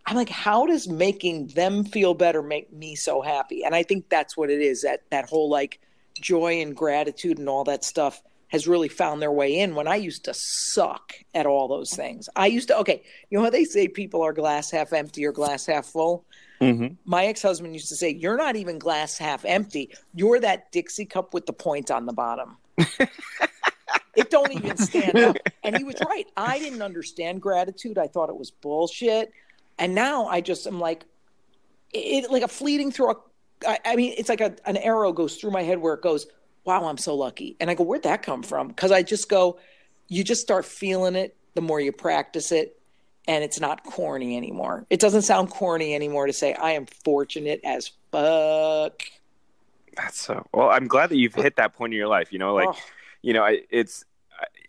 I'm 0.04 0.14
like, 0.14 0.28
how 0.28 0.66
does 0.66 0.86
making 0.86 1.48
them 1.48 1.82
feel 1.82 2.14
better 2.14 2.42
make 2.42 2.72
me 2.72 2.94
so 2.94 3.22
happy? 3.22 3.64
And 3.64 3.74
I 3.74 3.82
think 3.82 4.08
that's 4.08 4.36
what 4.36 4.50
it 4.50 4.60
is 4.60 4.82
that 4.82 5.02
that 5.10 5.28
whole 5.28 5.48
like 5.48 5.80
joy 6.20 6.60
and 6.60 6.76
gratitude 6.76 7.38
and 7.38 7.48
all 7.48 7.64
that 7.64 7.82
stuff 7.82 8.22
has 8.48 8.68
really 8.68 8.88
found 8.88 9.20
their 9.20 9.32
way 9.32 9.58
in 9.58 9.74
when 9.74 9.88
I 9.88 9.96
used 9.96 10.24
to 10.26 10.34
suck 10.34 11.14
at 11.34 11.46
all 11.46 11.66
those 11.66 11.94
things. 11.94 12.28
I 12.36 12.46
used 12.46 12.68
to, 12.68 12.78
okay, 12.78 13.02
you 13.28 13.38
know 13.38 13.44
how 13.44 13.50
they 13.50 13.64
say 13.64 13.88
people 13.88 14.22
are 14.22 14.32
glass 14.32 14.70
half 14.70 14.92
empty 14.92 15.24
or 15.24 15.32
glass 15.32 15.66
half 15.66 15.86
full? 15.86 16.24
Mm-hmm. 16.60 16.94
My 17.04 17.26
ex 17.26 17.42
husband 17.42 17.74
used 17.74 17.88
to 17.88 17.96
say, 17.96 18.10
You're 18.10 18.36
not 18.36 18.56
even 18.56 18.78
glass 18.78 19.18
half 19.18 19.44
empty. 19.44 19.90
You're 20.14 20.40
that 20.40 20.72
Dixie 20.72 21.06
cup 21.06 21.34
with 21.34 21.46
the 21.46 21.52
point 21.52 21.90
on 21.90 22.06
the 22.06 22.12
bottom. 22.12 22.56
it 24.16 24.30
don't 24.30 24.52
even 24.52 24.76
stand 24.76 25.16
up. 25.18 25.36
And 25.62 25.76
he 25.76 25.84
was 25.84 25.96
right. 26.06 26.26
I 26.36 26.58
didn't 26.58 26.82
understand 26.82 27.42
gratitude. 27.42 27.98
I 27.98 28.06
thought 28.06 28.28
it 28.28 28.36
was 28.36 28.50
bullshit. 28.50 29.32
And 29.78 29.94
now 29.94 30.26
I 30.26 30.40
just 30.40 30.66
am 30.66 30.80
like, 30.80 31.04
it 31.92 32.30
like 32.30 32.42
a 32.42 32.48
fleeting 32.48 32.90
through 32.90 33.12
a, 33.12 33.16
I, 33.66 33.78
I 33.84 33.96
mean, 33.96 34.14
it's 34.16 34.28
like 34.28 34.40
a, 34.40 34.54
an 34.64 34.76
arrow 34.78 35.12
goes 35.12 35.36
through 35.36 35.50
my 35.50 35.62
head 35.62 35.78
where 35.78 35.94
it 35.94 36.02
goes, 36.02 36.26
wow, 36.64 36.86
I'm 36.86 36.98
so 36.98 37.14
lucky. 37.14 37.56
And 37.60 37.70
I 37.70 37.74
go, 37.74 37.84
where'd 37.84 38.02
that 38.02 38.22
come 38.22 38.42
from? 38.42 38.68
Because 38.68 38.90
I 38.90 39.02
just 39.02 39.28
go, 39.28 39.58
you 40.08 40.24
just 40.24 40.40
start 40.40 40.64
feeling 40.64 41.14
it 41.14 41.36
the 41.54 41.60
more 41.60 41.80
you 41.80 41.92
practice 41.92 42.52
it 42.52 42.75
and 43.26 43.42
it's 43.42 43.60
not 43.60 43.84
corny 43.84 44.36
anymore. 44.36 44.86
It 44.90 45.00
doesn't 45.00 45.22
sound 45.22 45.50
corny 45.50 45.94
anymore 45.94 46.26
to 46.26 46.32
say 46.32 46.54
I 46.54 46.72
am 46.72 46.86
fortunate 47.04 47.60
as 47.64 47.90
fuck. 48.12 49.02
That's 49.96 50.20
so 50.20 50.46
well. 50.52 50.70
I'm 50.70 50.86
glad 50.86 51.10
that 51.10 51.16
you've 51.16 51.34
hit 51.34 51.56
that 51.56 51.74
point 51.74 51.92
in 51.92 51.98
your 51.98 52.08
life. 52.08 52.32
You 52.32 52.38
know, 52.38 52.54
like, 52.54 52.68
oh. 52.68 52.78
you 53.22 53.32
know, 53.32 53.42
I, 53.42 53.62
it's 53.70 54.04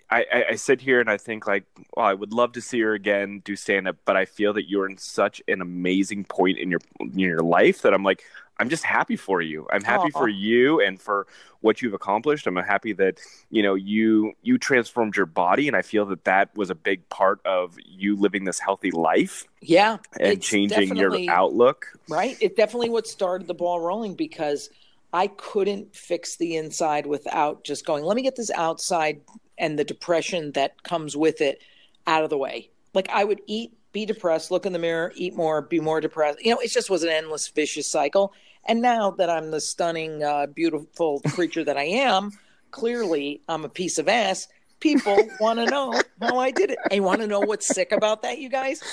I, 0.10 0.26
I, 0.32 0.46
I, 0.52 0.56
sit 0.56 0.80
here 0.80 1.02
and 1.02 1.10
I 1.10 1.18
think 1.18 1.48
like, 1.48 1.66
well, 1.96 2.06
I 2.06 2.14
would 2.14 2.32
love 2.32 2.54
to 2.54 2.62
see 2.62 2.80
her 2.80 2.94
again 2.94 3.42
do 3.44 3.56
stand 3.56 3.88
up, 3.88 3.98
but 4.06 4.16
I 4.16 4.26
feel 4.26 4.54
that 4.54 4.70
you're 4.70 4.90
in 4.90 4.98
such 4.98 5.42
an 5.48 5.62
amazing 5.62 6.24
point 6.24 6.58
in 6.58 6.72
your 6.72 6.80
in 7.00 7.20
your 7.20 7.42
life 7.42 7.82
that 7.82 7.94
I'm 7.94 8.04
like, 8.04 8.24
I'm 8.60 8.70
just 8.70 8.84
happy 8.84 9.16
for 9.16 9.42
you. 9.42 9.68
I'm 9.72 9.84
happy 9.84 10.10
for 10.10 10.28
you 10.28 10.82
and 10.82 11.00
for 11.00 11.28
what 11.62 11.82
you've 11.82 11.94
accomplished. 11.94 12.48
I'm 12.48 12.56
happy 12.56 12.94
that 12.94 13.20
you 13.50 13.62
know 13.62 13.76
you 13.76 14.34
you 14.42 14.58
transformed 14.58 15.16
your 15.16 15.26
body, 15.26 15.68
and 15.68 15.76
I 15.76 15.82
feel 15.82 16.06
that 16.08 16.24
that 16.26 16.56
was 16.56 16.70
a 16.70 16.76
big 16.76 17.08
part 17.10 17.40
of 17.46 17.78
you 17.86 18.16
living 18.16 18.46
this 18.46 18.60
healthy 18.60 18.92
life. 18.92 19.46
Yeah, 19.62 19.98
and 20.20 20.42
changing 20.42 20.96
your 20.96 21.18
outlook. 21.30 21.88
Right. 22.10 22.38
It 22.42 22.56
definitely 22.56 22.90
what 22.90 23.08
started 23.08 23.48
the 23.48 23.54
ball 23.54 23.80
rolling 23.80 24.16
because 24.16 24.70
I 25.14 25.28
couldn't 25.28 25.96
fix 25.96 26.36
the 26.36 26.56
inside 26.58 27.06
without 27.06 27.64
just 27.64 27.86
going. 27.86 28.04
Let 28.04 28.16
me 28.16 28.24
get 28.24 28.36
this 28.36 28.52
outside 28.52 29.22
and 29.58 29.78
the 29.78 29.84
depression 29.84 30.52
that 30.54 30.84
comes 30.84 31.16
with 31.16 31.42
it 31.42 31.62
out 32.06 32.24
of 32.24 32.30
the 32.30 32.38
way. 32.38 32.70
Like 32.94 33.10
I 33.10 33.24
would 33.24 33.42
eat, 33.48 33.77
be 33.98 34.06
depressed, 34.06 34.52
look 34.52 34.68
in 34.68 34.74
the 34.74 34.80
mirror, 34.80 35.12
eat 35.16 35.36
more, 35.36 35.60
be 35.60 35.80
more 35.80 36.00
depressed. 36.00 36.38
You 36.46 36.52
know, 36.52 36.60
it 36.60 36.70
just 36.70 36.88
was 36.88 37.02
an 37.02 37.10
endless 37.10 37.48
vicious 37.48 37.88
cycle. 37.88 38.32
And 38.66 38.80
now 38.80 39.10
that 39.12 39.28
I'm 39.28 39.50
the 39.50 39.60
stunning, 39.60 40.22
uh, 40.22 40.46
beautiful 40.46 41.20
creature 41.30 41.64
that 41.64 41.78
I 41.78 41.86
am, 41.86 42.32
clearly 42.70 43.42
I'm 43.50 43.66
a 43.66 43.70
piece 43.70 43.98
of 43.98 44.08
ass. 44.08 44.50
People 44.82 45.18
want 45.40 45.58
to 45.58 45.66
know 45.66 46.00
how 46.22 46.38
I 46.38 46.52
did 46.52 46.70
it. 46.70 46.78
They 46.92 47.00
want 47.00 47.22
to 47.22 47.28
know 47.28 47.40
what's 47.40 47.66
sick 47.66 47.92
about 47.92 48.22
that, 48.22 48.38
you 48.38 48.50
guys. 48.50 48.84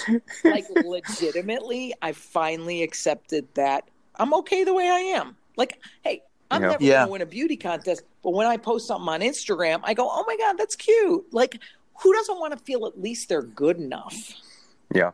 Like, 0.42 0.64
legitimately, 0.70 1.92
I 2.00 2.12
finally 2.12 2.82
accepted 2.82 3.46
that 3.56 3.84
I'm 4.16 4.32
okay 4.32 4.64
the 4.64 4.72
way 4.72 4.88
I 4.88 5.00
am. 5.18 5.36
Like, 5.58 5.82
hey, 6.02 6.22
I'm 6.50 6.62
yeah. 6.62 6.68
never 6.68 6.82
yeah. 6.82 6.92
going 6.92 7.06
to 7.06 7.12
win 7.12 7.22
a 7.22 7.26
beauty 7.26 7.58
contest, 7.58 8.04
but 8.22 8.30
when 8.30 8.46
I 8.46 8.56
post 8.56 8.88
something 8.88 9.08
on 9.10 9.20
Instagram, 9.20 9.80
I 9.82 9.92
go, 9.92 10.08
"Oh 10.10 10.24
my 10.26 10.36
god, 10.36 10.56
that's 10.56 10.76
cute!" 10.76 11.24
Like, 11.32 11.58
who 12.02 12.12
doesn't 12.12 12.38
want 12.38 12.56
to 12.56 12.64
feel 12.64 12.86
at 12.86 13.00
least 13.00 13.28
they're 13.28 13.42
good 13.42 13.78
enough? 13.78 14.34
Yeah. 14.94 15.10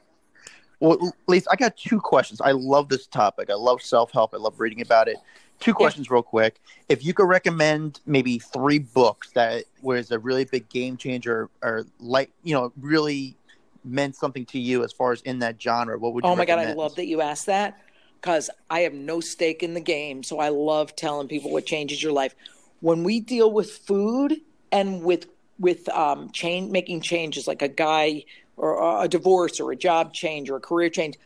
Well, 0.79 1.13
Lisa, 1.27 1.51
I 1.51 1.57
got 1.57 1.77
two 1.77 2.01
questions. 2.01 2.41
I 2.41 2.53
love 2.53 2.89
this 2.89 3.07
topic. 3.07 3.51
I 3.51 3.55
love 3.55 3.83
self 3.83 4.13
help. 4.13 4.33
I 4.33 4.39
love 4.39 4.61
reading 4.61 4.81
about 4.81 5.09
it. 5.09 5.17
Two 5.59 5.75
questions, 5.75 6.07
yeah. 6.07 6.15
real 6.15 6.23
quick. 6.23 6.59
If 6.89 7.05
you 7.05 7.13
could 7.13 7.27
recommend 7.27 8.01
maybe 8.07 8.39
three 8.39 8.79
books 8.79 9.31
that 9.33 9.65
was 9.83 10.11
a 10.11 10.19
really 10.19 10.47
big 10.47 10.71
game 10.71 10.97
changer 10.97 11.51
or 11.63 11.85
like, 11.99 12.31
you 12.45 12.55
know, 12.55 12.73
really 12.81 13.37
meant 13.85 14.17
something 14.17 14.47
to 14.47 14.59
you 14.59 14.83
as 14.85 14.93
far 14.93 15.13
as 15.13 15.21
in 15.23 15.39
that 15.41 15.61
genre, 15.61 15.99
what 15.99 16.15
would 16.15 16.25
you? 16.25 16.31
Oh 16.31 16.35
my 16.35 16.43
recommend? 16.43 16.69
god, 16.69 16.73
I 16.73 16.83
love 16.83 16.95
that 16.97 17.07
you 17.07 17.21
asked 17.21 17.47
that 17.47 17.79
because 18.21 18.49
I 18.71 18.81
have 18.81 18.95
no 18.95 19.21
stake 19.21 19.63
in 19.63 19.75
the 19.75 19.81
game. 19.81 20.23
So 20.23 20.39
I 20.39 20.49
love 20.49 20.97
telling 20.97 21.29
people 21.29 21.53
what 21.53 21.67
changes 21.67 22.03
your 22.03 22.13
life. 22.13 22.35
When 22.81 23.05
we 23.05 23.21
deal 23.21 23.53
with 23.53 23.71
food 23.71 24.41
and 24.73 25.03
with 25.03 25.27
with 25.59 25.91
um, 25.91 26.31
change, 26.31 26.71
making 26.71 27.03
changes, 27.03 27.47
like 27.47 27.61
a 27.61 27.69
guy 27.69 28.25
or 28.61 29.03
a 29.03 29.09
divorce 29.09 29.59
or 29.59 29.73
a 29.73 29.77
job 29.77 30.13
change 30.13 30.51
or 30.51 30.57
a 30.57 30.61
career 30.61 30.91
change, 30.91 31.17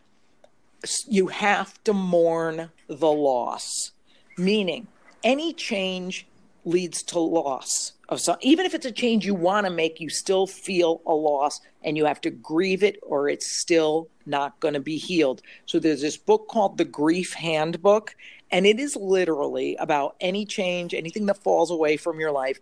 you 1.08 1.26
have 1.26 1.82
to 1.82 1.92
mourn 1.92 2.70
the 2.86 3.10
loss. 3.10 3.90
Meaning, 4.38 4.86
any 5.24 5.52
change 5.52 6.26
leads 6.64 7.02
to 7.02 7.18
loss 7.18 7.92
of 8.08 8.20
some 8.20 8.36
even 8.40 8.64
if 8.64 8.74
it's 8.74 8.86
a 8.86 8.92
change 8.92 9.26
you 9.26 9.34
want 9.34 9.66
to 9.66 9.72
make 9.72 10.00
you 10.00 10.08
still 10.08 10.46
feel 10.46 11.02
a 11.06 11.12
loss 11.12 11.60
and 11.82 11.96
you 11.96 12.06
have 12.06 12.20
to 12.20 12.30
grieve 12.30 12.82
it 12.82 12.98
or 13.02 13.28
it's 13.28 13.58
still 13.60 14.08
not 14.24 14.58
going 14.60 14.72
to 14.72 14.80
be 14.80 14.96
healed 14.96 15.42
so 15.66 15.78
there's 15.78 16.00
this 16.00 16.16
book 16.16 16.48
called 16.48 16.78
the 16.78 16.84
grief 16.84 17.34
handbook 17.34 18.16
and 18.50 18.64
it 18.64 18.80
is 18.80 18.96
literally 18.96 19.76
about 19.76 20.16
any 20.20 20.46
change 20.46 20.94
anything 20.94 21.26
that 21.26 21.42
falls 21.42 21.70
away 21.70 21.98
from 21.98 22.18
your 22.18 22.32
life 22.32 22.58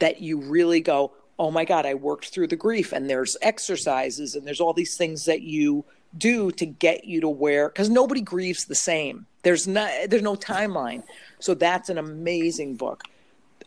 that 0.00 0.20
you 0.20 0.40
really 0.40 0.80
go 0.80 1.12
oh 1.38 1.50
my 1.50 1.64
God, 1.64 1.86
I 1.86 1.94
worked 1.94 2.28
through 2.28 2.48
the 2.48 2.56
grief. 2.56 2.92
And 2.92 3.08
there's 3.08 3.36
exercises 3.42 4.34
and 4.34 4.46
there's 4.46 4.60
all 4.60 4.72
these 4.72 4.96
things 4.96 5.24
that 5.24 5.42
you 5.42 5.84
do 6.16 6.50
to 6.52 6.66
get 6.66 7.04
you 7.04 7.20
to 7.20 7.28
where, 7.28 7.68
because 7.68 7.90
nobody 7.90 8.20
grieves 8.20 8.66
the 8.66 8.74
same. 8.74 9.26
There's 9.42 9.66
no, 9.66 9.88
there's 10.06 10.22
no 10.22 10.36
timeline. 10.36 11.02
So 11.40 11.54
that's 11.54 11.88
an 11.88 11.98
amazing 11.98 12.76
book. 12.76 13.02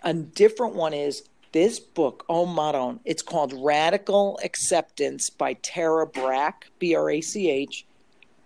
A 0.04 0.14
different 0.14 0.76
one 0.76 0.94
is 0.94 1.24
this 1.52 1.80
book, 1.80 2.26
oh 2.30 2.46
Maron, 2.46 3.00
it's 3.04 3.22
called 3.22 3.54
Radical 3.58 4.40
Acceptance 4.44 5.30
by 5.30 5.54
Tara 5.54 6.06
Brach, 6.06 6.68
B 6.80 6.96
R 6.96 7.10
A 7.10 7.22
C 7.22 7.50
H. 7.50 7.86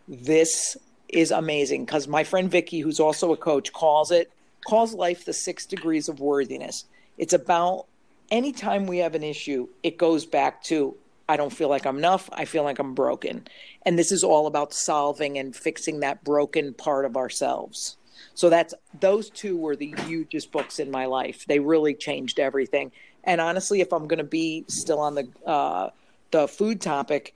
This 0.07 0.77
is 1.09 1.31
amazing 1.31 1.85
because 1.85 2.07
my 2.07 2.23
friend 2.23 2.49
Vicky, 2.49 2.79
who's 2.79 2.99
also 2.99 3.33
a 3.33 3.37
coach, 3.37 3.73
calls 3.73 4.11
it 4.11 4.31
calls 4.65 4.93
life 4.93 5.25
the 5.25 5.33
six 5.33 5.65
degrees 5.65 6.07
of 6.07 6.19
worthiness. 6.19 6.85
It's 7.17 7.33
about 7.33 7.85
anytime 8.31 8.87
we 8.87 8.99
have 8.99 9.13
an 9.13 9.23
issue, 9.23 9.67
it 9.83 9.97
goes 9.97 10.25
back 10.25 10.63
to 10.63 10.95
I 11.29 11.37
don't 11.37 11.53
feel 11.53 11.69
like 11.69 11.85
I'm 11.85 11.97
enough. 11.97 12.29
I 12.33 12.43
feel 12.43 12.63
like 12.63 12.79
I'm 12.79 12.93
broken. 12.93 13.47
And 13.85 13.97
this 13.97 14.11
is 14.11 14.23
all 14.23 14.47
about 14.47 14.73
solving 14.73 15.37
and 15.37 15.55
fixing 15.55 16.01
that 16.01 16.23
broken 16.23 16.73
part 16.73 17.05
of 17.05 17.15
ourselves. 17.15 17.95
So 18.33 18.49
that's 18.49 18.73
those 18.99 19.29
two 19.29 19.55
were 19.55 19.75
the 19.75 19.95
hugest 20.07 20.51
books 20.51 20.79
in 20.79 20.91
my 20.91 21.05
life. 21.05 21.45
They 21.47 21.59
really 21.59 21.93
changed 21.93 22.39
everything. 22.39 22.91
And 23.23 23.39
honestly, 23.39 23.81
if 23.81 23.93
I'm 23.93 24.07
going 24.07 24.17
to 24.17 24.25
be 24.25 24.65
still 24.67 24.99
on 24.99 25.15
the 25.15 25.27
uh, 25.45 25.91
the 26.31 26.47
food 26.47 26.81
topic, 26.81 27.35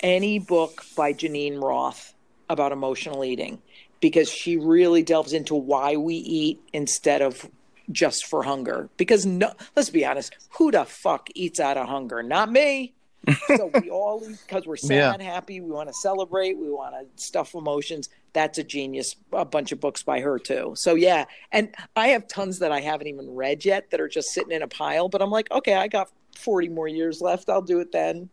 any 0.00 0.38
book 0.38 0.84
by 0.96 1.12
Geneen 1.12 1.62
Roth 1.62 2.14
about 2.50 2.72
emotional 2.72 3.24
eating, 3.24 3.62
because 4.00 4.28
she 4.28 4.56
really 4.58 5.02
delves 5.02 5.32
into 5.32 5.54
why 5.54 5.96
we 5.96 6.16
eat 6.16 6.60
instead 6.72 7.22
of 7.22 7.48
just 7.90 8.26
for 8.26 8.42
hunger. 8.42 8.88
Because 8.96 9.26
no, 9.26 9.52
let's 9.76 9.90
be 9.90 10.04
honest, 10.04 10.36
who 10.50 10.70
the 10.70 10.84
fuck 10.84 11.28
eats 11.34 11.60
out 11.60 11.76
of 11.76 11.88
hunger? 11.88 12.22
Not 12.22 12.50
me. 12.50 12.94
so 13.56 13.70
we 13.80 13.88
all 13.88 14.20
eat 14.28 14.38
because 14.46 14.66
we're 14.66 14.76
sad, 14.76 15.20
yeah. 15.20 15.32
happy. 15.32 15.60
We 15.60 15.70
want 15.70 15.88
to 15.88 15.94
celebrate. 15.94 16.58
We 16.58 16.70
want 16.70 16.94
to 16.94 17.22
stuff 17.22 17.54
emotions. 17.54 18.08
That's 18.32 18.58
a 18.58 18.64
genius. 18.64 19.16
A 19.32 19.44
bunch 19.44 19.70
of 19.70 19.80
books 19.80 20.02
by 20.02 20.20
her 20.20 20.38
too. 20.38 20.72
So 20.76 20.94
yeah, 20.94 21.26
and 21.52 21.72
I 21.94 22.08
have 22.08 22.26
tons 22.26 22.58
that 22.58 22.72
I 22.72 22.80
haven't 22.80 23.06
even 23.06 23.32
read 23.34 23.64
yet 23.64 23.90
that 23.90 24.00
are 24.00 24.08
just 24.08 24.32
sitting 24.32 24.50
in 24.50 24.62
a 24.62 24.68
pile. 24.68 25.08
But 25.08 25.22
I'm 25.22 25.30
like, 25.30 25.50
okay, 25.52 25.74
I 25.74 25.86
got 25.86 26.10
40 26.36 26.70
more 26.70 26.88
years 26.88 27.20
left. 27.20 27.48
I'll 27.48 27.62
do 27.62 27.78
it 27.78 27.92
then. 27.92 28.28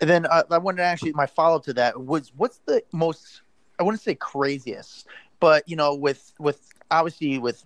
And 0.00 0.10
then 0.10 0.26
uh, 0.26 0.42
I 0.50 0.58
wanted 0.58 0.78
to 0.78 0.84
actually 0.84 1.12
my 1.12 1.26
follow 1.26 1.56
up 1.56 1.64
to 1.64 1.72
that 1.74 2.04
was 2.04 2.32
what's 2.36 2.58
the 2.66 2.82
most 2.92 3.42
I 3.78 3.82
wouldn't 3.82 4.02
say 4.02 4.14
craziest, 4.14 5.06
but 5.40 5.68
you 5.68 5.76
know 5.76 5.94
with 5.94 6.32
with 6.38 6.68
obviously 6.90 7.38
with 7.38 7.62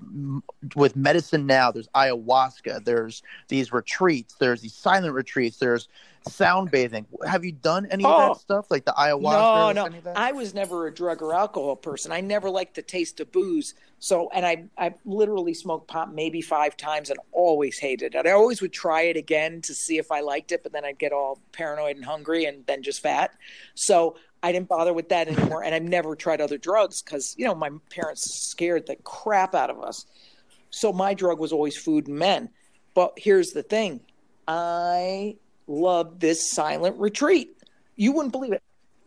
with 0.74 0.96
medicine 0.96 1.46
now 1.46 1.70
there's 1.70 1.88
ayahuasca 1.88 2.84
there's 2.84 3.22
these 3.48 3.72
retreats 3.72 4.34
there's 4.38 4.60
these 4.62 4.74
silent 4.74 5.14
retreats 5.14 5.58
there's 5.58 5.88
sound 6.28 6.70
bathing. 6.70 7.06
Have 7.26 7.44
you 7.44 7.52
done 7.52 7.86
any 7.86 8.04
oh, 8.04 8.10
of 8.10 8.18
that 8.18 8.30
oh. 8.30 8.34
stuff? 8.34 8.70
Like 8.70 8.84
the 8.84 8.92
ayahuasca 8.92 9.74
no 9.74 9.86
no. 9.86 10.12
i 10.16 10.32
was 10.32 10.54
never 10.54 10.86
a 10.86 10.94
drug 10.94 11.22
or 11.22 11.34
alcohol 11.34 11.76
person. 11.76 12.12
I 12.12 12.20
never 12.20 12.50
liked 12.50 12.74
the 12.74 12.82
taste 12.82 13.20
of 13.20 13.32
booze. 13.32 13.74
So 13.98 14.30
and 14.32 14.44
i 14.46 14.64
i 14.78 14.94
literally 15.04 15.54
smoked 15.54 15.88
pot 15.88 16.14
maybe 16.14 16.40
five 16.40 16.76
times 16.76 17.10
and 17.10 17.18
always 17.32 17.78
hated 17.78 18.14
it. 18.14 18.26
I 18.26 18.32
always 18.32 18.60
would 18.60 18.72
try 18.72 19.02
it 19.02 19.16
again 19.16 19.60
to 19.62 19.74
see 19.74 19.98
if 19.98 20.10
i 20.10 20.20
liked 20.20 20.52
it 20.52 20.62
but 20.62 20.72
then 20.72 20.84
i'd 20.84 20.98
get 20.98 21.12
all 21.12 21.38
paranoid 21.52 21.96
and 21.96 22.04
hungry 22.04 22.44
and 22.44 22.66
then 22.66 22.82
just 22.82 23.00
fat. 23.00 23.34
So 23.74 24.16
I 24.42 24.52
didn't 24.52 24.68
bother 24.68 24.92
with 24.92 25.08
that 25.10 25.28
anymore. 25.28 25.64
And 25.64 25.74
I've 25.74 25.82
never 25.82 26.16
tried 26.16 26.40
other 26.40 26.58
drugs 26.58 27.02
because, 27.02 27.34
you 27.36 27.44
know, 27.44 27.54
my 27.54 27.70
parents 27.90 28.34
scared 28.34 28.86
the 28.86 28.96
crap 28.96 29.54
out 29.54 29.70
of 29.70 29.80
us. 29.82 30.06
So 30.70 30.92
my 30.92 31.14
drug 31.14 31.38
was 31.38 31.52
always 31.52 31.76
food 31.76 32.06
and 32.06 32.18
men. 32.18 32.50
But 32.94 33.14
here's 33.16 33.50
the 33.52 33.62
thing 33.62 34.00
I 34.48 35.36
love 35.66 36.20
this 36.20 36.50
silent 36.50 36.98
retreat. 36.98 37.56
You 37.96 38.12
wouldn't 38.12 38.32
believe 38.32 38.52
it. 38.52 38.62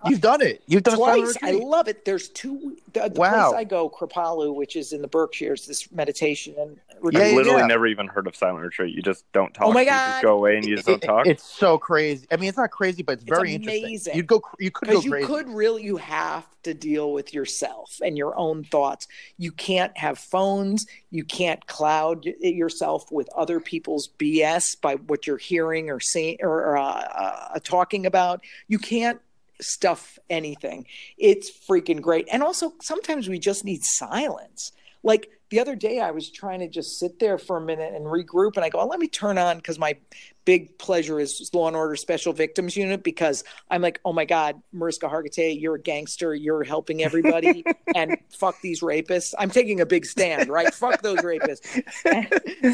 You've 0.05 0.21
done 0.21 0.41
it. 0.41 0.61
You've 0.67 0.83
done 0.83 0.97
twice. 0.97 1.37
I 1.41 1.51
love 1.51 1.87
it. 1.87 2.03
There's 2.03 2.27
two. 2.29 2.77
The, 2.91 3.09
the 3.09 3.19
wow. 3.19 3.51
place 3.51 3.59
I 3.59 3.63
go, 3.63 3.89
Kripalu, 3.89 4.53
which 4.53 4.75
is 4.75 4.91
in 4.91 5.01
the 5.01 5.07
Berkshires, 5.07 5.65
this 5.65 5.91
meditation 5.91 6.55
and 6.59 6.77
retreat. 7.03 7.23
I've 7.23 7.35
literally 7.35 7.61
yeah. 7.61 7.67
never 7.67 7.87
even 7.87 8.07
heard 8.07 8.27
of 8.27 8.35
silent 8.35 8.63
retreat. 8.63 8.95
You 8.95 9.01
just 9.01 9.31
don't 9.33 9.53
talk. 9.53 9.67
Oh 9.67 9.73
my 9.73 9.85
god! 9.85 10.07
You 10.07 10.11
just 10.13 10.23
go 10.23 10.37
away 10.37 10.57
and 10.57 10.65
you 10.65 10.75
just 10.75 10.87
don't 10.87 11.01
talk. 11.01 11.27
It's 11.27 11.43
so 11.43 11.77
crazy. 11.77 12.25
I 12.31 12.37
mean, 12.37 12.49
it's 12.49 12.57
not 12.57 12.71
crazy, 12.71 13.03
but 13.03 13.13
it's, 13.13 13.23
it's 13.23 13.29
very 13.29 13.55
amazing. 13.55 13.83
interesting. 13.83 14.15
You 14.15 14.23
go. 14.23 14.41
You 14.59 14.71
could 14.71 14.89
go 14.89 15.01
you 15.01 15.11
crazy. 15.11 15.27
could 15.27 15.49
really. 15.49 15.83
You 15.83 15.97
have 15.97 16.45
to 16.63 16.73
deal 16.73 17.11
with 17.11 17.33
yourself 17.33 17.99
and 18.03 18.17
your 18.17 18.37
own 18.37 18.63
thoughts. 18.63 19.07
You 19.37 19.51
can't 19.51 19.95
have 19.97 20.17
phones. 20.17 20.87
You 21.11 21.23
can't 21.23 21.65
cloud 21.67 22.25
yourself 22.25 23.11
with 23.11 23.29
other 23.35 23.59
people's 23.59 24.09
BS 24.17 24.79
by 24.79 24.95
what 24.95 25.27
you're 25.27 25.37
hearing 25.37 25.89
or 25.89 25.99
seeing 25.99 26.37
or 26.41 26.77
uh, 26.77 26.83
uh, 26.83 27.59
talking 27.63 28.05
about. 28.05 28.41
You 28.67 28.79
can't 28.79 29.19
stuff 29.61 30.19
anything. 30.29 30.85
It's 31.17 31.49
freaking 31.49 32.01
great. 32.01 32.27
And 32.31 32.43
also, 32.43 32.73
sometimes 32.81 33.27
we 33.29 33.39
just 33.39 33.65
need 33.65 33.83
silence. 33.83 34.71
Like 35.03 35.29
the 35.53 35.59
other 35.59 35.75
day, 35.75 35.99
I 35.99 36.09
was 36.09 36.31
trying 36.31 36.61
to 36.61 36.67
just 36.67 36.97
sit 36.97 37.19
there 37.19 37.37
for 37.37 37.57
a 37.57 37.61
minute 37.61 37.93
and 37.93 38.05
regroup, 38.05 38.55
and 38.55 38.65
I 38.65 38.69
go, 38.69 38.79
oh, 38.79 38.87
"Let 38.87 38.99
me 38.99 39.07
turn 39.07 39.37
on," 39.37 39.57
because 39.57 39.77
my 39.77 39.95
big 40.45 40.79
pleasure 40.79 41.19
is 41.19 41.47
Law 41.53 41.67
and 41.67 41.77
Order 41.77 41.95
Special 41.95 42.33
Victims 42.33 42.75
Unit. 42.75 43.03
Because 43.03 43.43
I'm 43.69 43.83
like, 43.83 43.99
"Oh 44.03 44.13
my 44.13 44.25
God, 44.25 44.59
Mariska 44.71 45.07
Hargitay, 45.07 45.61
you're 45.61 45.75
a 45.75 45.79
gangster. 45.79 46.33
You're 46.33 46.63
helping 46.63 47.03
everybody, 47.03 47.63
and 47.95 48.17
fuck 48.31 48.59
these 48.61 48.81
rapists." 48.81 49.35
I'm 49.37 49.51
taking 49.51 49.79
a 49.79 49.85
big 49.85 50.07
stand, 50.07 50.49
right? 50.49 50.73
fuck 50.73 51.03
those 51.03 51.19
rapists. 51.19 51.61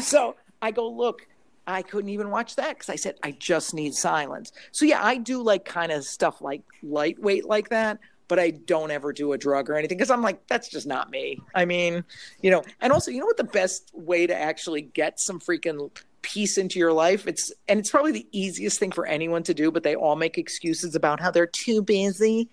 So 0.02 0.36
I 0.62 0.70
go, 0.70 0.88
"Look, 0.88 1.26
I 1.66 1.82
couldn't 1.82 2.08
even 2.08 2.30
watch 2.30 2.56
that 2.56 2.70
because 2.70 2.88
I 2.88 2.96
said 2.96 3.16
I 3.22 3.32
just 3.32 3.74
need 3.74 3.94
silence. 3.94 4.52
So 4.72 4.86
yeah, 4.86 5.04
I 5.04 5.18
do 5.18 5.42
like 5.42 5.66
kind 5.66 5.92
of 5.92 6.04
stuff 6.04 6.40
like 6.40 6.62
lightweight 6.82 7.44
like 7.44 7.68
that, 7.68 7.98
but 8.30 8.38
I 8.38 8.52
don't 8.52 8.90
ever 8.90 9.12
do 9.12 9.34
a 9.34 9.38
drug 9.38 9.68
or 9.68 9.74
anything 9.74 9.98
because 9.98 10.10
I'm 10.10 10.22
like 10.22 10.46
that's 10.46 10.68
just 10.68 10.86
not 10.86 11.10
me. 11.10 11.42
I 11.54 11.66
mean, 11.66 12.04
you 12.40 12.50
know, 12.50 12.64
and 12.80 12.92
also 12.92 13.10
you 13.10 13.20
know 13.20 13.26
what 13.26 13.36
the 13.36 13.44
best 13.44 13.90
way 13.92 14.26
to 14.26 14.34
actually 14.34 14.82
get 14.82 15.20
some 15.20 15.38
freaking 15.38 15.90
peace 16.22 16.58
into 16.58 16.78
your 16.78 16.92
life 16.92 17.26
it's 17.26 17.50
and 17.66 17.80
it's 17.80 17.90
probably 17.90 18.12
the 18.12 18.26
easiest 18.30 18.78
thing 18.78 18.92
for 18.92 19.06
anyone 19.06 19.42
to 19.42 19.54
do 19.54 19.70
but 19.70 19.82
they 19.82 19.94
all 19.94 20.16
make 20.16 20.36
excuses 20.36 20.94
about 20.94 21.18
how 21.18 21.30
they're 21.30 21.46
too 21.46 21.80
busy 21.80 22.46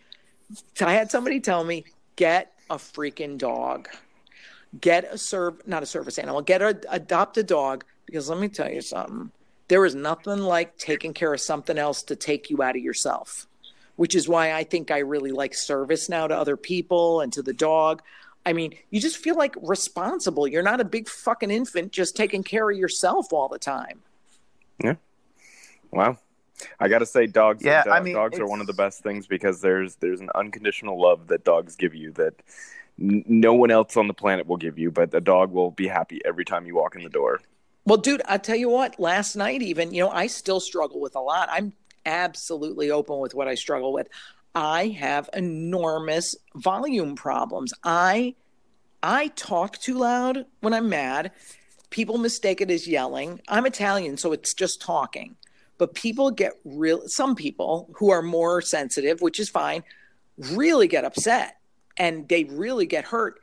i 0.79 0.93
had 0.93 1.11
somebody 1.11 1.41
tell 1.41 1.65
me 1.65 1.83
get 2.15 2.53
a 2.69 2.77
freaking 2.77 3.37
dog 3.37 3.89
get 4.79 5.03
a 5.13 5.17
serve 5.17 5.55
not 5.67 5.83
a 5.83 5.85
service 5.85 6.17
animal 6.17 6.41
get 6.41 6.61
a 6.61 6.79
adopt 6.89 7.37
a 7.37 7.43
dog 7.43 7.83
because 8.07 8.29
let 8.29 8.39
me 8.39 8.47
tell 8.47 8.71
you 8.71 8.81
something. 8.81 9.31
There 9.67 9.85
is 9.85 9.93
nothing 9.93 10.39
like 10.39 10.77
taking 10.77 11.13
care 11.13 11.33
of 11.33 11.41
something 11.41 11.77
else 11.77 12.01
to 12.03 12.15
take 12.15 12.49
you 12.49 12.63
out 12.63 12.75
of 12.75 12.81
yourself, 12.81 13.47
which 13.97 14.15
is 14.15 14.29
why 14.29 14.53
I 14.53 14.63
think 14.63 14.89
I 14.89 14.99
really 14.99 15.31
like 15.31 15.53
service 15.53 16.07
now 16.07 16.27
to 16.27 16.35
other 16.35 16.55
people 16.55 17.21
and 17.21 17.33
to 17.33 17.41
the 17.41 17.53
dog. 17.53 18.01
I 18.45 18.53
mean, 18.53 18.73
you 18.91 19.01
just 19.01 19.17
feel 19.17 19.35
like 19.35 19.55
responsible. 19.61 20.47
You're 20.47 20.63
not 20.63 20.79
a 20.79 20.85
big 20.85 21.09
fucking 21.09 21.51
infant 21.51 21.91
just 21.91 22.15
taking 22.15 22.43
care 22.43 22.69
of 22.69 22.77
yourself 22.77 23.33
all 23.33 23.49
the 23.49 23.59
time. 23.59 23.99
Yeah. 24.81 24.95
Wow. 25.91 26.17
I 26.79 26.87
got 26.87 26.99
to 26.99 27.05
say, 27.05 27.27
dogs. 27.27 27.63
Yeah, 27.63 27.83
uh, 27.85 27.91
I 27.91 27.99
mean, 27.99 28.15
dogs 28.15 28.39
are 28.39 28.47
one 28.47 28.61
of 28.61 28.67
the 28.67 28.73
best 28.73 29.03
things 29.03 29.27
because 29.27 29.61
there's 29.61 29.95
there's 29.95 30.21
an 30.21 30.29
unconditional 30.33 30.99
love 30.99 31.27
that 31.27 31.43
dogs 31.43 31.75
give 31.75 31.93
you 31.93 32.11
that 32.13 32.33
n- 32.99 33.23
no 33.27 33.53
one 33.53 33.69
else 33.69 33.97
on 33.97 34.07
the 34.07 34.13
planet 34.13 34.47
will 34.47 34.57
give 34.57 34.79
you, 34.79 34.89
but 34.89 35.13
a 35.13 35.21
dog 35.21 35.51
will 35.51 35.71
be 35.71 35.87
happy 35.87 36.19
every 36.25 36.45
time 36.45 36.65
you 36.65 36.75
walk 36.75 36.95
in 36.95 37.03
the 37.03 37.09
door. 37.09 37.41
Well, 37.85 37.97
dude, 37.97 38.21
I 38.27 38.37
tell 38.37 38.55
you 38.55 38.69
what, 38.69 38.99
last 38.99 39.35
night, 39.35 39.61
even, 39.61 39.93
you 39.93 40.03
know, 40.03 40.09
I 40.09 40.27
still 40.27 40.59
struggle 40.59 40.99
with 40.99 41.15
a 41.15 41.21
lot. 41.21 41.47
I'm 41.51 41.73
absolutely 42.07 42.89
open 42.89 43.19
with 43.19 43.35
what 43.35 43.47
I 43.47 43.53
struggle 43.53 43.93
with. 43.93 44.07
I 44.55 44.87
have 44.87 45.29
enormous 45.33 46.35
volume 46.55 47.15
problems. 47.15 47.73
I 47.83 48.33
I 49.03 49.27
talk 49.29 49.77
too 49.77 49.99
loud 49.99 50.45
when 50.61 50.73
I'm 50.73 50.89
mad. 50.89 51.31
People 51.91 52.17
mistake 52.17 52.61
it 52.61 52.71
as 52.71 52.87
yelling. 52.87 53.39
I'm 53.47 53.67
Italian, 53.67 54.17
so 54.17 54.31
it's 54.31 54.53
just 54.55 54.81
talking. 54.81 55.35
But 55.77 55.93
people 55.93 56.31
get 56.31 56.53
real 56.65 57.03
some 57.05 57.35
people 57.35 57.89
who 57.93 58.09
are 58.09 58.23
more 58.23 58.61
sensitive, 58.61 59.21
which 59.21 59.39
is 59.39 59.49
fine, 59.49 59.83
really 60.37 60.87
get 60.87 61.05
upset 61.05 61.57
and 61.97 62.27
they 62.27 62.45
really 62.45 62.87
get 62.87 63.05
hurt 63.05 63.39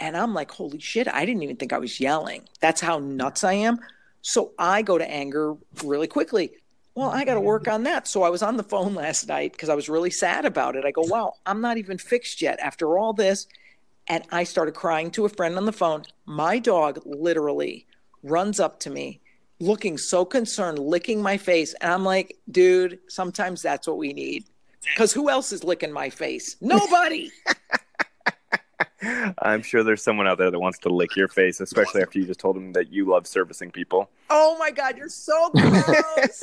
and 0.00 0.16
I'm 0.16 0.34
like, 0.34 0.50
holy 0.50 0.78
shit, 0.78 1.08
I 1.08 1.24
didn't 1.24 1.42
even 1.42 1.56
think 1.56 1.72
I 1.72 1.78
was 1.78 1.98
yelling. 1.98 2.48
That's 2.60 2.80
how 2.80 2.98
nuts 2.98 3.42
I 3.44 3.54
am. 3.54 3.80
So 4.22 4.52
I 4.58 4.82
go 4.82 4.98
to 4.98 5.10
anger 5.10 5.56
really 5.82 6.06
quickly. 6.06 6.52
Well, 6.98 7.10
I 7.10 7.24
got 7.24 7.34
to 7.34 7.40
work 7.40 7.68
on 7.68 7.84
that. 7.84 8.08
So 8.08 8.24
I 8.24 8.28
was 8.28 8.42
on 8.42 8.56
the 8.56 8.64
phone 8.64 8.92
last 8.92 9.28
night 9.28 9.52
because 9.52 9.68
I 9.68 9.76
was 9.76 9.88
really 9.88 10.10
sad 10.10 10.44
about 10.44 10.74
it. 10.74 10.84
I 10.84 10.90
go, 10.90 11.02
wow, 11.02 11.34
I'm 11.46 11.60
not 11.60 11.78
even 11.78 11.96
fixed 11.96 12.42
yet 12.42 12.58
after 12.58 12.98
all 12.98 13.12
this. 13.12 13.46
And 14.08 14.24
I 14.32 14.42
started 14.42 14.74
crying 14.74 15.12
to 15.12 15.24
a 15.24 15.28
friend 15.28 15.56
on 15.56 15.64
the 15.64 15.72
phone. 15.72 16.02
My 16.26 16.58
dog 16.58 16.98
literally 17.04 17.86
runs 18.24 18.58
up 18.58 18.80
to 18.80 18.90
me, 18.90 19.20
looking 19.60 19.96
so 19.96 20.24
concerned, 20.24 20.80
licking 20.80 21.22
my 21.22 21.36
face. 21.36 21.72
And 21.74 21.92
I'm 21.92 22.04
like, 22.04 22.36
dude, 22.50 22.98
sometimes 23.06 23.62
that's 23.62 23.86
what 23.86 23.98
we 23.98 24.12
need. 24.12 24.46
Because 24.82 25.12
who 25.12 25.30
else 25.30 25.52
is 25.52 25.62
licking 25.62 25.92
my 25.92 26.10
face? 26.10 26.56
Nobody. 26.60 27.30
I'm 29.38 29.62
sure 29.62 29.84
there's 29.84 30.02
someone 30.02 30.26
out 30.26 30.38
there 30.38 30.50
that 30.50 30.58
wants 30.58 30.78
to 30.80 30.88
lick 30.88 31.14
your 31.16 31.28
face, 31.28 31.60
especially 31.60 32.02
after 32.02 32.18
you 32.18 32.26
just 32.26 32.40
told 32.40 32.56
them 32.56 32.72
that 32.72 32.92
you 32.92 33.06
love 33.06 33.26
servicing 33.26 33.70
people. 33.70 34.10
Oh 34.30 34.56
my 34.58 34.70
God, 34.70 34.96
you're 34.98 35.08
so 35.08 35.50
gross. 35.50 36.42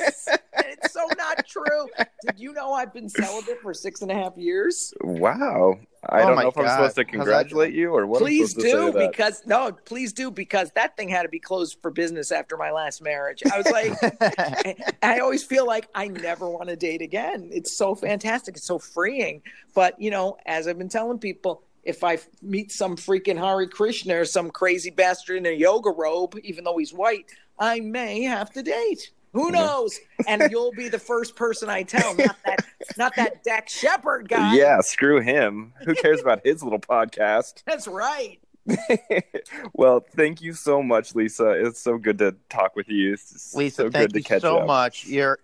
it's 0.58 0.92
so 0.92 1.06
not 1.18 1.46
true. 1.46 1.88
Did 2.26 2.38
you 2.38 2.52
know 2.52 2.72
I've 2.72 2.92
been 2.94 3.08
celibate 3.08 3.60
for 3.60 3.74
six 3.74 4.00
and 4.02 4.10
a 4.10 4.14
half 4.14 4.36
years? 4.36 4.94
Wow. 5.02 5.78
I 6.08 6.22
Oh 6.22 6.26
don't 6.28 6.36
know 6.42 6.48
if 6.48 6.56
I'm 6.58 6.68
supposed 6.68 6.96
to 6.96 7.04
congratulate 7.04 7.74
you 7.74 7.90
or 7.94 8.06
what. 8.06 8.18
I'm 8.18 8.24
please 8.24 8.54
to 8.54 8.60
say 8.60 8.70
do 8.70 8.92
that. 8.92 9.10
because 9.10 9.42
no, 9.44 9.72
please 9.72 10.12
do 10.12 10.30
because 10.30 10.70
that 10.76 10.96
thing 10.96 11.08
had 11.08 11.22
to 11.22 11.28
be 11.28 11.40
closed 11.40 11.78
for 11.82 11.90
business 11.90 12.30
after 12.32 12.56
my 12.56 12.70
last 12.70 13.02
marriage. 13.02 13.42
I 13.52 13.58
was 13.58 13.66
like, 13.70 13.92
I- 14.38 14.76
I 15.02 15.18
always 15.20 15.42
feel 15.42 15.66
like 15.66 15.88
I 15.94 16.08
never 16.08 16.48
want 16.48 16.68
to 16.68 16.76
date 16.76 17.02
again. 17.02 17.50
It's 17.52 17.76
so 17.76 17.94
fantastic. 17.94 18.56
It's 18.56 18.66
so 18.66 18.78
freeing. 18.78 19.42
But 19.74 20.00
you 20.00 20.10
know, 20.10 20.36
as 20.46 20.68
I've 20.68 20.78
been 20.78 20.88
telling 20.88 21.18
people, 21.18 21.62
if 21.86 22.02
I 22.02 22.18
meet 22.42 22.72
some 22.72 22.96
freaking 22.96 23.38
Hare 23.38 23.66
Krishna 23.66 24.20
or 24.20 24.24
some 24.24 24.50
crazy 24.50 24.90
bastard 24.90 25.38
in 25.38 25.46
a 25.46 25.50
yoga 25.50 25.90
robe, 25.90 26.36
even 26.42 26.64
though 26.64 26.76
he's 26.76 26.92
white, 26.92 27.26
I 27.58 27.80
may 27.80 28.22
have 28.22 28.50
to 28.54 28.62
date. 28.62 29.12
Who 29.32 29.50
knows? 29.50 29.98
and 30.26 30.42
you'll 30.50 30.72
be 30.72 30.88
the 30.88 30.98
first 30.98 31.36
person 31.36 31.68
I 31.68 31.84
tell, 31.84 32.14
not 32.16 32.36
that, 32.44 32.66
not 32.96 33.14
that 33.16 33.44
Dax 33.44 33.72
Shepard 33.72 34.28
guy. 34.28 34.56
Yeah, 34.56 34.80
screw 34.80 35.20
him. 35.20 35.74
Who 35.84 35.94
cares 35.94 36.20
about 36.20 36.40
his 36.44 36.62
little 36.62 36.80
podcast? 36.80 37.62
that's 37.66 37.86
right. 37.86 38.40
well, 39.74 40.04
thank 40.16 40.40
you 40.40 40.52
so 40.52 40.82
much, 40.82 41.14
Lisa. 41.14 41.50
It's 41.50 41.80
so 41.80 41.98
good 41.98 42.18
to 42.18 42.34
talk 42.48 42.74
with 42.74 42.88
you. 42.88 43.12
It's 43.12 43.54
Lisa, 43.54 43.76
so 43.76 43.90
thank 43.90 43.92
good 43.92 44.12
to 44.14 44.18
you 44.18 44.24
catch 44.24 44.42
so 44.42 44.58
up. 44.58 44.66
much. 44.66 45.06
You're, 45.06 45.38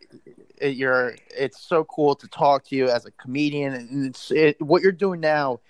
you're. 0.61 1.15
It's 1.37 1.61
so 1.61 1.85
cool 1.85 2.17
to 2.17 2.27
talk 2.27 2.65
to 2.65 2.77
you 2.77 2.89
as 2.89 3.07
a 3.07 3.13
comedian, 3.13 3.75
and 3.75 4.07
it's 4.07 4.33
it, 4.33 4.61
what 4.61 4.83
you're 4.83 4.91
doing 4.91 5.21
now. 5.21 5.61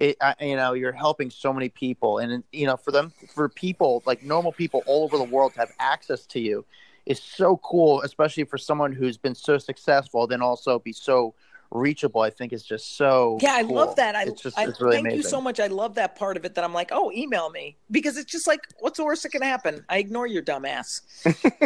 It, 0.00 0.16
I, 0.20 0.34
you 0.40 0.56
know, 0.56 0.72
you're 0.72 0.92
helping 0.92 1.30
so 1.30 1.52
many 1.52 1.68
people, 1.68 2.18
and 2.18 2.42
you 2.52 2.66
know, 2.66 2.76
for 2.76 2.90
them, 2.90 3.12
for 3.34 3.48
people 3.50 4.02
like 4.06 4.22
normal 4.22 4.50
people 4.50 4.82
all 4.86 5.04
over 5.04 5.18
the 5.18 5.24
world 5.24 5.52
to 5.54 5.60
have 5.60 5.72
access 5.78 6.26
to 6.28 6.40
you, 6.40 6.64
is 7.06 7.22
so 7.22 7.58
cool. 7.58 8.02
Especially 8.02 8.44
for 8.44 8.58
someone 8.58 8.92
who's 8.92 9.18
been 9.18 9.34
so 9.34 9.58
successful, 9.58 10.26
then 10.26 10.40
also 10.40 10.78
be 10.78 10.92
so 10.92 11.34
reachable. 11.70 12.20
I 12.20 12.30
think 12.30 12.52
it's 12.52 12.62
just 12.62 12.96
so. 12.96 13.38
Yeah, 13.40 13.54
I 13.54 13.62
cool. 13.62 13.76
love 13.76 13.96
that. 13.96 14.14
I, 14.14 14.24
it's 14.24 14.42
just 14.42 14.58
I 14.58 14.64
it's 14.64 14.80
really 14.80 14.96
thank 14.96 15.06
amazing. 15.06 15.18
you 15.18 15.22
so 15.22 15.40
much. 15.40 15.60
I 15.60 15.68
love 15.68 15.94
that 15.94 16.16
part 16.16 16.36
of 16.36 16.44
it 16.44 16.54
that 16.54 16.64
I'm 16.64 16.74
like, 16.74 16.90
oh, 16.92 17.10
email 17.12 17.50
me 17.50 17.76
because 17.90 18.16
it's 18.16 18.30
just 18.30 18.46
like, 18.46 18.60
what's 18.78 18.96
the 18.96 19.04
worst 19.04 19.22
that 19.22 19.30
can 19.30 19.42
happen? 19.42 19.84
I 19.88 19.98
ignore 19.98 20.26
your 20.26 20.42
dumbass. 20.42 21.02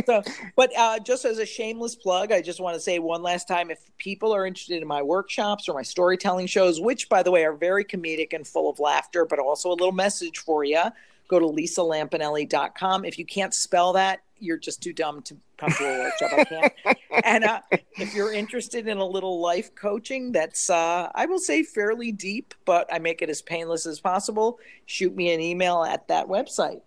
so, 0.06 0.22
but 0.56 0.70
uh, 0.76 0.98
just 0.98 1.24
as 1.24 1.38
a 1.38 1.46
shameless 1.46 1.96
plug, 1.96 2.32
I 2.32 2.42
just 2.42 2.60
want 2.60 2.74
to 2.74 2.80
say 2.80 2.98
one 2.98 3.22
last 3.22 3.48
time: 3.48 3.70
if 3.70 3.78
people 3.98 4.34
are 4.34 4.46
interested 4.46 4.80
in 4.80 4.88
my 4.88 5.02
workshops 5.02 5.68
or 5.68 5.74
my 5.74 5.82
storytelling 5.82 6.46
shows, 6.46 6.80
which 6.80 7.08
by 7.08 7.22
the 7.22 7.30
way 7.30 7.44
are 7.44 7.54
very 7.54 7.84
comedic 7.84 8.32
and 8.32 8.46
full 8.46 8.68
of 8.68 8.78
laughter, 8.78 9.24
but 9.24 9.38
also 9.38 9.70
a 9.70 9.76
little 9.76 9.92
message 9.92 10.38
for 10.38 10.64
you, 10.64 10.82
go 11.28 11.38
to 11.38 11.46
lisalampanelli.com. 11.46 13.04
If 13.04 13.18
you 13.18 13.24
can't 13.24 13.54
spell 13.54 13.92
that, 13.94 14.20
you're 14.38 14.58
just 14.58 14.82
too 14.82 14.92
dumb 14.92 15.22
to 15.22 15.36
come 15.56 15.70
to 15.70 15.84
a 15.84 15.98
workshop. 16.00 16.30
I 16.32 16.44
can't. 16.44 16.72
And 17.24 17.44
uh, 17.44 17.60
if 17.70 18.12
you're 18.12 18.32
interested 18.32 18.88
in 18.88 18.98
a 18.98 19.06
little 19.06 19.40
life 19.40 19.72
coaching 19.76 20.32
that's, 20.32 20.68
uh, 20.68 21.10
I 21.14 21.26
will 21.26 21.38
say, 21.38 21.62
fairly 21.62 22.10
deep, 22.10 22.54
but 22.64 22.92
I 22.92 22.98
make 22.98 23.22
it 23.22 23.30
as 23.30 23.40
painless 23.40 23.86
as 23.86 24.00
possible, 24.00 24.58
shoot 24.86 25.14
me 25.14 25.32
an 25.32 25.40
email 25.40 25.84
at 25.84 26.08
that 26.08 26.26
website. 26.26 26.80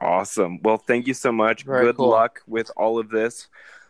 Awesome. 0.00 0.60
Well, 0.62 0.76
thank 0.76 1.06
you 1.06 1.14
so 1.14 1.30
much. 1.30 1.62
Very 1.62 1.86
Good 1.86 1.96
cool. 1.96 2.10
luck 2.10 2.40
with 2.48 2.70
all 2.76 2.98
of 2.98 3.10
this. 3.10 3.46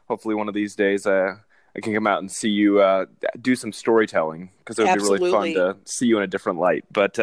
Hopefully, 0.07 0.35
one 0.35 0.49
of 0.49 0.55
these 0.55 0.77
days, 0.77 1.07
uh, 1.07 1.37
I 1.75 1.81
can 1.81 1.95
come 1.95 2.07
out 2.07 2.19
and 2.19 2.31
see 2.31 2.51
you 2.51 2.81
uh, 2.81 3.07
do 3.41 3.57
some 3.57 3.73
storytelling 3.73 4.51
because 4.59 4.79
it 4.79 4.85
would 4.85 4.99
be 4.99 5.03
really 5.03 5.31
fun 5.31 5.55
to 5.55 5.77
see 5.87 6.07
you 6.07 6.19
in 6.19 6.23
a 6.23 6.27
different 6.27 6.59
light. 6.59 6.85
But 6.93 7.19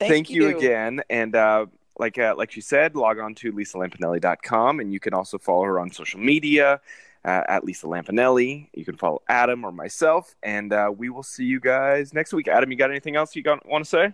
Uh, 0.00 0.06
thank, 0.06 0.30
you. 0.30 0.56
again. 0.56 1.00
And 1.08 1.34
uh, 1.34 1.66
like 1.98 2.18
uh, 2.18 2.34
like 2.36 2.50
she 2.50 2.60
said, 2.60 2.94
log 2.94 3.18
on 3.18 3.34
to 3.36 3.52
lisalampanelli.com 3.52 4.80
and 4.80 4.92
you 4.92 5.00
can 5.00 5.14
also 5.14 5.38
follow 5.38 5.64
her 5.64 5.80
on 5.80 5.90
social 5.90 6.20
media 6.20 6.80
uh, 7.26 7.42
at 7.48 7.64
Lisa 7.64 7.86
Lampanelli. 7.86 8.68
You 8.72 8.84
can 8.84 8.96
follow 8.96 9.20
Adam 9.28 9.64
or 9.64 9.72
myself, 9.72 10.34
and 10.42 10.72
uh, 10.72 10.92
we 10.96 11.10
will 11.10 11.24
see 11.24 11.44
you 11.44 11.60
guys 11.60 12.14
next 12.14 12.32
week. 12.32 12.48
Adam, 12.48 12.70
you 12.70 12.76
got 12.76 12.90
anything 12.90 13.16
else 13.16 13.34
you 13.34 13.42
got, 13.42 13.66
want 13.66 13.84
to 13.84 13.88
say? 13.88 14.12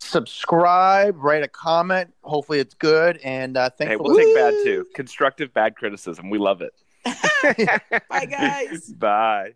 Subscribe, 0.00 1.16
write 1.16 1.42
a 1.42 1.48
comment. 1.48 2.12
Hopefully, 2.22 2.58
it's 2.58 2.74
good. 2.74 3.18
And 3.18 3.56
uh, 3.56 3.70
thanks 3.70 3.92
Hey, 3.92 3.96
for 3.96 4.02
we'll 4.02 4.16
take 4.16 4.34
bad 4.34 4.54
too. 4.64 4.86
Constructive 4.94 5.54
bad 5.54 5.76
criticism. 5.76 6.28
We 6.28 6.38
love 6.38 6.60
it. 6.60 6.74
Bye, 8.08 8.26
guys. 8.26 8.88
Bye. 8.90 9.52